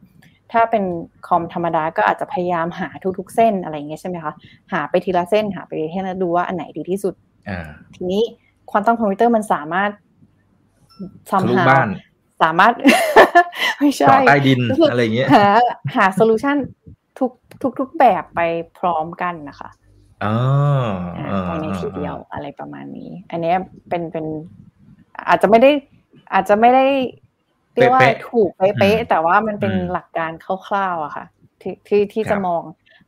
[0.53, 0.85] ถ้าเป็น
[1.27, 4.33] คอมธรรมดาก็อาจจะพยายามหาทุกๆเส้นอะไรเงี้ยใช่ไหมคะ
[4.73, 7.15] หาไปทีละเส้นหาไปให้ดูว่าอันไหนดีที่สุด
[7.95, 8.23] ทีนี้
[8.71, 9.91] ควอนตัมคอมพิวเตอร์มันสามารถ
[11.31, 11.65] ทำหา
[12.43, 12.73] สามารถ
[13.79, 14.61] ไม่ใช่ใต้ดิน
[14.91, 15.47] อะไรเงี้ยหา
[15.97, 16.57] หา solution
[17.19, 17.31] ทุก
[17.63, 18.41] ทุกทุกแบบไป
[18.79, 19.90] พร้อมกันนะคะอ๋อ
[21.49, 23.55] ภายในทีเดียวอะไรประมาณนี้ อันนี้
[23.89, 24.27] เป็นเป็น
[25.29, 25.71] อาจจะไม่ได้
[26.33, 26.87] อาจจะไม่ได้
[27.75, 31.25] เรียกว่าถูกเป๊ะแต่ว่ามันเป็นหลักการคร่าวๆอะค่ะ
[31.61, 32.63] ที่ที่ที่จะมอง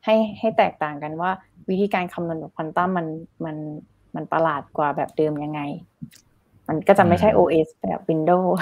[0.05, 1.31] ให้ให้แตกต่างกันว่า
[1.69, 3.07] วิธีการคำนวณแบบควอนตัมมัน
[3.45, 3.57] มัน
[4.15, 5.61] มันประหลาดกว่าแบบเดิมยังไง
[6.69, 8.53] มันก็จะไม่ใช่ OS แบบ Windows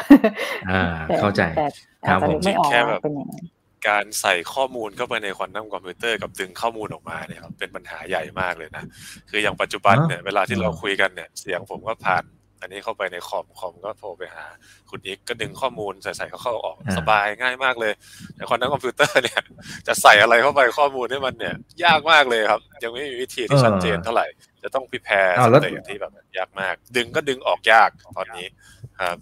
[0.70, 0.82] อ่า
[1.20, 1.66] เข้าใจแต่
[2.02, 2.70] อาจจะไม่ออก
[3.02, 3.34] เป็นยังไง
[3.88, 8.84] การใส่ข้อมูลเข้าไปในควอนตัมคอมพิวเตอร์กับดึงข้อมูลออกมาเนี่ยครับเป็นปัญหาใหญ่มากเลยนะ
[9.30, 12.24] คืออย่างปัจจุบันเนี่ยเวลาที่เราคุยกันเนี่ยเสียงผมก็ผ่าน
[12.60, 14.46] อันนี้เข้าไปในคอมคอมก็โทรไปหา
[14.90, 17.92] คุณอิกก็ดึงข้อมูลใส่ใส่เข้าเข้าออกสบายง่ายมากเลย
[18.34, 19.40] แต่ควอนตัมคอมพิวเตอร์เนี่ย
[19.86, 21.54] จะใส่อะไรเข้าไปข้อมูลให้มันเนี่ย
[21.84, 24.26] ยากมากเลยครับ ยังไม่มีวิธีที่ชัดเจนเท่าไหร่
[24.62, 28.46] จะต้องพิแพร์สเตจที่แบบยากมาก ดึงก็ดึงออกยากตอนนี้
[29.02, 29.18] ครับ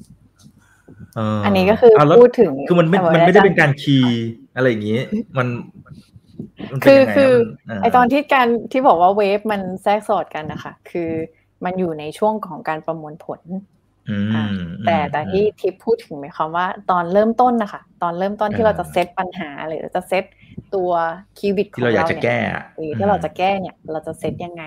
[1.44, 5.00] อันนี้ก็คือพูดถึงคือมันไม่มันไม่ได้เป็นการคีย์อะไรอย่างนี้
[5.38, 5.48] มัน
[6.84, 7.32] คือคือ
[7.82, 11.10] ไอตอนที่การที่บอกว่าเวฟมันแทรกสอดกันนะคะคือ
[11.64, 13.40] มันอยู่ในช่วงของการประมวลผล
[14.86, 20.24] แต่แต่ที่ทิปพูดถึงหมายความว่า ตอนเริ่มต้นนะคะตอนเริ่มต้นที่เราจะเซตปัญหาหรือจะเซต
[20.74, 20.90] ตัว
[21.38, 24.64] คีย์บิตของเราเนี่ยที่เราจะแก้เนี่ย เราจะเซตยังไง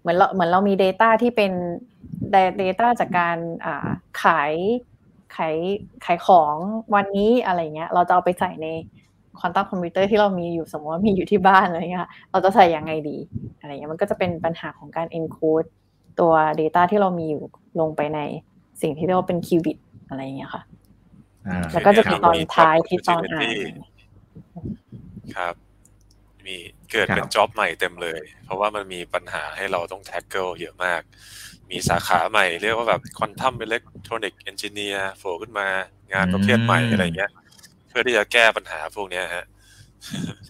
[0.00, 1.52] เหมือนเราเหมือนเรามี Data ที่เป็น
[2.62, 3.36] Data จากการ
[4.22, 4.52] ขาย
[5.36, 5.56] ขาย
[6.04, 6.54] ขายของ
[6.94, 8.66] วันนี้อะไรเงี้ย เราจะเอาไปใส่ใน
[9.38, 13.16] ควอนตัมคอมพิวเตอร์ที่เรามีอยู่สมมติว่ามีอยู่ที่บ้านอะไรเงี้ยเราจะใส่ยังไงดี
[13.60, 15.68] อะไรเงี้ยมันก็จะเป็นปัญหาของการ encode
[16.20, 17.42] ตัว Data ที่เรามีอยู่
[17.80, 18.18] ลงไปใน
[18.82, 19.78] สิ่งที่เรียกว่าเป็นคิวบิต
[20.08, 20.62] อะไรเงี้ยค่ะ
[21.72, 23.48] แล้วก็จะมีตอนท้ายที่ตอนอ่าน
[25.36, 25.54] ครับ
[26.46, 26.56] มี
[26.90, 31.02] เกิดเป็น job ใหม่เต็มเลย เพราะว่ามันมีปัญหาให้เราต้อง tackle เยอะมาก
[31.70, 35.66] มีสาขาใหม่เรียกว่าแบบควอนตัมอิเล็กทรอนิกส์เอนจิเนียร์โผล่ขึ้นมา
[36.12, 37.30] งานประเภทใหม่อะไรเงี้ย
[37.88, 39.46] เพื่อที่จะแก้ปัญหาพวกนี้ฮะ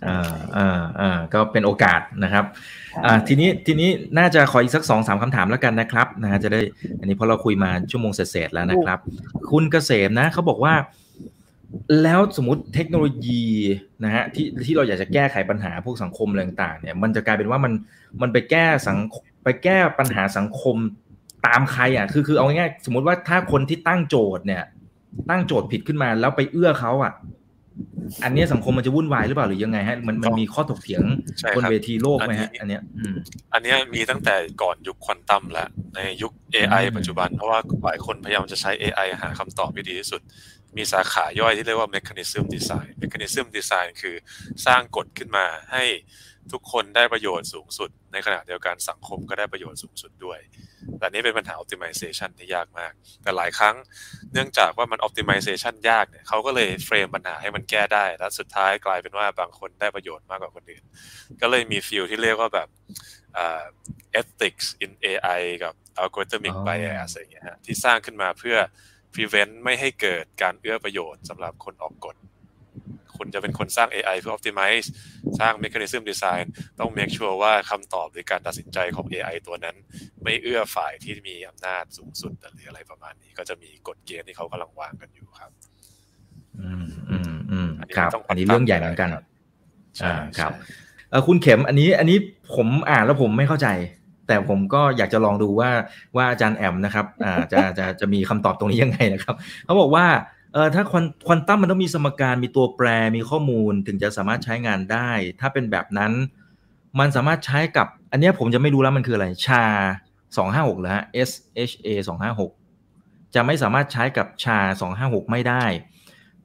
[0.07, 2.45] อ่าอ่าอ่าก็เป็นโอกาสนะครับ
[3.05, 6.61] อ่าทีนี้ทีนี้น่าจะขออีกสักสองสามคำถามแล้วกันนะครับนะจะได้
[7.01, 8.99] อันนี้พอเราคุยมาชั่วโมงเศษแล้วนะครับ
[9.51, 10.75] คุณเกษมนะเขาบอกว่า
[12.03, 13.43] แล้วสมมติเทคโนโลยี
[14.05, 17.73] นะฮะที่ที่เราอยากจะแก้ไขปัญหาพวกสังคมอะไรต่างๆเนี่ย มันจะกลายเป็นว่ามัน
[18.23, 18.99] มันไปแก้สัง
[19.45, 20.77] ไปแก้ปัญหาสังคม
[21.47, 24.65] ตามใครอะคือคือเอาง่ายๆสมมติว่าถ้าคนที่ตั้งโจทย์เนี่ย
[25.31, 27.13] ตั้งโจทย์ผิดขึ้นมาแล้วไปเอื้อเขาอะ
[28.25, 31.03] อันนี้สังคมมันจะวุ่นวายหรือเปล่าหรือยังไงฮะมันมันมีข้อถกเถียง
[31.57, 32.83] บนเวทีโลกไหมฮะอันเนี้ย
[33.53, 40.21] อันนี้มีตั้งแต่ก่อนยุคควอนตัมแล้วในยุค AI ปัจจุบันเพราะว่าหลายคนพยายามจะใช้ AI หาคำตอบที่ดีที่สุด
[40.77, 44.15] มีสาขาย่อยที่เรียกว่า mechanism design mechanism design คือ
[44.67, 45.85] สร้างกฎขึ้นมาให้
[46.53, 50.41] ทุกคนได้ประโยชน์สูงสุด ในขณะเดียวกันสังคมก็ได้ประโยชน์สูงสุดด้วย
[50.99, 52.93] แต่นี้เป็นปัญหา optimization ที่ยากมาก
[53.23, 53.77] แต่หลายครั้ง
[54.33, 60.85] เนื่องจากว่ามัน optimization ยากเนี่ยเขาก็เลยเฟรมปัญหาให้มันแก้ได้ แล้วสุดท้ายกลายเป็นว่าบางคนได้ประโยชน์มากกว่าคนอื่น
[61.41, 62.69] ก็เลยมีฟิลที่เรียกว่าแบบ
[64.21, 68.57] ethics in AI กับ algorithmic bias อะไรเงี้ยที่สร้างขึ้นมาเพื่อ
[69.15, 72.17] prevent ไม่ให้เกิดการเอื้อประโยชน์สำหรับคนออกกฎ
[73.17, 74.87] คุณจะเป็นคนสร้าง AI เพื่อ optimize
[75.41, 76.45] สร้าง mechanism design
[76.79, 79.77] ต้อง make sure ว่าคำตอบหรือการตัดสินใจของ AI ตัวนั้น
[80.23, 85.51] ไม่เอื้อฝ่ายที่มีอำนาจสูงสุดหรืออะไรประมาณนี้ ก็จะมีกฎเกณฑ์ที่เขากำลังวางกันอยู่ครับ
[86.61, 89.11] อืมอืมอืมครับอันนี้เรื่องใหญ่เหมือนกัน
[90.05, 90.53] อ่าครับ
[91.11, 92.19] เออคุณเข็มอันนี้อันนี้
[92.55, 93.69] ผมอ่านแล้วผมไม่เข้าใจ
[94.31, 95.71] แต่ผมก็อยากจะลองดูว่า
[96.17, 100.07] ว่าอาจารย์แอมนะครับอ่าจะจะจะมีคำตอบตรงนี้ยังไงนะครับเขาบอกว่า
[100.55, 100.83] เออถ้า
[101.27, 105.11] ควอนตัมมันต้องมีสมการมีตัวแปรมีข้อมูลถึงจะสามารถใช้งานได้
[105.41, 106.13] ถ้าเป็นแบบนั้น
[106.99, 109.65] มันสามารถใช้กับ อันนี้ผมจะไม่รู้แล้วมันคืออะไรชา
[110.37, 111.31] สองห้าหกหรอฮะ S
[111.71, 112.51] H A สองห้าหก
[113.35, 115.65] จะไม่สามารถใช้กับชาสองห้าหกไม่ได้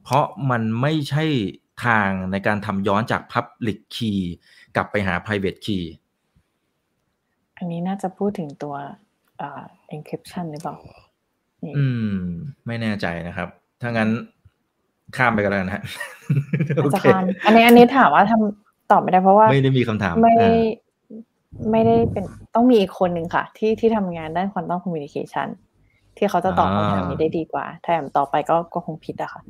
[0.02, 1.24] เพราะมันไม่ใช่
[1.84, 4.20] ทางในการทำย้อนจาก Public Key
[4.76, 5.84] กลับไปหา Private Key
[7.58, 8.74] อันนี้น่าจะพูดถึงตัว
[9.94, 10.76] encryption หรือเปล่า
[11.78, 12.16] อืม
[12.66, 13.48] ไม่แน่ใจนะครับ
[13.82, 14.10] ถ้างั้น
[15.16, 15.84] ข้ามไปกันแล้วนะฮะ
[16.94, 20.36] จะข้ามอันนี้อันนี้ถามว่าทำตอบไม่ได้เพราะว่า ไม่ได้มีคำถาม ไม่
[21.70, 25.48] ไม่ได้เป็นต้องมีอีกคนหนึ่งค่ะ ที่ที่ทำงานด้าน quantum communication
[26.16, 29.42] ที่เขาจะตอบคำถามนี้ได้ดีกว่า ถ้าแอมตอบไปก็ก็คงผิดอะค่ะ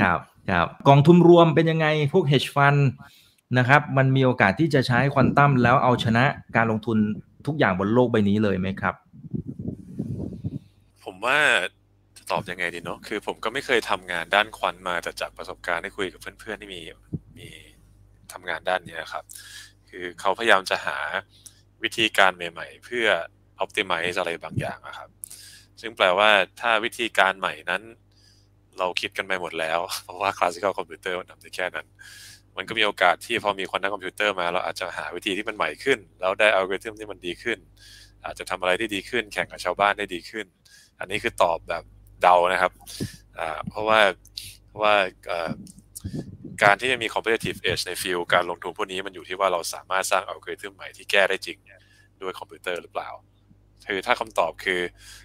[0.00, 0.18] ครับ
[0.50, 2.80] ครับ กองทุนรวมเป็นยังไง พวก hedge fund
[3.58, 6.24] นะครับ มันมีโอกาสที่จะใช้ควอนตัมแล้วเอาชนะ
[6.56, 6.98] การลงทุน
[7.46, 8.94] ทุกอย่างบนโลกใบนี้เลยไหมครับ
[11.04, 11.38] ผมว่า
[12.30, 16.80] ตอบยังไงดีเนาะคือผมก็ไม่เคยทำงานด้านควันมาแต่จากประสบการณ์ได้คุยกับเพื่อนๆที่มี
[17.38, 17.48] มี
[18.32, 19.24] ทำงานด้านนี้ครับ
[19.88, 20.98] คือเขาพยายามจะหา
[21.82, 23.06] วิธีการใหม่ ๆ เพื่อ
[23.64, 25.08] optimize อะไรบางอย่างนะครับ
[25.80, 26.30] ซึ่งแปลว่า
[26.60, 27.82] ถ้าวิธีการใหม่นั้น
[28.78, 31.86] เราคิดกันไปหมดแล้ว เพราะว่า classical computer มันทำได้แค่นั้น
[32.56, 37.58] มันก็มีโอกาสที่พอมีควอนตัมคอมพิวเตอร์มาเราอาจจะหาวิธีที่มันใหม่ขึ้น แล้วได้อัลกอริทึมที่มันดีขึ้น
[38.24, 40.46] อาจจะทำอะไรที่ดีขึ้น แข่งกับชาวบ้านได้ดีขึ้น
[40.98, 41.84] อันนี้คือตอบแบบ
[42.22, 42.72] เดานะครับ
[43.68, 44.00] เพราะว่า
[44.68, 44.94] เพราะว่า
[46.62, 51.58] การที่จะมี competitive edge ใน field การลงทุนพวกนี้มันอยู่ที่ว่าเราสามารถสร้างอัลกอริทึมใหม่ที่แก้ได้จริง
[52.22, 53.10] ด้วยคอมพิวเตอร์หรือเปล่า
[53.88, 54.80] คือถ้าคำตอบคือ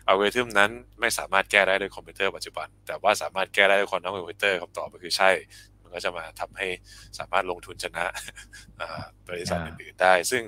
[0.08, 5.30] อัลกอริทึมนั้นไม่สามารถแก้ได้ด้วยคอมพิวเตอร์ปัจจุบัน แต่ว่าสามารถแก้ได้ด้วยควอนตัมคอมพิวเตอร์คำตอบก็คือใช่
[5.88, 6.68] มันก็จะมาทำให้
[7.20, 8.06] สามารถลงทุนชนะ
[9.30, 10.44] บริษัทอื่นๆได้ ซึ่ง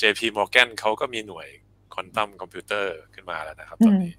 [0.00, 1.48] JP Morgan เขาก็มีหน่วย
[1.94, 4.12] ควอนตัมคอมพิวเตอร์ขึ้นมาแล้วนะครับตอนนี้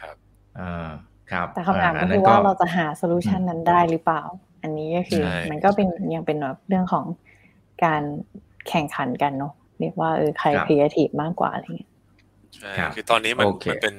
[0.00, 0.16] ครับ
[0.58, 0.90] อ่า
[1.30, 4.22] ครับแต่คำถามก็คือว่าเราจะหา solution นั้นได้หรือเปล่า
[4.62, 7.04] อันนี้ก็คือ มันก็เป็นยังเป็นแบบเรื่องของ
[7.84, 8.02] การ
[8.68, 11.90] แข่งขันกันเนาะเรียกว่าเออใครครีเอทีฟมากกว่าอะไรเงี้ย
[12.56, 13.94] ใช่คือตอนนี้มันมันเป็น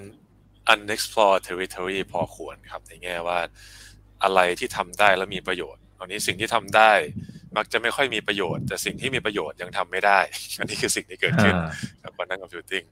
[0.73, 3.39] unexplored territory พอควรครับในแง่ว่า
[4.23, 6.91] อะไรที่ทำได้แล้วมีประโยชน์ตอนนี้สิ่งที่ทำได้
[7.57, 10.19] มักจะไม่ค่อยมีประโยชน์ แต่สิ่งที่มีประโยชน์ยังทำไม่ได้
[10.59, 11.55] อันนี้คือสิ่งที่เกิดขึ้น
[12.03, 12.83] กับควอนตัมคอมพิวติ้ง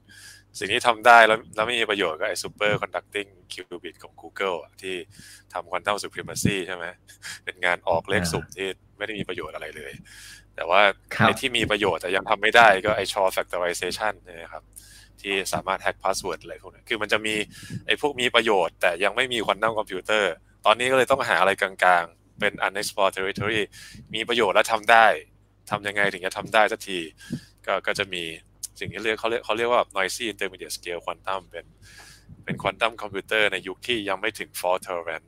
[0.58, 4.96] สิ่งที่ทำได้แล้วแล้วไม่มีประโยชน์ก็ไอ้ super conducting qubit ของ Google ที่
[5.52, 6.84] ทำควอนตัม supremacy ใช่ไหม
[7.44, 8.66] เป็นงานออกเลขสุ่มที่
[8.96, 9.92] ไม่ได้มีประโยชน์อะไรเลย
[10.56, 10.80] แต่ว่า
[11.18, 14.62] ไอ้ที่มีประโยชน์แต่ยังทำไม่ได้ก็ไอ้ Shaw factorization นะครับ
[15.20, 17.34] ที่สามารถแฮกพาสเวิร์ดอะไรพวกนี้คือมันจะมี
[17.86, 20.32] ไอ้พวกมีประโยชน์แต่ยังไม่มีควอนตัมคอมพิวเตอร์
[20.66, 23.62] ตอนนี้ก็เลยต้องหาอะไรกลางๆ เป็น unexplored territory
[24.14, 25.06] มีประโยชน์และทำได้
[25.70, 26.98] ทำยังไงถึงจะทำได้สักที
[27.66, 28.22] ก็ก็จะมี
[28.78, 31.66] สิ่งที่เรียกเขาเรียกเขาเรียกว่า noisy intermediate scale quantum เป็น
[32.44, 35.26] เป็นควอนตัมคอมพิวเตอร์ในยุคที่ยังไม่ถึง fault tolerant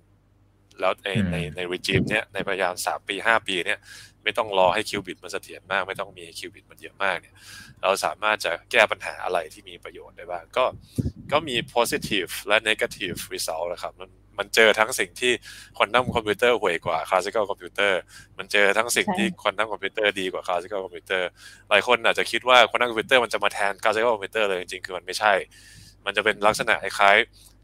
[0.80, 3.80] แล้วในในใน regime เนี้ยในพยายามสามปีห้าปีเนี้ย
[4.24, 7.34] ไม่ต้องรอให้คิวบิตมันเสถียรมาก ไม่ต้องมีคิวบิตมันเยอะมากเนี่ย
[7.82, 10.64] เราสามารถจะแก้ปัญหาอะไรที่มีประโยชน์ได้บ้าง ก็
[11.32, 15.32] ก็มี positive และ negative result นะครับมันมันเจอทั้งสิ่งที่
[15.76, 17.98] ควอนตัมคอมพิวเตอร์ห่วยกว่า classical computer
[18.38, 21.28] มันเจอทั้งสิ่งที่ควอนตัมคอมพิวเตอร์ดีกว่า classical computer
[21.70, 25.32] หลายคนอาจจะคิดว่าควอนตัมคอมพิวเตอร์มันจะมาแทน classical computer เลยจริงๆคือมันไม่ใช่
[26.06, 27.16] มันจะเป็นลักษณะคล้าย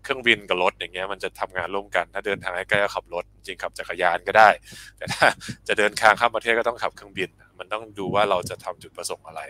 [0.05, 4.49] เครื่องบินกับรถอย่างเงี้ยมันจะทำงานร่วมกัน ถ้าเดินทางใกล้ๆก็ขับรถ จริงขับจักรยานก็ได้
[4.97, 5.27] แต่ถ้า
[5.69, 9.43] จะเดินทางข้ามประเทศก็ต้องขับเครื่องบิน มันต้องดูว่าเราจะทำจุดประสงค์อะไร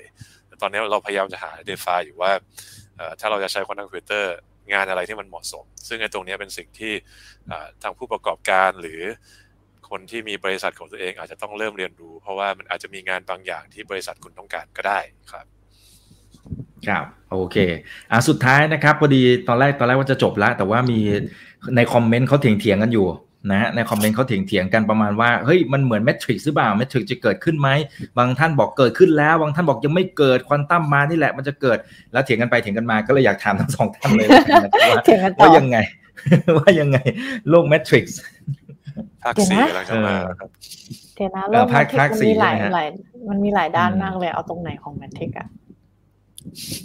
[0.46, 2.30] แต่ตอนนี้เราพยายามจะหาเดฟาอยู่ว่า
[3.20, 4.34] ถ้าเราจะใช้ควอนตัมคอมพิวเตอร์
[4.72, 6.92] งานอะไรที่มันเหมาะสม ซึ่งในตรงนี้เป็นสิ่งที่
[7.82, 9.00] ทางผู้ประกอบการหรือ
[9.90, 15.00] คนที่มีบริษัทของตัวเองอาจจะต้องเริ่มเรียนรู้ เพราะว่ามันอาจจะมีงานบางอย่างที่บริษัทคุณต้องการก็ได้
[15.32, 15.46] ครับ
[16.86, 17.56] ครับโอเค
[18.10, 21.00] อะสุดท้ายนะครับพอดีตอนแรกตอนแรกว่าจะจบแล้ว แต่ว่ามี
[21.76, 23.06] ในคอมเมนต์เขาเถียงเถียงกันอยู่
[23.50, 27.68] นะฮะในคอมเมนต์เขาเถียงเถียงกันประมาณว่าเฮ้ยมันเหมือนแมทริกซ์หรือเปล่าแมทริกซ์จะเกิดขึ้นไหม
[28.18, 31.78] บางท่านบอกเกิดขึ้นแล้ว บางท่านบอกยังไม่เกิดควอนตัมมานี่แหละมันจะเกิด
[32.12, 35.02] แล้วเถียงกันไปเถียงกันมาก็เลยอยากถามทั้งสองท่านเลยว่า
[35.40, 35.76] ว่ายังไง
[36.58, 36.98] ว่ายังไง
[37.48, 38.20] โลกแมทริกซ์
[39.22, 40.14] ภาคสี่กำลังจะมา
[41.16, 42.86] เดี๋ยวนะโลกแมทริกซ์มันมีหลายหลาย
[43.28, 45.48] มันมีหลายด้านมากเลยเอาตรงไหนของแมทริกซ์อะ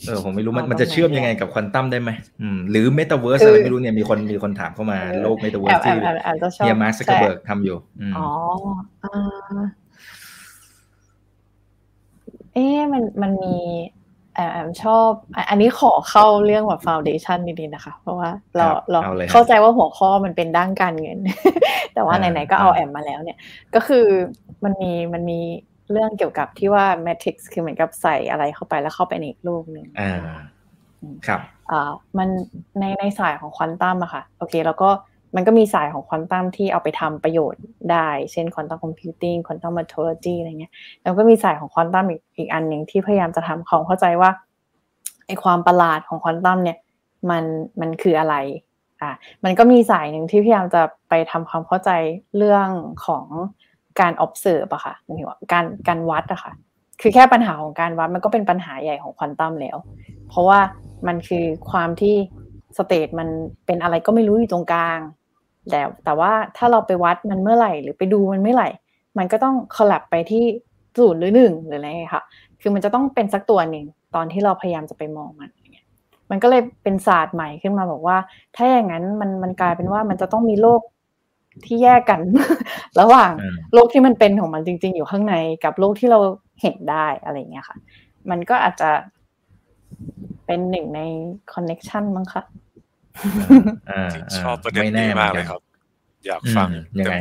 [0.06, 2.12] เออผมไม่รู้มันมันจะเชื่อมยังไงกับควอนตัมได้ไหม
[2.42, 5.98] อืมหรือเมตาเวิร์สอะไรไม่รู้เนี่ยมีคนมีคนถามเข้ามาโลกเมตาเวิร์สที่
[6.64, 7.78] เฮียมาร์คซักเบิร์กทำอยู่
[8.18, 8.28] อ๋อ
[12.54, 13.58] เอ๊มันมันมี
[14.36, 15.10] แอมชอบ
[15.50, 19.00] อันนี้ขอเข้าเรื่องแบบ foundation นิดๆนะคะ เพราะว่าเราเรา
[19.32, 21.18] เข้าใจว่าหัวข้อมันเป็นด้านการเงิน
[21.94, 23.38] แต่ว่าไหนๆก็เอาแอมมาแล้วเนี่ย
[23.76, 24.06] ก็คือ
[24.64, 25.40] มันมีมันมี
[25.92, 30.14] เรื่องเกี่ยวกับที่ว่า Matrix คือเหมือนกับใส่อะไรเข้าไปแล้วเข้าไปในอีกโลกหนึ่งอ่า
[31.28, 32.30] ครับอ่ามัน
[32.80, 34.90] ในในสายของควอนตัมอะค่ะ โอเค แล้วก็
[35.36, 44.30] มันก็มีสายของควอนตัมที่เอาไปทำประโยชน์ได้ เช่น quantum computing quantum metrology อะไรเงี้ย แล้วก็มีสายของควอนตัมอีกอีกอันหนึ่งที่พยายามจะทำความเข้าใจว่า
[45.28, 46.78] ไอความประหลาดของควอนตัมเนี่ย
[47.30, 47.44] มัน
[47.80, 48.36] มันคืออะไร
[49.02, 49.10] อ่า
[49.44, 51.90] มันก็มีสายหนึ่งที่พยายามจะไปทำความเข้าใจ
[52.38, 52.68] เรื่อง
[53.06, 53.26] ของ
[54.00, 56.52] การ observe อะค่ะหมายถึงว่าการการวัดอะค่ะ
[57.02, 59.78] คือแค่ปัญหาของการวัดมันก็เป็นปัญหาใหญ่ของควอนตัมแล้ว
[60.30, 60.60] เพราะว่า
[61.08, 62.16] มันคือความที่
[62.78, 63.28] สเตตมัน
[63.66, 65.00] เป็นอะไรก็ไม่รู้อยู่ตรงกลาง
[65.70, 68.70] แต่แต่ว่าถ้าเราไปวัดมันเมื่อไหร่ หรือไปดูมันเมื่อไหร่
[69.18, 70.44] มันก็ต้องคอลับไปที่
[70.98, 72.24] ศูนย์หรือหนึ่งหรืออะไรค่ะ
[72.62, 75.50] คือมันจะต้องเป็นสักตัวหนึ่งตอนที่เราพยายามจะไปมองมัน
[76.32, 78.18] มันก็เลยเป็นศาสตร์ใหม่ขึ้นมาบอกว่า
[78.56, 80.82] ถ้าอย่างนั้นมันมันกลายเป็นว่ามันจะต้องมีโลก
[81.66, 82.20] ที่แยกกัน
[83.00, 83.32] ระหว่าง
[83.74, 86.20] โลกที่มันเป็นของมันจริง ๆ อยู่ข้างในกับโลกที่เรา
[86.62, 87.78] เห็นได้อะไรเงี้ยค่ะ
[88.30, 88.90] มันก็อาจจะ
[90.46, 91.02] เป็นหนึ่งใน
[91.54, 92.44] คอนเน็ชันมั้งคะ
[94.38, 95.62] ชอบประเด็นนี้มากเลยครับ
[96.26, 96.70] อยากฟัง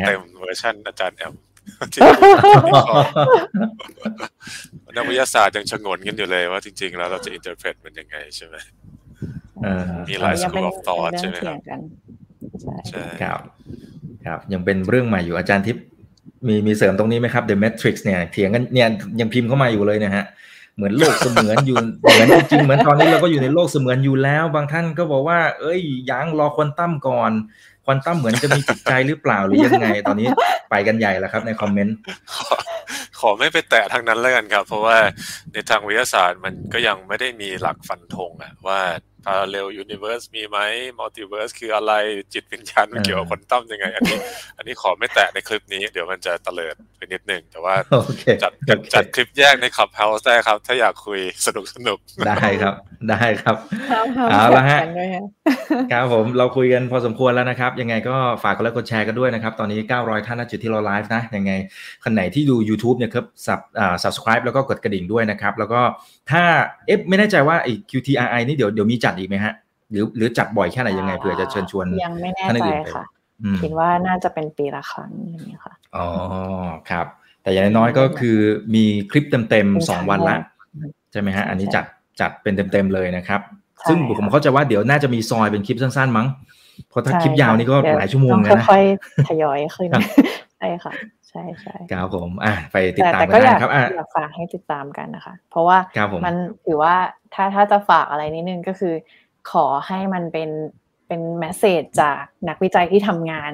[0.07, 1.35] เต็มเวอร์ชันอาจารย์แอม
[4.97, 8.57] นักวิทยาศาสตร์ยังฉงนกันอยู่เลยว่าจริง ๆ แล้วเราจะ interpret มันยังไงใช่ไหม
[10.09, 11.59] มีหลาย school of thoughts ใช่ไหมครับ
[12.89, 13.41] ใช่ครับ
[14.27, 15.85] ครับ ยังเป็นเรื่องใหม่อยู่อาจารย์ทิพย์
[16.47, 18.89] มีมีเสริมตรงนี้ไหมครับ The Matrix เนี่ยเถียงกันเนี่ย
[19.21, 20.25] ยังพิมพ์เข้ามาอยู่เลยนะฮะ
[20.77, 27.33] เหมือนโลกเสมือนอยู่เหมือนจริงเหมือนตอนนี้เราก็อยู่ในโลกเสมือนอยู่แล้ว บางท่านก็บอกว่า เอ้ยยังรอควอนตัมก่อน
[27.85, 30.29] ควอนตัมเหมือนจะมีจิตใจหรือเปล่าหรือยังไง ตอนนี้
[30.71, 31.97] ไปกันใหญ่แล้วครับในคอมเมนต์
[33.21, 34.97] ขอไม่ไปแตะทางนั้นแล้วกันครับ เพราะว่า
[35.53, 38.81] ในทางวิทยาศาสตร์มันก็ยังไม่ได้มีหลักฟันธงอะว่า
[39.25, 40.59] parallel universe มีไหม
[40.99, 41.93] multiverse คืออะไร
[42.35, 44.19] จิตวิญญาณมันเกี่ยวกับคนตั้มยังไง อันนี้
[44.57, 47.75] อันนี้ขอไม่แตะในคลิปนี้ เดี๋ยวมันจะเตลิดไปนิดนึงแต่ว่า
[48.43, 48.53] จัด
[48.95, 52.75] จัดคลิปแยกใน Clubhouse ได้ครับ ถ้าอยากคุยสนุกสนุกได้ครับ
[53.11, 53.57] ได้ครับ
[54.31, 54.81] เอาละฮะ
[55.93, 61.53] ครับผมเราคุยกันพอสมควรแล้วนะครับ ยังไงก็ฝากกดไลค์กดแชร์กันด้วยนะครับ ตอนนี้ 900 ท่านณจุดที่เราไลฟ์นะยังไง
[62.05, 65.81] คนไหนที่ดู YouTube เนี่ยครับสับอ่า subscribe แล้วก็กดกระดิ่งด้วยนะครับ แล้วก็
[66.31, 66.43] ถ้า
[66.87, 69.55] เอฟไม่แน่ใจว่าไอ้ QTRI นี่เดี๋ยวเดี๋ยวมีจัดอีกไหมฮะ
[69.91, 73.05] หรือหรือจัดบ่อยแค่ไหนยังไงเผื่อจะเชิญชวนยังไม่แน่ใจค่ะ
[73.63, 76.07] คิดว่าน่าจะเป็นปีละครั้งอย่างนี้ค่ะอ๋อ
[76.91, 77.07] ครับ
[77.43, 78.39] แต่อย่างน้อยก็คือ
[78.75, 80.37] มีคลิปเต็มๆสองวันละ
[81.13, 81.85] ใช่ไหมฮะ อันนี้จัด
[82.21, 83.41] จัดเป็นเต็มๆเลยนะครับ
[83.89, 86.27] ซึ่งผมเข้าใจว่าเดี๋ยวน่าจะมีซอยเป็นคลิปสั้นๆมั้ง
[86.89, 89.89] เพราะถ้าคลิปยาวนี่ก็หลายชั่วโมงนะค่อยๆทยอยขึ้น
[90.59, 90.93] ใช่ค่ะ
[91.33, 95.79] ใช่ใช่ครับผมอะไปติดตามกันได้ครับอะอยากฝากให้ติดตามกันนะคะ เพราะว่า
[96.25, 96.35] มัน
[96.67, 96.95] ถือว่า
[97.35, 98.95] ถ้าถ้าจะฝากอะไรนิดนึงก็คือ
[99.51, 100.51] ขอให้มันเป็น
[101.09, 103.51] เป็นแมสเซจจากนักวิจัยที่ทำงาน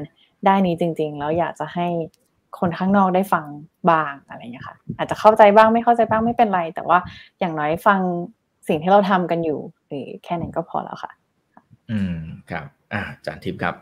[0.47, 1.87] ได้นี้จริง ๆ แล้วอยากจะให้
[2.59, 3.45] คนข้างนอกได้ฟัง
[3.91, 6.99] บ้างอะไรอย่างนี้ค่ะ อาจจะเข้าใจบ้างไม่เข้าใจบ้างไม่เป็นไร แต่ว่า
[7.39, 8.01] อย่างน้อยฟัง
[8.69, 11.13] สิ่งที่เราทำกันอยู่หรือแค่นั้นก็พอแล้วค่ะ
[11.91, 12.17] อืม
[12.51, 13.75] ครับ อาจารย์ทิพย์ครับ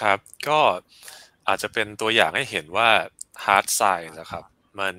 [0.00, 0.60] ครับ ก็
[1.48, 2.88] อาจจะเป็นตัวอย่างให้เห็นว่า
[3.44, 4.44] hard science นะครับ
[4.80, 4.94] มัน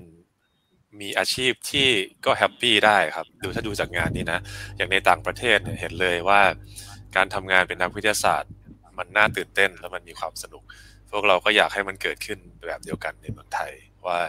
[0.99, 1.89] มีอาชีพที่
[2.25, 4.39] ก็แฮปปี้ได้ครับ ดูถ้าดูจากงานนี้นะ
[4.77, 6.41] อย่างในต่างประเทศเนี่ยเห็นเลยว่า
[7.15, 8.51] การทำงานเป็นนักวิทยาศาสตร์
[8.97, 10.63] มันน่าตื่นเต้นแล้วมันมีความสนุก
[11.11, 13.71] พวกเราก็อยากให้มันเกิดขึ้นแบบเดียวกันในเมืองไทย
[14.07, 14.19] ว่า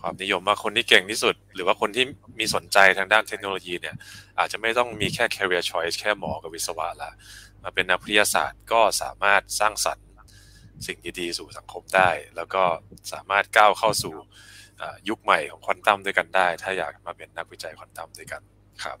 [0.00, 2.04] ความนิยมว่าคนที่เก่งที่สุด หรือว่าคนที่
[2.38, 3.96] มีสนใจทางด้านเทคโนโลยีเนี่ย
[4.38, 7.10] อาจจะไม่ต้องมีแค่ career choice แค่หมอกับวิศวะละ
[7.62, 10.06] มาเป็นนักวิทยาศาสตร์ก็สามารถสร้างสรรค์
[10.86, 12.62] สิ่งดีๆสู่สังคมได้ แล้วก็
[13.12, 14.14] สามารถก้าวเข้าสู่
[15.08, 18.42] ยุคใหม่ของควอนตัมด้วยกันได้ ถ้าอยากมาเป็นนักวิจัยควอนตัมด้วยกัน
[18.82, 18.98] ครับ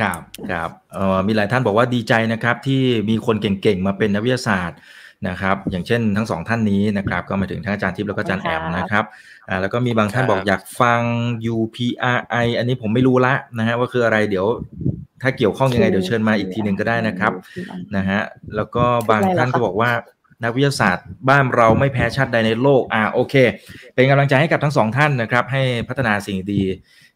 [0.00, 0.20] ครับ
[0.50, 4.78] ครับเอ่อมีหลายท่านบอกว่าดีใจนะครับ ที่มีคนเก่งๆมาเป็นนักวิทยาศาสตร์
[5.28, 9.04] นะครับ อย่างเช่นทั้งสองท่านนี้นะครับก็มาถึงทั้งอาจารย์ทิพย์แล้วก็อาจารย์แอมนะครับ
[9.48, 11.00] อ่าแล้วก็มีบางท่านบอกอยากฟัง
[11.54, 14.46] UPRI อันนี้ผมไม่รู้ละนะฮะว่าคืออะไรเดี๋ยว
[15.22, 17.32] ถ้าเกี่ยวข้องยังไงเดี๋ยวเชิญมาอีกทีหนึ่งก็ได้นะครับ
[17.96, 18.20] นะฮะ
[18.56, 19.90] แล้วก็บางท่านก็บอกว่า
[20.42, 23.34] นักวิทยาศาสตร์บ้านเราไม่แพ้ชาติใดในโลกอ่าโอเค
[23.94, 26.62] เป็นกำลังใจให้กับทั้งสองท่านนะครับ ให้พัฒนาสิ่งดี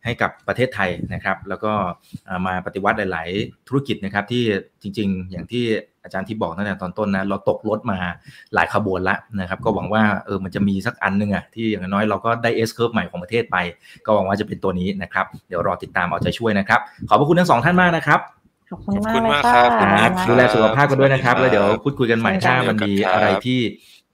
[0.05, 1.73] ให้กับประเทศไทยนะครับ แล้วก็
[2.47, 4.45] มาปฏิวัติหลาย ๆ ธุรกิจนะครับที่
[4.83, 5.65] จริง ๆ อย่างที่
[6.05, 7.99] อาจารย์ที่บอกตั้งแต่ตอนต้นนะเราตกรถมา
[8.55, 13.57] หลายขบวนละนะครับ ก็หวังว่าเออมันจะมีสักอันนึงอะที่อย่างน้อยเราก็ได้เอสเคิร์ฟใหม่ของประเทศไป
[14.07, 18.21] ก็หวังว่าจะเป็นตัวนี้นะครับ เดี๋ยวรอติดตามเอาใจช่วยนะครับ ขอบพระคุณทั้งสองท่านมากนะครับ
[18.71, 19.71] ขอบคุณมากครับ
[20.29, 23.61] ดูแลสุขภาพกันด้วยนะครับ แล้วเดี๋ยวพูดคุยกันใหม่ถ้ามันมีอะไรที่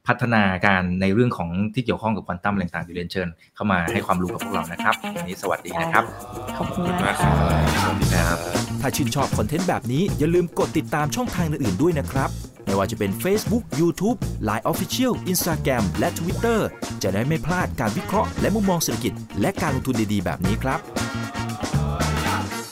[0.07, 6.05] พัฒนาการในเรื่องของที่เกี่ยวข้องกับควอนตัมอะไรต่างๆอยู่เรียนเชิญ เข้ามาให้ความรู้กับพวกเรานะครับวันนี้สวัสดีนะครับ
[6.59, 7.35] ขอบคุณมากครับ
[7.83, 8.39] สวัสดีครับ
[8.81, 12.31] ถ้าชื่นชอบคอนเทนต์แบบนี้อย่าลืมกดติดตามช่องทางอื่นๆด้วยนะครับ
[12.67, 14.19] ไม่ว่าจะเป็น Facebook, YouTube,
[14.49, 16.59] Line Official, Instagram และ Twitter
[17.03, 20.81] จะได้ไม่พลาดการวิเคราะห์และมุมมองเศรษฐกิจ และการลงทุนดีๆ แบบนี้ครับ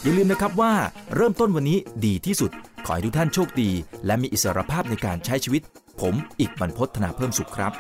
[0.03, 0.73] อย่าลืมนะครับว่า
[1.15, 2.51] เริ่มต้นวันนี้ดีที่สุด
[2.87, 3.71] ขอให้ทุกท่านโชคดี
[4.07, 5.63] และมีอิสรภาพในการใช้ชีวิต
[6.01, 7.73] ผมอีกบรรพธนาเพิ่มสุขครับ